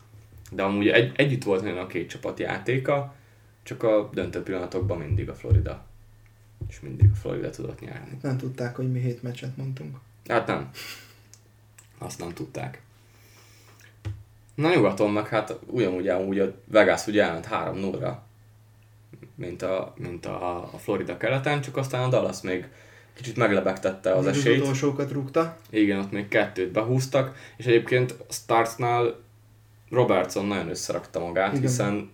de 0.51 0.62
amúgy 0.62 0.89
egy, 0.89 1.12
együtt 1.17 1.45
volt 1.45 1.62
nagyon 1.62 1.79
a 1.79 1.87
két 1.87 2.09
csapat 2.09 2.39
játéka, 2.39 3.15
csak 3.62 3.83
a 3.83 4.11
döntő 4.12 4.43
pillanatokban 4.43 4.99
mindig 4.99 5.29
a 5.29 5.35
Florida. 5.35 5.87
És 6.75 6.81
mindig 6.81 7.11
a 7.12 7.14
Florida 7.14 7.51
tudott 7.51 7.81
nyerni. 7.81 8.18
Nem 8.22 8.37
tudták, 8.37 8.77
hogy 8.77 8.93
mi 8.93 9.01
hét 9.01 9.22
meccset 9.22 9.57
mondtunk. 9.57 9.97
Hát 10.29 10.47
nem. 10.47 10.70
Azt 11.99 12.18
nem 12.18 12.33
tudták. 12.33 12.83
Na 14.55 14.75
nyugaton 14.75 15.11
meg 15.11 15.29
hát 15.29 15.59
ugyanúgy 15.66 16.09
amúgy 16.09 16.39
a 16.39 16.55
Vegas 16.64 17.07
ugye 17.07 17.22
elment 17.22 17.45
3 17.45 17.79
0 17.79 18.27
mint 19.35 19.62
a, 19.62 19.95
mint 19.97 20.27
a, 20.27 20.57
a 20.57 20.79
Florida 20.79 21.16
keleten, 21.16 21.61
csak 21.61 21.77
aztán 21.77 22.03
a 22.03 22.09
Dallas 22.09 22.41
még 22.41 22.68
kicsit 23.12 23.37
meglebegtette 23.37 24.14
az 24.14 24.25
Még 24.25 24.35
esélyt. 24.35 24.57
Az 24.57 24.62
utolsókat 24.62 25.12
rúgta. 25.12 25.57
Igen, 25.70 25.99
ott 25.99 26.11
még 26.11 26.29
kettőt 26.29 26.72
behúztak, 26.72 27.37
és 27.57 27.66
egyébként 27.66 28.11
a 28.29 28.33
Starsnál 28.33 29.22
Robertson 29.91 30.47
nagyon 30.47 30.68
összerakta 30.68 31.20
magát, 31.20 31.49
Igen. 31.49 31.59
Igen. 31.59 31.70
hiszen 31.70 32.12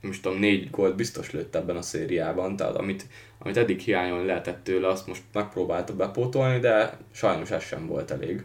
nem 0.00 0.12
is 0.12 0.20
tudom, 0.20 0.38
négy 0.38 0.70
gólt 0.70 0.96
biztos 0.96 1.30
lőtt 1.30 1.54
ebben 1.54 1.76
a 1.76 1.82
szériában, 1.82 2.56
tehát 2.56 2.76
amit, 2.76 3.06
amit 3.44 3.56
eddig 3.56 3.78
hiányolni 3.80 4.26
lehetett 4.26 4.64
tőle, 4.64 4.88
azt 4.88 5.06
most 5.06 5.22
megpróbálta 5.32 5.94
bepótolni, 5.94 6.58
de 6.58 6.98
sajnos 7.12 7.50
ez 7.50 7.62
sem 7.62 7.86
volt 7.86 8.10
elég 8.10 8.42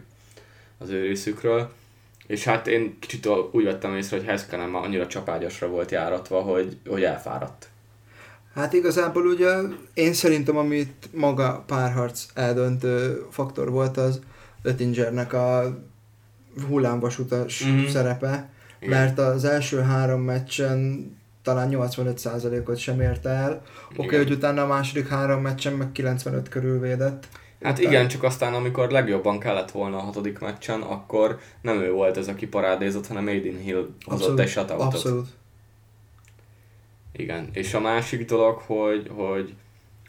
az 0.78 0.90
ő 0.90 1.00
részükről. 1.00 1.72
És 2.26 2.44
hát 2.44 2.66
én 2.66 2.96
kicsit 3.00 3.28
úgy 3.52 3.64
vettem 3.64 3.96
észre, 3.96 4.16
hogy 4.16 4.26
Heskenen 4.26 4.68
már 4.68 4.82
annyira 4.84 5.06
csapágyasra 5.06 5.68
volt 5.68 5.90
járatva, 5.90 6.40
hogy, 6.40 6.76
hogy 6.86 7.02
elfáradt. 7.02 7.68
Hát 8.54 8.72
igazából 8.72 9.26
ugye 9.26 9.54
én 9.94 10.12
szerintem, 10.12 10.56
amit 10.56 11.08
maga 11.12 11.64
párharc 11.66 12.26
eldöntő 12.34 13.26
faktor 13.30 13.70
volt, 13.70 13.96
az 13.96 14.20
Öttingernek 14.62 15.32
a 15.32 15.78
hullámvasutas 16.68 17.64
Mhm. 17.64 17.86
szerepe, 17.86 18.48
Igen. 18.80 18.98
mert 18.98 19.18
az 19.18 19.44
első 19.44 19.80
három 19.80 20.20
meccsen 20.20 21.10
talán 21.42 21.68
85%-ot 21.72 22.76
sem 22.78 23.00
ért 23.00 23.26
el. 23.26 23.62
Oké, 23.96 24.02
Igen. 24.06 24.22
hogy 24.22 24.32
utána 24.32 24.62
a 24.62 24.66
második 24.66 25.08
három 25.08 25.42
meccsen 25.42 25.72
meg 25.72 25.92
95 25.92 26.48
körül 26.48 26.80
védett. 26.80 27.28
Hát 27.62 27.78
Utána- 27.78 27.90
igen, 27.94 28.08
csak 28.08 28.22
aztán 28.22 28.54
amikor 28.54 28.90
legjobban 28.90 29.38
kellett 29.38 29.70
volna 29.70 29.96
a 29.96 30.00
hatodik 30.00 30.38
meccsen, 30.38 30.80
akkor 30.80 31.38
nem 31.60 31.80
ő 31.80 31.90
volt 31.92 32.16
ez, 32.16 32.28
aki 32.28 32.46
parádézott, 32.46 33.06
hanem 33.06 33.26
Aiden 33.26 33.58
Hill 33.58 33.88
hozott 34.04 34.38
egy 34.38 34.48
shutoutot. 34.48 34.94
abszolút. 34.94 35.28
Igen, 37.12 37.48
és 37.52 37.74
a 37.74 37.80
másik 37.80 38.24
dolog, 38.28 38.58
hogy, 38.58 39.10
hogy, 39.14 39.54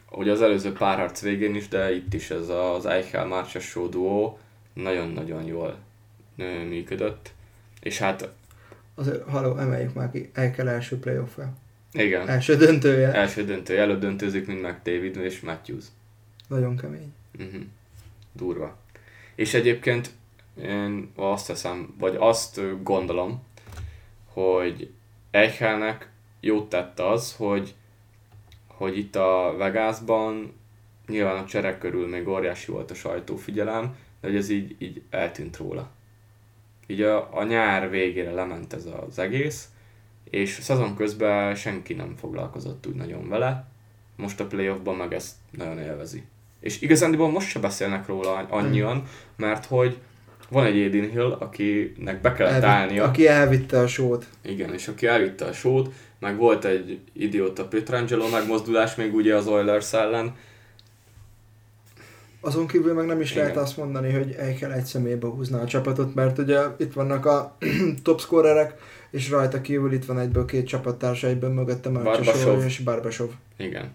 hogy 0.06 0.30
az 0.30 0.42
előző 0.42 0.74
párharc 0.74 1.22
végén 1.22 1.56
is, 1.56 1.68
de 1.68 1.96
itt 1.96 2.14
is 2.14 2.30
ez 2.30 2.50
az 2.50 2.86
Eichel 2.86 3.26
Márcsasó 3.26 3.88
duó 3.88 4.40
nagyon-nagyon 4.74 5.44
jól 5.44 5.78
működött. 6.70 7.32
És 7.82 7.98
hát 8.00 8.30
Azért, 8.96 9.30
haló, 9.30 9.58
emeljük 9.58 9.94
már 9.94 10.12
ki, 10.12 10.30
el 10.34 10.52
kell 10.52 10.68
első 10.68 11.00
playoff 11.00 11.38
-e. 11.38 11.54
igen, 11.92 12.28
Első 12.28 12.56
döntője. 12.56 13.14
első 13.14 13.46
döntő, 13.46 13.78
előtt 13.80 14.00
döntőzik, 14.00 14.48
mint 14.48 14.62
meg 14.62 14.80
David 14.84 15.16
és 15.16 15.40
Matthews. 15.40 15.86
Nagyon 16.48 16.78
kemény. 16.78 17.14
Uh-huh. 17.40 17.62
Durva. 18.34 18.78
És 19.36 19.54
egyébként 19.54 20.10
én 20.62 21.12
azt 21.16 21.48
hiszem, 21.48 21.96
vagy 22.00 22.16
azt 22.20 22.84
gondolom, 22.84 23.44
hogy 24.26 24.92
Eichelnek 25.32 26.10
jót 26.40 26.70
tett 26.70 27.00
az, 27.00 27.36
hogy, 27.36 27.76
hogy 28.68 28.98
itt 28.98 29.16
a 29.16 29.54
Vegasban 29.58 30.54
nyilván 31.08 31.44
a 31.44 31.46
cserek 31.46 31.78
körül 31.78 32.08
még 32.08 32.28
óriási 32.28 32.72
volt 32.72 32.92
a 32.92 32.94
sajtófigyelem, 32.94 33.96
de 34.22 34.28
hogy 34.28 34.36
ez 34.38 34.50
így, 34.50 34.76
így 34.80 35.02
eltűnt 35.10 35.58
róla. 35.58 35.90
Így 36.88 37.02
a, 37.02 37.38
a 37.38 37.44
nyár 37.44 37.90
végére 37.90 38.32
lement 38.32 38.74
ez 38.74 38.88
az 39.08 39.20
egész, 39.20 39.70
és 40.30 40.50
szezon 40.62 40.96
közben 40.96 41.56
senki 41.56 41.94
nem 41.94 42.16
foglalkozott 42.20 42.88
úgy 42.88 42.96
nagyon 42.96 43.30
vele, 43.30 43.66
most 44.16 44.40
a 44.40 44.48
playoffban 44.48 44.96
meg 44.96 45.14
ezt 45.14 45.36
nagyon 45.52 45.80
élvezi. 45.80 46.24
És 46.60 46.82
igazándiból 46.82 47.32
most 47.32 47.48
se 47.48 47.60
beszélnek 47.60 48.08
róla 48.08 48.48
annyian, 48.50 49.04
mert 49.36 49.66
hogy 49.66 49.98
van 50.50 50.66
egy 50.66 50.78
Aiden 50.78 51.10
Hill, 51.10 51.32
akinek 51.40 52.22
be 52.22 52.34
kellett 52.34 52.54
Elvitt, 52.54 52.70
állnia. 52.70 53.04
Aki 53.04 53.28
elvitte 53.28 53.80
a 53.80 53.88
sót. 53.88 54.26
Igen, 54.42 54.74
és 54.74 54.88
aki 54.88 55.08
elvitte 55.08 55.46
a 55.46 55.54
sót, 55.54 55.94
meg 56.20 56.38
volt 56.38 56.66
egy 56.66 57.00
idióta 57.14 57.68
Pietrangelo 57.68 58.30
megmozdulás 58.30 58.96
még 58.96 59.14
ugye 59.14 59.36
az 59.36 59.48
Oilers 59.48 59.94
ellen. 59.94 60.36
Azon 62.42 62.68
kívül 62.68 62.94
meg 62.94 63.06
nem 63.06 63.22
is 63.22 63.32
Igen. 63.32 63.44
lehet 63.44 63.60
azt 63.60 63.78
mondani, 63.78 64.12
hogy 64.12 64.36
el 64.38 64.54
kell 64.54 64.72
egy 64.72 64.86
személybe 64.86 65.28
húzna 65.28 65.60
a 65.60 65.66
csapatot, 65.66 66.16
mert 66.16 66.38
ugye 66.38 66.62
itt 66.78 66.94
vannak 66.94 67.26
a 67.26 67.58
top 68.04 68.20
scorerek, 68.20 68.74
és 69.12 69.30
rajta 69.30 69.62
kívül 69.62 69.94
itt 69.94 70.06
van 70.06 70.20
egyből 70.20 70.46
két 70.46 70.68
csapattársa, 70.68 71.28
egyből 71.28 71.50
mögötte. 71.50 71.90
Marcsasov 71.90 72.64
és 72.64 72.80
Barbasov. 72.80 73.30
Igen. 73.58 73.94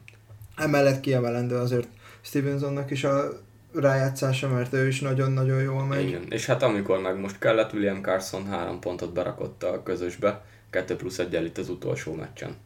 Emellett 0.57 1.01
kiemelendő 1.01 1.57
azért 1.57 1.89
Stevensonnak 2.21 2.91
is 2.91 3.05
a 3.05 3.29
rájátszása, 3.75 4.49
mert 4.49 4.73
ő 4.73 4.87
is 4.87 5.01
nagyon-nagyon 5.01 5.63
jól 5.63 5.85
megy. 5.85 6.09
Igen. 6.09 6.27
És 6.29 6.47
hát 6.47 6.63
amikor 6.63 7.01
meg 7.01 7.21
most 7.21 7.39
kellett, 7.39 7.73
William 7.73 8.03
Carson 8.03 8.47
három 8.47 8.81
pontot 8.81 9.13
berakott 9.13 9.63
a 9.63 9.83
közösbe, 9.83 10.45
2 10.71 10.97
plusz 10.97 11.19
1 11.19 11.45
itt 11.45 11.59
az 11.59 11.69
utolsó 11.69 12.15
meccsen. 12.15 12.57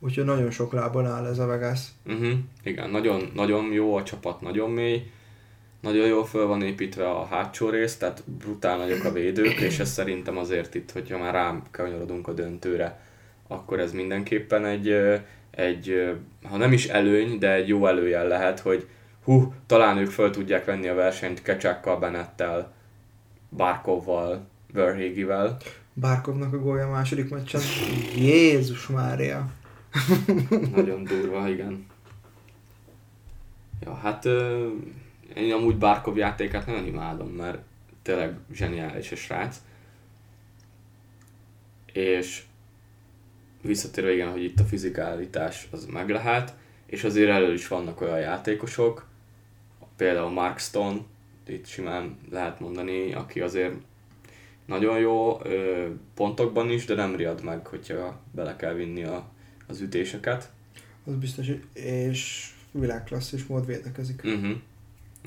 Úgyhogy 0.00 0.24
nagyon 0.24 0.50
sok 0.50 0.72
lábon 0.72 1.06
áll 1.06 1.26
ez 1.26 1.38
a 1.38 1.46
Vegas. 1.46 1.80
Uh-huh. 2.06 2.32
Igen, 2.62 2.90
nagyon, 2.90 3.30
nagyon 3.34 3.72
jó 3.72 3.96
a 3.96 4.02
csapat, 4.02 4.40
nagyon 4.40 4.70
mély, 4.70 5.10
nagyon 5.80 6.06
jól 6.06 6.26
föl 6.26 6.46
van 6.46 6.62
építve 6.62 7.10
a 7.10 7.24
hátsó 7.24 7.68
rész, 7.68 7.96
tehát 7.96 8.22
brutál 8.38 8.76
nagyok 8.76 9.04
a 9.04 9.12
védők, 9.12 9.60
és 9.60 9.78
ez 9.78 9.90
szerintem 9.90 10.36
azért 10.36 10.74
itt, 10.74 10.90
hogyha 10.92 11.18
már 11.18 11.32
rám 11.32 11.62
kanyarodunk 11.70 12.28
a 12.28 12.32
döntőre, 12.32 13.00
akkor 13.48 13.80
ez 13.80 13.92
mindenképpen 13.92 14.64
egy, 14.64 14.94
egy, 15.50 16.14
ha 16.42 16.56
nem 16.56 16.72
is 16.72 16.86
előny, 16.86 17.38
de 17.38 17.52
egy 17.52 17.68
jó 17.68 17.86
előjel 17.86 18.28
lehet, 18.28 18.60
hogy 18.60 18.86
hú, 19.24 19.54
talán 19.66 19.98
ők 19.98 20.10
föl 20.10 20.30
tudják 20.30 20.64
venni 20.64 20.88
a 20.88 20.94
versenyt 20.94 21.42
Kecsákkal, 21.42 21.98
Benettel, 21.98 22.72
Barkovval, 23.56 24.46
Verhégivel. 24.72 25.56
Bárkovnak 25.92 26.52
a 26.52 26.58
gólya 26.58 26.86
a 26.86 26.90
második 26.90 27.30
meccsen. 27.30 27.60
Jézus 28.16 28.86
Mária! 28.86 29.50
Nagyon 30.74 31.04
durva, 31.04 31.48
igen. 31.48 31.86
Ja, 33.80 33.94
hát 33.94 34.24
én 35.34 35.52
amúgy 35.52 35.78
Barkov 35.78 36.16
játékát 36.16 36.66
nagyon 36.66 36.86
imádom, 36.86 37.28
mert 37.28 37.58
tényleg 38.02 38.38
zseniális 38.52 39.12
a 39.12 39.16
srác. 39.16 39.56
És 41.92 42.42
visszatérve 43.62 44.12
igen, 44.12 44.30
hogy 44.30 44.44
itt 44.44 44.60
a 44.60 44.64
fizikalitás 44.64 45.68
az 45.70 45.84
meg 45.84 46.08
lehet, 46.08 46.54
és 46.86 47.04
azért 47.04 47.30
elő 47.30 47.52
is 47.52 47.68
vannak 47.68 48.00
olyan 48.00 48.20
játékosok, 48.20 49.06
például 49.96 50.30
Mark 50.30 50.58
Stone, 50.58 50.98
itt 51.46 51.66
simán 51.66 52.18
lehet 52.30 52.60
mondani, 52.60 53.12
aki 53.12 53.40
azért 53.40 53.74
nagyon 54.66 54.98
jó 54.98 55.40
pontokban 56.14 56.70
is, 56.70 56.84
de 56.84 56.94
nem 56.94 57.16
riad 57.16 57.44
meg, 57.44 57.66
hogyha 57.66 58.20
bele 58.32 58.56
kell 58.56 58.74
vinni 58.74 59.04
a, 59.04 59.30
az 59.70 59.80
ütéseket. 59.80 60.50
Az 61.04 61.14
biztos, 61.14 61.46
és 61.72 62.50
világklasszis 62.70 63.46
mód 63.46 63.66
védekezik. 63.66 64.22
Uh-huh. 64.24 64.50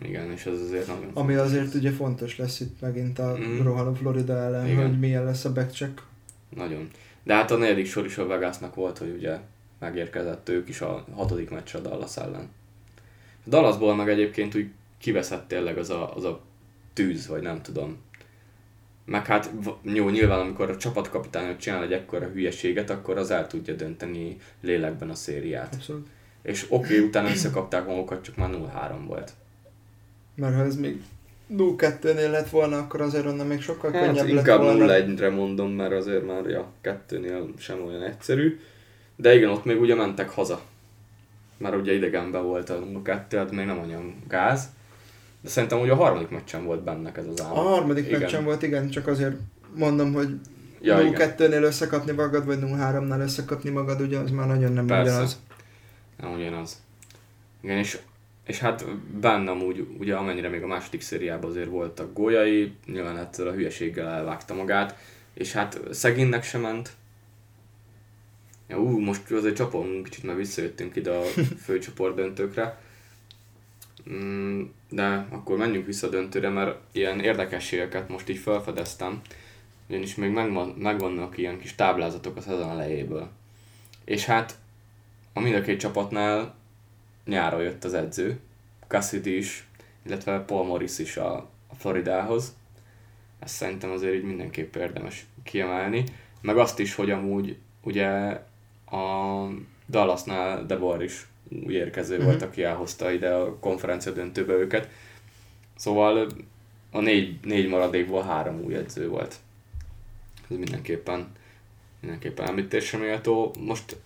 Igen, 0.02 0.32
és 0.32 0.46
ez 0.46 0.62
azért 0.62 0.88
nagyon 0.88 1.10
Ami 1.14 1.34
azért 1.34 1.74
ugye 1.74 1.92
fontos 1.92 2.38
lesz 2.38 2.60
itt 2.60 2.82
megint 2.82 3.20
a 3.20 3.38
Mm. 3.38 3.62
rohanó 3.62 3.94
Florida 3.94 4.38
ellen, 4.38 4.68
Igen. 4.68 4.88
hogy 4.88 5.00
milyen 5.00 5.24
lesz 5.24 5.46
a 5.46 5.52
backcheck. 5.54 6.02
Nagyon. 6.56 6.90
De 7.24 7.34
hát 7.34 7.52
a 7.52 7.58
negyedik 7.58 7.86
sor 7.86 8.06
is 8.06 8.18
a 8.18 8.26
Vegasnak 8.28 8.76
volt, 8.76 8.98
hogy 8.98 9.16
ugye 9.18 9.40
megérkezett 9.80 10.50
ők 10.50 10.70
is 10.70 10.82
a 10.82 11.06
hatodik 11.12 11.50
meccsre 11.50 11.80
a 11.80 11.82
Dallas 11.82 12.18
ellen. 12.18 12.50
A 13.46 13.50
Dallasból 13.50 13.96
meg 13.96 14.10
egyébként 14.10 14.56
úgy 14.56 14.70
kiveszett 14.98 15.48
tényleg 15.48 15.78
az 15.78 15.90
a, 15.90 16.16
az 16.16 16.24
a 16.24 16.42
tűz, 16.94 17.28
vagy 17.28 17.42
nem 17.42 17.62
tudom. 17.62 17.98
Meg 19.06 19.26
hát 19.26 19.52
jó, 19.82 20.10
nyilván 20.10 20.40
amikor 20.40 20.70
a 20.70 20.78
csapatkapitányok 20.78 21.58
csinál 21.58 21.84
egy 21.84 21.92
ekkora 21.92 22.26
hülyeséget, 22.26 22.90
akkor 22.90 23.18
az 23.18 23.32
el 23.32 23.48
tudja 23.48 23.74
dönteni 23.74 24.38
lélekben 24.62 25.10
a 25.10 25.16
szériát. 25.16 25.74
Abszolút. 25.74 26.08
És 26.42 26.66
oké, 26.70 26.94
okay, 26.96 27.08
utána 27.08 27.30
összekapták 27.30 27.86
magukat, 27.88 28.24
csak 28.24 28.36
már 28.36 28.50
0-3 28.50 28.60
volt. 29.08 29.32
Mert 30.36 30.56
ha 30.56 30.64
ez 30.64 30.76
még 30.76 31.02
0-2-nél 31.52 32.32
lett 32.32 32.50
volna, 32.50 32.78
akkor 32.78 33.02
azért 33.02 33.26
onnan 33.26 33.48
még 33.48 33.62
sokkal 33.62 33.92
Hát 33.92 34.02
könnyebb 34.02 34.28
lett 34.28 34.38
inkább 34.38 34.62
volna. 34.62 34.86
0-1-re 34.86 35.30
mondom, 35.30 35.72
mert 35.72 35.92
azért 35.92 36.26
már 36.26 36.46
ja, 36.46 36.72
kettőnél 36.82 37.54
sem 37.58 37.86
olyan 37.86 38.04
egyszerű. 38.04 38.60
De 39.16 39.36
igen, 39.36 39.50
ott 39.50 39.66
még 39.66 39.82
ugye 39.82 39.96
mentek 39.96 40.30
haza. 40.30 40.62
Már 41.58 41.76
ugye 41.76 41.94
idegenben 41.94 42.44
volt 42.44 42.70
a 42.70 42.80
0-2, 42.80 43.26
hát 43.32 43.52
még 43.52 43.66
nem 43.66 43.80
olyan 43.80 44.24
gáz. 44.28 44.70
De 45.44 45.50
szerintem 45.50 45.80
ugye 45.80 45.92
a 45.92 45.96
harmadik 45.96 46.30
meccsen 46.30 46.66
volt 46.66 46.84
bennek 46.84 47.18
ez 47.18 47.26
az 47.28 47.42
állam. 47.42 47.58
A 47.58 47.62
harmadik 47.62 48.08
igen. 48.08 48.20
meccsen 48.20 48.44
volt, 48.44 48.62
igen, 48.62 48.90
csak 48.90 49.08
azért 49.08 49.36
mondom, 49.76 50.14
hogy 50.14 50.30
Ja, 50.84 51.00
ja, 51.00 51.08
igen. 51.08 51.34
0-2-nél 51.38 51.64
összekapni 51.64 52.12
magad, 52.12 52.46
vagy 52.46 52.60
0-3-nál 52.62 53.22
összekapni 53.22 53.70
magad, 53.70 54.02
ugye 54.02 54.18
az 54.18 54.32
már 54.32 54.48
nagyon 54.48 54.72
nem 54.72 54.86
Persze. 54.86 55.12
ugyanaz. 55.12 55.42
Nem 56.18 56.32
ugyanaz. 56.32 56.82
Igen, 57.62 57.78
és, 57.78 58.00
és 58.46 58.60
hát 58.60 58.86
bennem 59.20 59.62
úgy, 59.62 59.88
ugye 60.00 60.16
amennyire 60.16 60.50
még 60.50 60.64
a 60.64 60.68
második 60.68 61.02
szériában 61.02 61.50
azért 61.50 61.70
voltak 61.70 62.14
gólyai, 62.14 62.74
nyilván 62.86 63.18
ettől 63.18 63.48
a 63.48 63.52
hülyeséggel 63.52 64.08
elvágta 64.08 64.54
magát, 64.54 64.98
és 65.34 65.52
hát 65.52 65.80
szegénynek 65.92 66.44
sem 66.44 66.62
ment. 66.62 66.92
Ja, 68.68 68.78
ú, 68.78 69.00
most 69.00 69.32
azért 69.32 69.56
csapolunk 69.56 70.04
kicsit, 70.04 70.24
mert 70.24 70.38
visszajöttünk 70.38 70.96
ide 70.96 71.12
a 71.12 71.24
főcsoport 71.66 72.16
döntőkre. 72.16 72.82
Mm, 74.12 74.64
De 74.90 75.28
akkor 75.30 75.58
menjünk 75.58 75.86
vissza 75.86 76.10
döntőre, 76.10 76.50
mert 76.50 76.78
ilyen 76.92 77.20
érdekességeket 77.20 78.10
most 78.10 78.30
így 78.30 78.38
felfedeztem, 78.38 79.22
ugyanis 79.88 80.16
még 80.16 80.32
megvan, 80.32 80.68
megvannak 80.68 81.38
ilyen 81.38 81.60
kis 81.60 81.76
táblázatok 81.76 82.38
a 82.38 82.42
szezon 82.42 82.70
elejéből. 82.70 83.30
És 84.06 84.26
hát 84.26 84.56
a 85.34 85.40
mind 85.40 85.56
a 85.56 85.62
két 85.62 85.80
csapatnál 85.80 86.56
nyáron 87.26 87.62
jött 87.62 87.84
az 87.84 87.94
edző, 87.94 88.40
Cassidy 88.88 89.38
is, 89.38 89.68
illetve 90.06 90.40
Paul 90.40 90.66
Morris 90.66 91.00
is 91.00 91.18
a, 91.18 91.36
a 91.68 91.76
Floridához. 91.78 92.56
Ezt 93.40 93.56
szerintem 93.56 93.92
azért 93.92 94.14
így 94.14 94.24
mindenképp 94.24 94.76
érdemes 94.76 95.26
kiemelni. 95.44 96.04
Meg 96.42 96.58
azt 96.58 96.80
is, 96.80 96.96
hogy 96.96 97.12
amúgy 97.12 97.58
ugye 97.84 98.10
a 98.86 99.48
Dallasnál 99.90 100.66
Debor 100.66 101.04
is 101.04 101.28
új 101.66 101.74
érkező 101.74 102.16
Mhm. 102.16 102.26
volt, 102.26 102.42
aki 102.42 102.64
elhozta 102.64 103.12
ide 103.12 103.34
a 103.34 103.60
konferencia 103.60 104.12
döntőbe 104.12 104.54
őket. 104.54 104.90
Szóval 105.76 106.28
a 106.92 107.00
négy, 107.00 107.40
négy 107.44 107.68
maradékból 107.68 108.24
három 108.24 108.62
új 108.62 108.76
edző 108.76 109.08
volt. 109.08 109.36
Ez 110.50 110.58
mindenképpen, 110.58 111.32
mindenképpen 112.00 112.48
említésre 112.48 112.98
méltó. 112.98 113.54
Most 113.60 113.98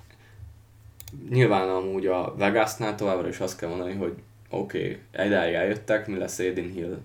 nyilván 1.30 1.70
amúgy 1.70 2.06
a 2.06 2.36
Vegasnál 2.38 2.95
továbbra 2.95 3.28
is 3.28 3.39
azt 3.39 3.58
kell 3.58 3.70
mondani, 3.70 3.93
hogy 3.93 4.14
oké, 4.50 5.00
okay, 5.14 5.26
idáig 5.28 5.54
eljöttek, 5.54 6.08
mi 6.08 6.18
lesz 6.18 6.39
Aiden 6.39 6.72
Hill 6.72 6.98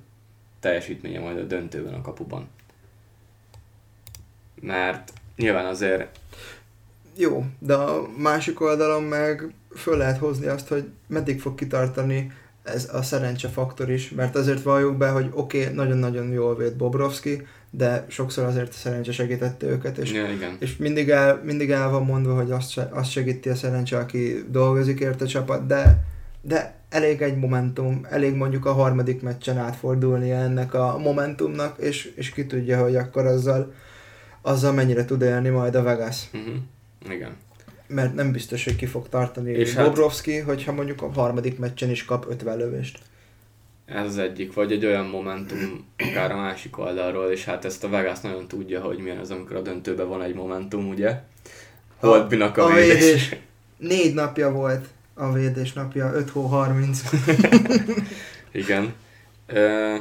teljesítménye 0.61 1.21
majd 1.21 1.39
a 1.39 1.43
döntőben 1.43 1.95
a 1.95 2.01
kapuban. 2.01 2.49
Mert 4.61 5.13
nyilván 5.37 5.67
azért 5.67 6.21
Jó, 7.17 7.45
de 7.59 7.75
a 7.75 8.09
másik 8.17 8.61
oldalon 8.61 9.03
meg 9.03 9.55
föl 9.75 9.97
lehet 9.97 10.19
hozni 10.19 10.47
azt, 10.47 10.69
hogy 10.69 10.89
meddig 11.07 11.41
fog 11.41 11.55
kitartani 11.55 12.33
ez 12.63 12.89
a 12.93 13.03
szerencse 13.03 13.49
faktor 13.49 13.91
is, 13.91 14.11
mert 14.11 14.37
azért 14.37 14.63
valljuk 14.63 14.97
be, 14.97 15.09
hogy 15.09 15.31
oké, 15.33 15.63
okay, 15.63 15.75
nagyon-nagyon 15.75 16.29
jól 16.29 16.57
véd 16.57 16.75
Bobrovski, 16.75 17.47
de 17.71 18.05
sokszor 18.09 18.45
azért 18.45 18.69
a 18.69 18.73
szerencse 18.73 19.13
segítette 19.13 19.67
őket, 19.67 19.99
és, 19.99 20.13
ja, 20.13 20.31
igen. 20.31 20.57
és 20.59 20.77
mindig, 20.77 21.11
el, 21.11 21.41
mindig 21.45 21.71
el 21.71 21.91
van 21.91 22.05
mondva, 22.05 22.35
hogy 22.35 22.51
azt, 22.51 22.79
azt 22.79 23.11
segíti 23.11 23.49
a 23.49 23.55
szerencse, 23.55 23.99
aki 23.99 24.45
dolgozik 24.49 25.01
érte 25.01 25.25
a 25.25 25.29
csapat, 25.29 25.67
de, 25.67 26.05
de 26.41 26.75
elég 26.89 27.23
egy 27.23 27.37
momentum, 27.37 28.07
elég 28.11 28.35
mondjuk 28.35 28.67
a 28.67 28.73
harmadik 28.73 29.23
meccsen 29.23 29.59
átfordulnia 29.59 30.37
ennek 30.37 30.75
a 30.75 30.99
momentumnak, 30.99 31.79
és, 31.79 32.13
és 32.17 32.31
ki 32.31 32.47
tudja, 32.47 32.83
hogy 32.83 32.97
akkor 32.97 33.27
azzal, 33.27 33.73
azzal 34.43 34.73
mennyire 34.73 35.05
tud 35.05 35.23
élni 35.23 35.49
majd 35.49 35.75
a 35.75 35.83
Vegas 35.83 36.29
Uh-huh. 36.33 36.55
Igen. 37.15 37.37
Mert 37.95 38.15
nem 38.15 38.33
biztos, 38.33 38.65
hogy 38.65 38.77
ki 38.77 38.87
fog 38.87 39.09
tartani 39.09 39.51
És 39.53 39.75
hát- 39.75 39.87
Bobrovski, 39.87 40.39
hogyha 40.39 40.73
mondjuk 40.73 41.03
a 41.03 41.13
harmadik 41.13 41.59
meccsen 41.59 41.91
is 41.91 42.05
kap 42.05 42.27
50 42.29 42.57
lövést. 42.57 42.99
Ez 43.87 44.05
az 44.07 44.19
egyik, 44.19 44.53
vagy 44.55 44.73
egy 44.73 44.87
olyan 44.87 45.07
momentum 45.07 45.85
akár 45.99 46.31
a 46.33 46.37
másik 46.37 46.79
oldalról, 46.79 47.31
és 47.31 47.45
hát 47.45 47.65
ezt 47.65 47.85
a 47.85 47.89
Vegas 47.89 48.21
nagyon 48.21 48.49
tudja, 48.49 48.81
hogy 48.81 48.99
milyen 48.99 49.19
az, 49.19 49.31
amikor 49.31 49.57
a 49.57 49.61
döntőben 49.61 50.09
van 50.09 50.23
egy 50.23 50.35
momentum, 50.35 50.89
ugye? 50.89 51.21
Holtbinak 51.97 52.57
a 52.57 52.65
a 52.65 52.75
védés. 52.75 52.99
védés. 52.99 53.37
Négy 53.77 54.15
napja 54.15 54.51
volt 54.51 54.87
A 55.15 55.33
védés 55.33 55.73
napja 55.73 56.13
5 56.15 56.31
hó 56.31 56.47
30. 56.47 57.01
Igen. 58.53 58.93
Ö, 59.47 59.95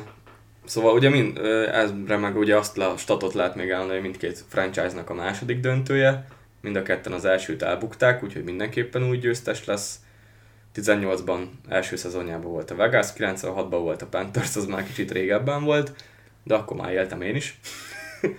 szóval 0.66 0.94
ugye 0.94 1.10
mind, 1.10 1.38
ezre 1.74 2.18
meg 2.18 2.38
ugye 2.38 2.58
azt 2.58 2.78
a 2.78 2.94
statot 2.98 3.34
lehet 3.34 3.56
még 3.56 3.70
elmondani, 3.70 4.00
hogy 4.00 4.10
mindkét 4.10 4.44
franchise-nak 4.48 5.10
a 5.10 5.14
második 5.14 5.60
döntője. 5.60 6.28
Mind 6.62 6.76
a 6.76 6.82
ketten 6.82 7.12
az 7.12 7.26
elsőt 7.26 7.62
elbukták, 7.62 8.24
úgyhogy 8.24 8.44
mindenképpen 8.44 9.04
új 9.04 9.18
győztes 9.18 9.66
lesz. 9.66 10.00
18-ban 10.76 11.48
első 11.68 11.96
szezonjában 11.96 12.52
volt 12.52 12.72
a 12.72 12.76
Vegas, 12.76 13.08
96-ban 13.18 13.68
volt 13.70 14.02
a 14.02 14.06
Panthers, 14.06 14.56
az 14.56 14.66
már 14.66 14.84
kicsit 14.84 15.12
régebben 15.12 15.64
volt, 15.64 16.04
de 16.44 16.56
akkor 16.56 16.78
már 16.78 16.92
éltem 16.92 17.22
én 17.22 17.36
is. 17.36 17.60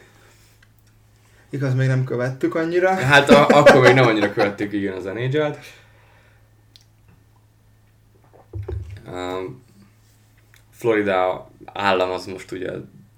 Igaz, 1.51 1.75
még 1.75 1.87
nem 1.87 2.05
követtük 2.05 2.55
annyira. 2.55 2.95
Hát 2.95 3.31
a, 3.31 3.47
akkor 3.47 3.81
még 3.81 3.95
nem 3.95 4.07
annyira 4.07 4.33
követtük 4.33 4.73
igen 4.73 4.93
az 4.93 5.05
nhl 5.05 5.57
Florida 10.70 11.51
állam 11.64 12.11
az 12.11 12.27
most 12.27 12.53
ugye 12.53 12.70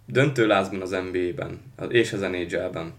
döntőlázban 0.07 0.81
az 0.81 0.91
NBA-ben 0.91 1.61
és 1.89 2.13
az 2.13 2.21
NHL-ben. 2.21 2.93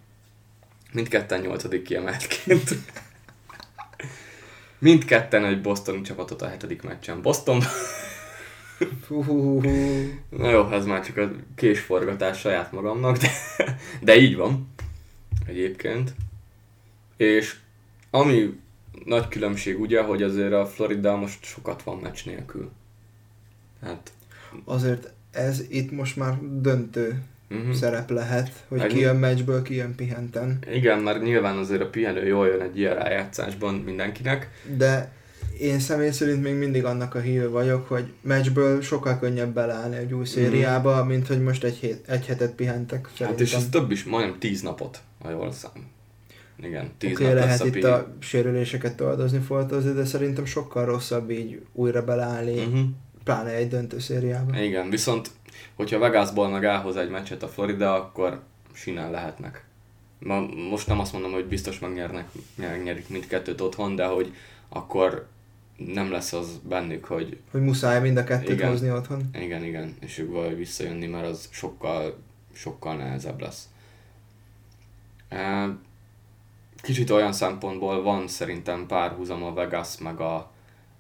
Mindketten 0.96 1.42
nyolcadik 1.42 1.84
kiemeltként. 1.84 2.70
Mindketten 4.80 5.46
egy 5.46 5.62
Bostoni 5.62 6.02
csapatot 6.02 6.42
a 6.42 6.48
hetedik 6.48 6.82
meccsen. 6.82 7.22
Boston. 7.22 7.62
Na 10.30 10.50
jó, 10.50 10.72
ez 10.72 10.86
már 10.86 11.06
csak 11.06 11.18
a 11.18 11.32
késforgatás 11.56 12.40
saját 12.40 12.72
magamnak, 12.72 13.18
de, 13.18 13.30
de 14.02 14.16
így 14.16 14.36
van. 14.36 14.74
Egyébként. 15.46 16.14
És 17.18 17.56
ami 18.10 18.60
nagy 19.06 19.28
különbség 19.28 19.80
ugye, 19.80 20.02
hogy 20.02 20.24
azért 20.24 20.54
a 20.54 20.66
Florida 20.66 21.16
most 21.16 21.44
sokat 21.44 21.84
van 21.84 21.98
meccs 21.98 22.26
nélkül. 22.26 22.72
Hát... 23.82 24.12
Azért 24.66 25.14
ez 25.32 25.64
itt 25.70 25.92
most 25.92 26.16
már 26.16 26.38
döntő 26.42 27.24
uh-huh. 27.50 27.74
szerep 27.74 28.10
lehet, 28.10 28.52
hogy 28.68 28.80
Egy... 28.80 28.88
ki 28.88 29.00
jön 29.00 29.16
meccsből, 29.16 29.62
ki 29.62 29.76
jön 29.76 29.96
pihenten. 29.96 30.60
Igen, 30.74 31.00
mert 31.00 31.24
nyilván 31.24 31.58
azért 31.58 31.82
a 31.82 31.90
pihenő 31.90 32.26
jól 32.26 32.48
jön 32.48 32.62
egy 32.62 32.78
ilyen 32.78 32.96
rájátszásban 32.96 33.74
mindenkinek. 33.74 34.50
De 34.78 35.14
én 35.60 35.80
személy 35.80 36.12
szerint 36.12 36.44
még 36.44 36.56
mindig 36.56 36.86
annak 36.86 37.16
a 37.16 37.20
híve 37.20 37.48
vagyok, 37.48 37.88
hogy 37.88 38.14
meccsből 38.22 38.82
sokkal 38.82 39.20
könnyebb 39.20 39.54
beleállni 39.54 39.96
egy 39.96 40.14
új 40.14 40.20
mhm. 40.20 40.28
szériába, 40.28 41.04
mm. 41.04 41.08
mint 41.08 41.28
hogy 41.28 41.42
most 41.42 41.64
egy, 41.64 41.76
hét, 41.76 42.08
egy 42.08 42.26
hetet 42.26 42.52
pihentek. 42.52 43.10
Szerintem. 43.18 43.28
Hát 43.28 43.40
és 43.40 43.54
ez 43.54 43.70
több 43.70 43.92
is, 43.92 44.04
majdnem 44.04 44.40
tíz 44.40 44.62
napot, 44.62 45.00
ha 45.22 45.30
jól 45.30 45.52
szám. 45.52 45.94
Igen, 46.64 46.92
tíz 46.98 47.12
okay, 47.12 47.26
nap 47.26 47.36
lehet 47.36 47.66
itt 47.66 47.84
a 47.84 48.16
sérüléseket 48.20 49.02
oldozni, 49.02 49.40
foltozni, 49.40 49.92
de 49.92 50.06
szerintem 50.06 50.46
sokkal 50.46 50.86
rosszabb 50.86 51.30
így 51.30 51.62
újra 51.74 52.04
beleállni, 52.04 52.58
uh-huh. 52.58 52.80
pláne 53.24 53.50
egy 53.50 53.68
döntő 53.68 54.00
szériába. 54.00 54.60
Igen, 54.60 54.90
viszont 54.90 55.30
hogyha 55.74 56.00
Vegasból 56.00 56.50
meg 56.50 56.66
elhoz 56.66 56.96
egy 56.96 57.10
meccset 57.10 57.44
a 57.44 57.48
Florida, 57.48 57.94
akkor 57.94 58.42
sinál 58.74 59.12
lehetnek. 59.12 59.66
Ma, 60.20 60.40
most 60.70 60.88
nem 60.88 61.00
azt 61.00 61.14
mondom, 61.14 61.32
hogy 61.32 61.46
biztos 61.46 61.80
megnyernek, 61.80 62.30
megnyerik 62.56 63.10
mindkettőt 63.10 63.62
otthon, 63.62 63.96
de 63.96 64.06
hogy 64.06 64.34
akkor 64.70 65.28
nem 65.78 66.12
lesz 66.12 66.34
az 66.34 66.60
bennük, 66.64 67.06
hogy... 67.06 67.40
Hogy 67.52 67.62
muszáj 67.62 68.02
mind 68.02 68.18
a 68.18 68.24
kettőt 68.24 68.50
igen, 68.50 68.70
hozni 68.70 68.92
otthon. 68.92 69.30
Igen, 69.34 69.64
igen, 69.64 69.96
és 70.00 70.18
ők 70.18 70.32
valahogy 70.32 70.58
visszajönni, 70.58 71.08
mert 71.08 71.28
az 71.28 71.48
sokkal, 71.52 72.18
sokkal 72.54 72.96
nehezebb 72.96 73.42
lesz. 73.42 73.70
Kicsit 76.82 77.10
olyan 77.10 77.34
szempontból 77.34 78.04
van 78.04 78.28
szerintem 78.28 78.86
párhuzam 78.88 79.44
a 79.44 79.54
Vegas 79.54 79.98
meg 79.98 80.20
a, 80.20 80.52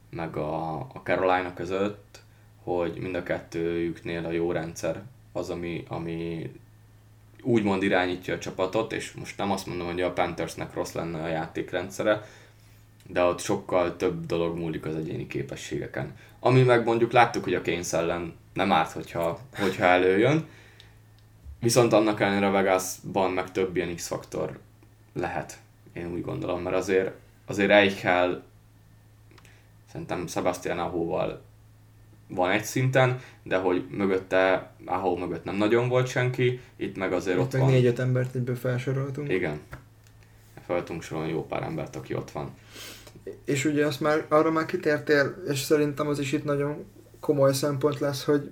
meg 0.09 0.35
a, 0.35 0.79
a 0.79 1.01
Carolina 1.03 1.53
között, 1.53 2.23
hogy 2.65 2.97
mind 2.97 3.15
a 3.15 3.23
kettőjüknél 3.23 4.25
a 4.25 4.31
jó 4.31 4.51
rendszer 4.51 5.01
az, 5.31 5.49
ami, 5.49 5.83
ami 5.87 6.51
úgymond 7.41 7.83
irányítja 7.83 8.33
a 8.33 8.39
csapatot, 8.39 8.93
és 8.93 9.11
most 9.11 9.37
nem 9.37 9.51
azt 9.51 9.67
mondom, 9.67 9.87
hogy 9.87 10.01
a 10.01 10.13
Panthersnek 10.13 10.73
rossz 10.73 10.91
lenne 10.91 11.23
a 11.23 11.27
játékrendszere, 11.27 12.25
de 13.07 13.23
ott 13.23 13.39
sokkal 13.39 13.95
több 13.95 14.25
dolog 14.25 14.57
múlik 14.57 14.85
az 14.85 14.95
egyéni 14.95 15.27
képességeken. 15.27 16.15
Ami 16.39 16.61
meg 16.61 16.85
mondjuk 16.85 17.11
láttuk, 17.11 17.43
hogy 17.43 17.53
a 17.53 17.61
Keynes 17.61 17.93
ellen 17.93 18.33
nem 18.53 18.71
árt, 18.71 18.91
hogyha, 18.91 19.39
hogyha 19.59 19.85
előjön, 19.85 20.47
viszont 21.59 21.93
annak 21.93 22.19
ellenére 22.21 22.49
Vegasban 22.49 23.31
meg 23.31 23.51
több 23.51 23.75
ilyen 23.75 23.95
X-faktor 23.95 24.59
lehet, 25.13 25.59
én 25.93 26.11
úgy 26.11 26.21
gondolom, 26.21 26.61
mert 26.61 26.75
azért, 26.75 27.11
azért 27.45 27.69
Eichel 27.69 28.43
szerintem 29.91 30.27
Sebastian 30.27 30.79
Ahóval 30.79 31.44
van 32.27 32.51
egy 32.51 32.63
szinten, 32.63 33.19
de 33.43 33.57
hogy 33.57 33.85
mögötte, 33.89 34.71
ahol 34.85 35.19
mögött 35.19 35.43
nem 35.43 35.55
nagyon 35.55 35.89
volt 35.89 36.07
senki, 36.07 36.59
itt 36.75 36.97
meg 36.97 37.13
azért 37.13 37.37
itt 37.37 37.43
ott 37.43 37.51
meg 37.51 37.61
van. 37.61 37.71
négy-öt 37.71 37.99
embert 37.99 38.35
egyből 38.35 38.55
felsoroltunk. 38.55 39.31
Igen. 39.31 39.59
Fel 40.65 40.83
tudunk 40.83 41.03
sorolni 41.03 41.31
jó 41.31 41.45
pár 41.45 41.63
embert, 41.63 41.95
aki 41.95 42.15
ott 42.15 42.31
van. 42.31 42.53
És 43.45 43.65
ugye 43.65 43.85
azt 43.85 44.01
már, 44.01 44.25
arra 44.27 44.51
már 44.51 44.65
kitértél, 44.65 45.43
és 45.47 45.59
szerintem 45.59 46.07
az 46.07 46.19
is 46.19 46.31
itt 46.31 46.43
nagyon 46.43 46.85
komoly 47.19 47.53
szempont 47.53 47.99
lesz, 47.99 48.23
hogy 48.23 48.51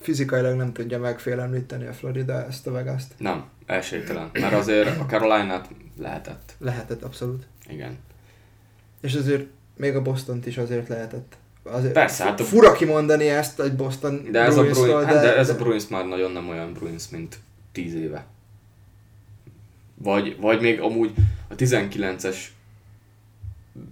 fizikailag 0.00 0.56
nem 0.56 0.72
tudja 0.72 0.98
megfélemlíteni 0.98 1.86
a 1.86 1.92
Florida 1.92 2.46
ezt 2.46 2.66
a 2.66 2.70
vegas 2.70 3.02
-t. 3.06 3.14
Nem, 3.18 3.44
esélytelen. 3.66 4.30
Mert 4.32 4.54
azért 4.54 5.00
a 5.00 5.06
carolina 5.06 5.62
lehetett. 5.98 6.54
Lehetett, 6.58 7.02
abszolút. 7.02 7.46
Igen. 7.68 7.98
És 9.00 9.14
azért 9.14 9.46
még 9.76 9.96
a 9.96 10.02
boston 10.02 10.40
is 10.44 10.58
azért 10.58 10.88
lehetett. 10.88 11.36
Azért 11.70 11.92
Persze, 11.92 12.24
hát 12.24 12.40
a... 12.40 12.44
Fura 12.44 12.72
kimondani 12.72 13.28
ezt 13.28 13.60
egy 13.60 13.76
Boston 13.76 14.28
de 14.30 14.40
ez, 14.40 14.56
a 14.56 14.62
Bruins, 14.62 14.86
de, 14.86 15.06
hát 15.06 15.22
de, 15.22 15.36
ez 15.36 15.48
a 15.48 15.54
Bruins 15.54 15.88
már 15.88 16.06
nagyon 16.06 16.30
nem 16.30 16.48
olyan 16.48 16.72
Bruins, 16.72 17.08
mint 17.08 17.38
10 17.72 17.94
éve. 17.94 18.26
Vagy, 19.94 20.40
vagy 20.40 20.60
még 20.60 20.80
amúgy 20.80 21.14
a 21.48 21.54
19-es 21.54 22.36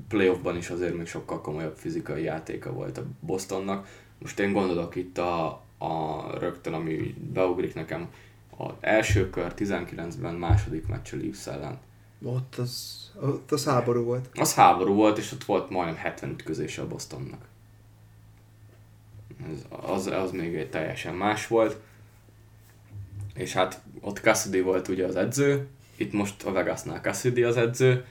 playoffban 0.08 0.56
is 0.56 0.70
azért 0.70 0.96
még 0.96 1.06
sokkal 1.06 1.40
komolyabb 1.40 1.76
fizikai 1.76 2.22
játéka 2.22 2.72
volt 2.72 2.98
a 2.98 3.02
Bostonnak. 3.20 3.88
Most 4.18 4.38
én 4.38 4.52
gondolok 4.52 4.96
itt 4.96 5.18
a, 5.18 5.46
a 5.78 6.24
rögtön, 6.38 6.72
ami 6.72 7.14
beugrik 7.32 7.74
nekem, 7.74 8.08
az 8.56 8.72
első 8.80 9.30
kör 9.30 9.52
19-ben 9.56 10.34
második 10.34 10.86
meccs 10.86 11.12
a 11.12 11.16
Leafs 11.16 11.46
ellen. 11.46 11.78
Ott 12.24 12.54
az, 12.54 12.96
ott 13.22 13.52
az 13.52 13.64
háború 13.64 14.02
volt. 14.02 14.28
Az 14.34 14.54
háború 14.54 14.94
volt, 14.94 15.18
és 15.18 15.32
ott 15.32 15.44
volt 15.44 15.70
majdnem 15.70 15.96
70 15.96 16.30
ütközése 16.30 16.82
a 16.82 16.86
Bostonnak. 16.86 17.44
Az, 19.68 20.06
az 20.06 20.30
még 20.30 20.54
egy 20.54 20.70
teljesen 20.70 21.14
más 21.14 21.46
volt. 21.46 21.76
És 23.34 23.52
hát 23.52 23.80
ott 24.00 24.18
Cassidy 24.18 24.60
volt 24.60 24.88
ugye 24.88 25.04
az 25.04 25.16
edző, 25.16 25.66
itt 25.96 26.12
most 26.12 26.42
a 26.42 26.52
Vegasnál 26.52 27.00
Cassidy 27.00 27.42
az 27.42 27.56
edző, 27.56 28.04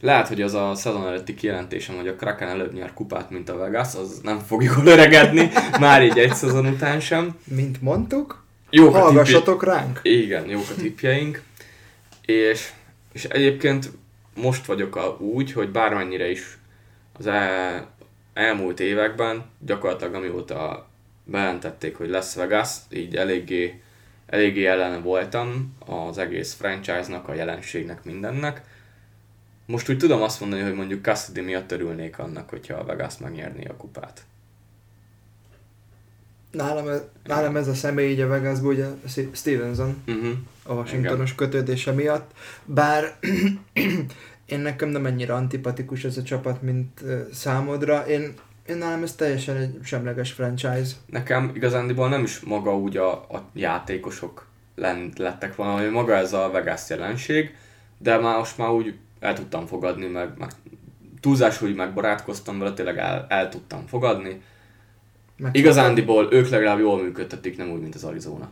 lehet, 0.00 0.28
hogy 0.28 0.42
az 0.42 0.54
a 0.54 0.74
szezon 0.74 1.06
előtti 1.06 1.34
kijelentésem, 1.34 1.96
hogy 1.96 2.08
a 2.08 2.16
Kraken 2.16 2.48
előbb 2.48 2.72
nyer 2.72 2.94
kupát, 2.94 3.30
mint 3.30 3.48
a 3.48 3.56
Vegas, 3.56 3.94
az 3.94 4.20
nem 4.22 4.38
fog 4.38 4.62
jól 4.62 4.86
öregedni, 4.86 5.50
már 5.80 6.02
így 6.02 6.18
egy 6.18 6.34
szezon 6.34 6.66
után 6.66 7.00
sem. 7.00 7.38
Mint 7.44 7.82
mondtuk, 7.82 8.44
jók 8.70 8.94
hallgassatok 8.94 9.64
ránk. 9.64 10.00
Igen, 10.02 10.48
jók 10.48 10.70
a 10.70 10.80
tippjeink. 10.80 11.42
És, 12.24 12.70
és 13.12 13.24
egyébként 13.24 13.90
most 14.34 14.66
vagyok 14.66 14.96
a, 14.96 15.16
úgy, 15.18 15.52
hogy 15.52 15.70
bármennyire 15.70 16.30
is 16.30 16.58
az 17.18 17.26
el, 17.26 17.88
elmúlt 18.40 18.80
években, 18.80 19.44
gyakorlatilag 19.58 20.14
amióta 20.14 20.88
bejelentették, 21.24 21.96
hogy 21.96 22.08
lesz 22.08 22.34
Vegas, 22.34 22.70
így 22.90 23.16
eléggé, 23.16 23.80
eléggé 24.26 24.66
ellen 24.66 25.02
voltam 25.02 25.76
az 25.86 26.18
egész 26.18 26.54
franchise-nak, 26.54 27.28
a 27.28 27.34
jelenségnek, 27.34 28.04
mindennek 28.04 28.62
most 29.70 29.88
úgy 29.88 29.98
tudom 29.98 30.22
azt 30.22 30.40
mondani, 30.40 30.62
hogy 30.62 30.74
mondjuk 30.74 31.04
Cassidy 31.04 31.40
miatt 31.40 31.72
örülnék 31.72 32.18
annak, 32.18 32.48
hogyha 32.48 32.74
a 32.74 32.84
Vegas 32.84 33.18
megnyerné 33.18 33.64
a 33.64 33.76
kupát. 33.76 34.22
Nálam, 36.50 36.88
ez, 36.88 37.02
nálam 37.24 37.56
ez 37.56 37.68
a 37.68 37.74
személy 37.74 38.10
így 38.10 38.20
a 38.20 38.26
Vegasból, 38.26 38.72
ugye 38.72 38.86
Stevenson, 39.32 40.02
uh-huh. 40.06 40.30
a 40.62 40.72
Washingtonos 40.72 41.32
Igen. 41.32 41.36
kötődése 41.36 41.92
miatt, 41.92 42.30
bár 42.64 43.18
én 44.50 44.60
nekem 44.60 44.88
nem 44.88 45.06
ennyire 45.06 45.34
antipatikus 45.34 46.04
ez 46.04 46.16
a 46.16 46.22
csapat, 46.22 46.62
mint 46.62 47.04
számodra. 47.32 48.06
Én, 48.06 48.34
én 48.66 48.76
nálam 48.76 49.02
ez 49.02 49.14
teljesen 49.14 49.56
egy 49.56 49.78
semleges 49.82 50.32
franchise. 50.32 50.94
Nekem 51.06 51.50
igazándiból 51.54 52.08
nem 52.08 52.22
is 52.22 52.40
maga 52.40 52.76
úgy 52.76 52.96
a, 52.96 53.12
a 53.12 53.50
játékosok 53.52 54.46
lettek 55.16 55.56
volna, 55.56 55.80
hogy 55.80 55.90
maga 55.90 56.14
ez 56.14 56.32
a 56.32 56.50
Vegas 56.52 56.88
jelenség, 56.88 57.54
de 57.98 58.18
már 58.18 58.38
most 58.38 58.58
már 58.58 58.68
úgy 58.68 58.94
el 59.20 59.34
tudtam 59.34 59.66
fogadni, 59.66 60.06
meg, 60.06 60.28
meg 60.38 60.50
túlzás, 61.20 61.58
hogy 61.58 61.74
megbarátkoztam 61.74 62.58
vele, 62.58 62.72
tényleg 62.72 62.98
el, 62.98 63.26
el 63.28 63.48
tudtam 63.48 63.86
fogadni. 63.86 64.42
Meg 65.36 65.56
Igazándiból 65.56 66.28
ők 66.32 66.48
legalább 66.48 66.78
jól 66.78 67.02
működtetik, 67.02 67.56
nem 67.56 67.70
úgy, 67.70 67.80
mint 67.80 67.94
az 67.94 68.04
Arizona. 68.04 68.50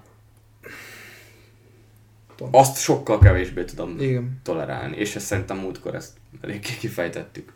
Pont. 2.38 2.54
Azt 2.54 2.80
sokkal 2.80 3.18
kevésbé 3.18 3.64
tudom 3.64 4.00
Igen. 4.00 4.40
tolerálni, 4.42 4.96
és 4.96 5.16
ezt 5.16 5.26
szerintem 5.26 5.58
múltkor 5.58 5.94
ezt 5.94 6.12
eléggé 6.40 6.76
kifejtettük. 6.78 7.52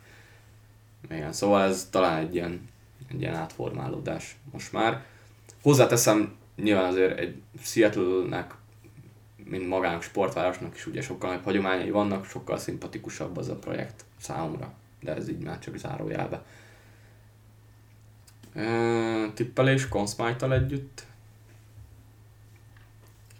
Igen, 1.11 1.33
szóval 1.33 1.69
ez 1.69 1.89
talán 1.91 2.19
egy 2.19 2.35
ilyen, 2.35 2.69
egy 3.11 3.21
ilyen 3.21 3.35
átformálódás 3.35 4.37
most 4.53 4.73
már. 4.73 5.05
Hozzáteszem, 5.63 6.35
nyilván 6.57 6.85
azért 6.85 7.19
egy 7.19 7.41
Seattle-nek, 7.63 8.55
mint 9.45 9.69
magának 9.69 10.03
sportvárosnak 10.03 10.75
is 10.75 10.87
ugye 10.87 11.01
sokkal 11.01 11.29
nagyobb 11.29 11.45
hagyományai 11.45 11.91
vannak, 11.91 12.25
sokkal 12.25 12.59
szimpatikusabb 12.59 13.37
az 13.37 13.49
a 13.49 13.57
projekt 13.57 14.05
számomra, 14.21 14.73
de 15.01 15.15
ez 15.15 15.29
így 15.29 15.43
már 15.43 15.59
csak 15.59 15.77
zárójelbe. 15.77 16.43
E, 18.55 19.33
tippelés 19.35 19.89
Consmite-tal 19.89 20.53
együtt. 20.53 21.03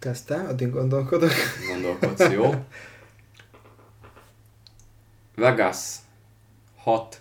Kezdte, 0.03 0.35
addig 0.35 0.71
gondolkodok. 0.71 1.31
Gondolkodsz, 1.73 2.31
jó? 2.33 2.55
Vegas 5.35 5.95
6 6.77 7.21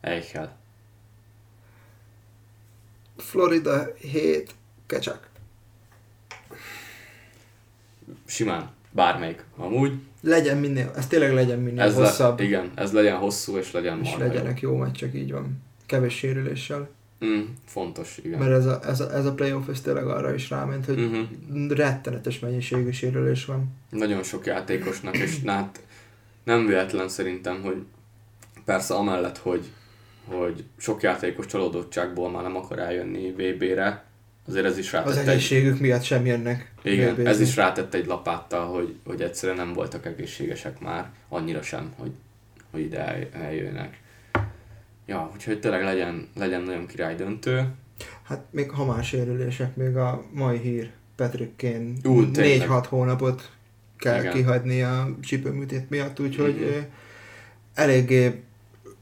Eichel. 0.00 0.56
Florida 3.16 3.94
7 3.98 4.54
Kecsak. 4.86 5.28
Simán, 8.26 8.70
bármelyik. 8.90 9.44
Amúgy. 9.56 9.92
Legyen 10.20 10.58
minél, 10.58 10.92
ez 10.96 11.06
tényleg 11.06 11.32
legyen 11.32 11.58
minél 11.58 11.80
Ez 11.80 11.94
hosszabb. 11.94 12.38
Le, 12.38 12.44
igen, 12.44 12.72
ez 12.74 12.92
legyen 12.92 13.16
hosszú 13.16 13.56
és 13.56 13.72
legyen 13.72 14.00
és 14.00 14.08
marha 14.08 14.24
jó. 14.24 14.30
legyenek 14.32 14.60
jó 14.60 14.76
meccsek, 14.76 15.14
így 15.14 15.32
van. 15.32 15.62
Kevés 15.86 16.14
sérüléssel. 16.16 16.88
Mm, 17.24 17.40
fontos, 17.66 18.18
igen. 18.22 18.38
Mert 18.38 18.52
ez 18.52 18.66
a, 18.66 18.80
ez, 18.86 19.00
a, 19.00 19.14
ez 19.14 19.24
a 19.26 19.32
playoff 19.34 19.68
ez 19.68 19.80
tényleg 19.80 20.06
arra 20.06 20.34
is 20.34 20.50
ráment, 20.50 20.84
hogy 20.84 20.96
Mhm. 20.96 21.70
rettenetes 21.70 22.38
mennyiségű 22.38 22.90
sérülés 22.90 23.44
van. 23.44 23.64
Nagyon 23.90 24.22
sok 24.22 24.46
játékosnak, 24.46 25.16
és 25.16 25.36
hát 25.46 25.80
nem 26.44 26.66
véletlen 26.66 27.08
szerintem, 27.08 27.62
hogy 27.62 27.76
persze 28.64 28.94
amellett, 28.94 29.38
hogy, 29.38 29.64
hogy 30.24 30.64
sok 30.76 31.02
játékos 31.02 31.46
csalódottságból 31.46 32.30
már 32.30 32.42
nem 32.42 32.56
akar 32.56 32.78
eljönni 32.78 33.30
VB-re, 33.30 34.04
azért 34.48 34.64
ez 34.64 34.78
is 34.78 34.86
Az 34.86 34.92
rátett 35.04 35.16
egy, 35.16 35.28
egészségük 35.28 35.78
miatt 35.80 36.02
sem 36.02 36.26
jönnek. 36.26 36.72
igen, 36.82 37.12
VB-zni. 37.12 37.26
ez 37.26 37.40
is 37.40 37.56
rátett 37.56 37.94
egy 37.94 38.06
lapáttal, 38.06 38.66
hogy, 38.66 38.94
hogy 39.04 39.20
egyszerűen 39.22 39.58
nem 39.58 39.72
voltak 39.72 40.06
egészségesek 40.06 40.80
már, 40.80 41.10
annyira 41.28 41.62
sem, 41.62 41.92
hogy, 41.98 42.10
hogy 42.70 42.80
ide 42.80 42.98
el, 43.06 43.42
eljönnek. 43.42 44.02
Ja, 45.06 45.30
úgyhogy 45.34 45.60
tényleg 45.60 45.82
legyen, 45.82 46.28
legyen 46.34 46.62
nagyon 46.62 46.86
király 46.86 47.14
döntő. 47.14 47.68
Hát 48.22 48.44
még 48.50 48.70
ha 48.70 48.84
más 48.84 49.08
sérülések, 49.08 49.76
még 49.76 49.96
a 49.96 50.24
mai 50.32 50.58
hír 50.58 50.90
Patrick 51.16 51.56
Kane 51.56 51.92
Ú, 52.04 52.30
tényleg. 52.30 52.68
4-6 52.68 52.84
hónapot 52.88 53.50
kell 53.98 54.20
Igen. 54.20 54.32
kihagyni 54.32 54.82
a 54.82 55.16
csípőműtét 55.22 55.90
miatt, 55.90 56.20
úgyhogy 56.20 56.54
Mhm. 56.54 56.62
ö, 56.62 56.78
eléggé 57.74 58.42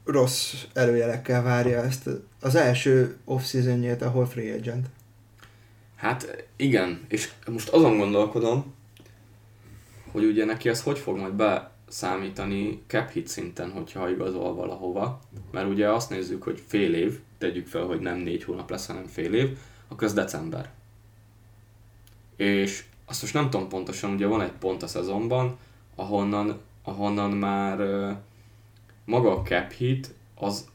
rossz 0.05 0.53
előjelekkel 0.73 1.43
várja 1.43 1.83
ezt 1.83 2.09
az 2.41 2.55
első 2.55 3.17
off-seasonjét, 3.25 4.01
ahol 4.01 4.25
free 4.25 4.53
agent. 4.53 4.87
Hát 5.95 6.45
igen, 6.55 7.01
és 7.07 7.31
most 7.51 7.69
azon 7.69 7.97
gondolkodom, 7.97 8.73
hogy 10.11 10.25
ugye 10.25 10.45
neki 10.45 10.69
ez 10.69 10.81
hogy 10.83 10.99
fog 10.99 11.17
majd 11.17 11.33
beszámítani 11.93 12.81
cap 12.87 13.09
hit 13.09 13.27
szinten, 13.27 13.71
hogyha 13.71 14.09
igazol 14.09 14.55
valahova, 14.55 15.19
mert 15.51 15.67
ugye 15.67 15.89
azt 15.89 16.09
nézzük, 16.09 16.43
hogy 16.43 16.63
fél 16.67 16.93
év, 16.93 17.19
tegyük 17.37 17.67
fel, 17.67 17.83
hogy 17.83 17.99
nem 17.99 18.17
négy 18.17 18.43
hónap 18.43 18.69
lesz, 18.69 18.87
hanem 18.87 19.05
fél 19.05 19.33
év, 19.33 19.57
akkor 19.87 20.03
ez 20.03 20.13
december. 20.13 20.69
És 22.35 22.83
azt 23.05 23.21
most 23.21 23.33
nem 23.33 23.49
tudom 23.49 23.69
pontosan, 23.69 24.13
ugye 24.13 24.25
van 24.25 24.41
egy 24.41 24.51
pont 24.51 24.83
a 24.83 24.87
szezonban, 24.87 25.57
ahonnan, 25.95 26.59
ahonnan 26.83 27.31
már 27.31 27.77
maga 29.05 29.31
a 29.31 29.41
cap 29.41 29.71
hit 29.71 30.13
az 30.35 30.67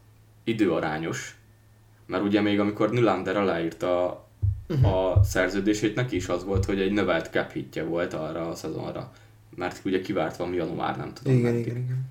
időarányos, 0.45 1.37
mert 2.07 2.23
ugye 2.25 2.41
még 2.41 2.61
amikor 2.61 2.91
Nylander 2.91 3.37
aláírta 3.37 4.07
a 4.83 5.23
szerződését, 5.23 5.95
neki 5.95 6.17
is 6.17 6.29
az 6.29 6.45
volt, 6.45 6.65
hogy 6.65 6.81
egy 6.81 6.93
növelt 6.93 7.31
cap 7.31 7.53
hitje 7.53 7.85
volt 7.85 8.15
arra 8.15 8.49
a 8.49 8.55
szezonra. 8.55 9.13
Mert 9.59 9.81
ugye 9.85 10.01
kivárt 10.01 10.37
valami 10.37 10.57
január, 10.57 10.97
nem 10.97 11.15
tudom. 11.15 11.33
Igen, 11.33 11.45
meddig. 11.53 11.67
igen, 11.67 11.77
igen. 11.77 12.07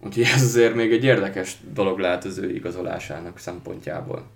Úgyhogy 0.00 0.22
ez 0.22 0.42
azért 0.42 0.74
még 0.74 0.92
egy 0.92 1.04
érdekes 1.04 1.56
dolog 1.72 1.98
lehet 1.98 2.24
az 2.24 2.38
ő 2.38 2.54
igazolásának 2.54 3.38
szempontjából. 3.38 4.26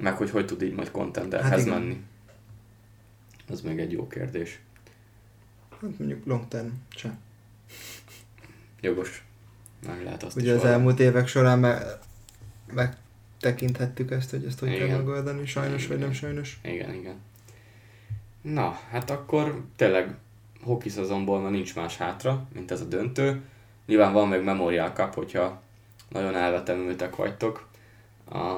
Meg 0.00 0.16
hogy 0.16 0.30
hogy 0.30 0.46
tud 0.46 0.62
így 0.62 0.74
majd 0.74 0.90
contenderhez 0.90 1.50
Hát 1.50 1.60
igen. 1.60 1.72
menni. 1.80 2.02
Az 3.50 3.60
még 3.60 3.78
egy 3.78 3.92
jó 3.92 4.06
kérdés. 4.06 4.60
Hát 5.70 5.98
mondjuk 5.98 6.26
long 6.26 6.48
term 6.48 6.68
sem. 6.88 7.18
Jogos. 8.80 9.24
Meg 9.86 10.02
lehet 10.04 10.22
azt 10.22 10.36
Ugye 10.36 10.52
az 10.52 10.58
valami. 10.58 10.74
elmúlt 10.74 11.00
évek 11.00 11.26
során 11.26 11.58
me- 11.58 11.98
megtekinthettük 12.72 14.10
ezt, 14.10 14.30
hogy 14.30 14.44
ezt 14.44 14.58
hogy 14.58 14.68
kell 14.68 14.86
Igen. 14.86 14.96
megoldani, 14.98 15.46
sajnos 15.46 15.86
vagy 15.86 15.98
nem 15.98 16.06
Igen. 16.08 16.20
sajnos. 16.20 16.58
Igen, 16.62 16.94
igen. 16.94 17.14
Na, 18.42 18.78
hát 18.90 19.10
akkor 19.10 19.64
tényleg 19.76 20.14
hoki 20.68 20.88
szezonból 20.88 21.40
már 21.40 21.50
nincs 21.50 21.74
más 21.74 21.96
hátra, 21.96 22.46
mint 22.54 22.70
ez 22.70 22.80
a 22.80 22.84
döntő. 22.84 23.42
Nyilván 23.86 24.12
van 24.12 24.28
még 24.28 24.42
Memorial 24.42 24.90
Cup, 24.90 25.14
hogyha 25.14 25.62
nagyon 26.08 26.34
elvetemültek 26.34 27.16
vagytok. 27.16 27.68
A 28.30 28.54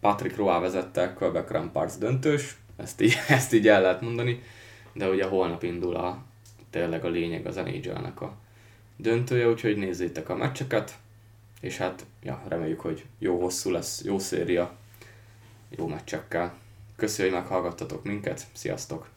Patrick 0.00 0.36
Roy 0.36 0.60
vezette 0.60 1.12
Quebec 1.12 1.50
Ramparts 1.50 1.98
döntős, 1.98 2.56
ezt 2.76 3.00
így, 3.00 3.14
ezt 3.28 3.52
így 3.52 3.68
el 3.68 3.80
lehet 3.80 4.00
mondani, 4.00 4.42
de 4.92 5.08
ugye 5.08 5.24
holnap 5.24 5.62
indul 5.62 5.96
a, 5.96 6.22
tényleg 6.70 7.04
a 7.04 7.08
lényeg 7.08 7.46
az 7.46 7.56
nhl 7.56 8.24
a 8.24 8.32
döntője, 8.96 9.48
úgyhogy 9.48 9.76
nézzétek 9.76 10.28
a 10.28 10.36
meccseket, 10.36 10.98
és 11.60 11.76
hát 11.76 12.06
ja, 12.22 12.42
reméljük, 12.48 12.80
hogy 12.80 13.04
jó 13.18 13.40
hosszú 13.40 13.70
lesz, 13.70 14.04
jó 14.04 14.18
széria, 14.18 14.76
jó 15.68 15.86
meccsekkel. 15.86 16.54
Köszönjük, 16.96 17.34
hogy 17.34 17.42
meghallgattatok 17.42 18.04
minket, 18.04 18.46
sziasztok! 18.52 19.08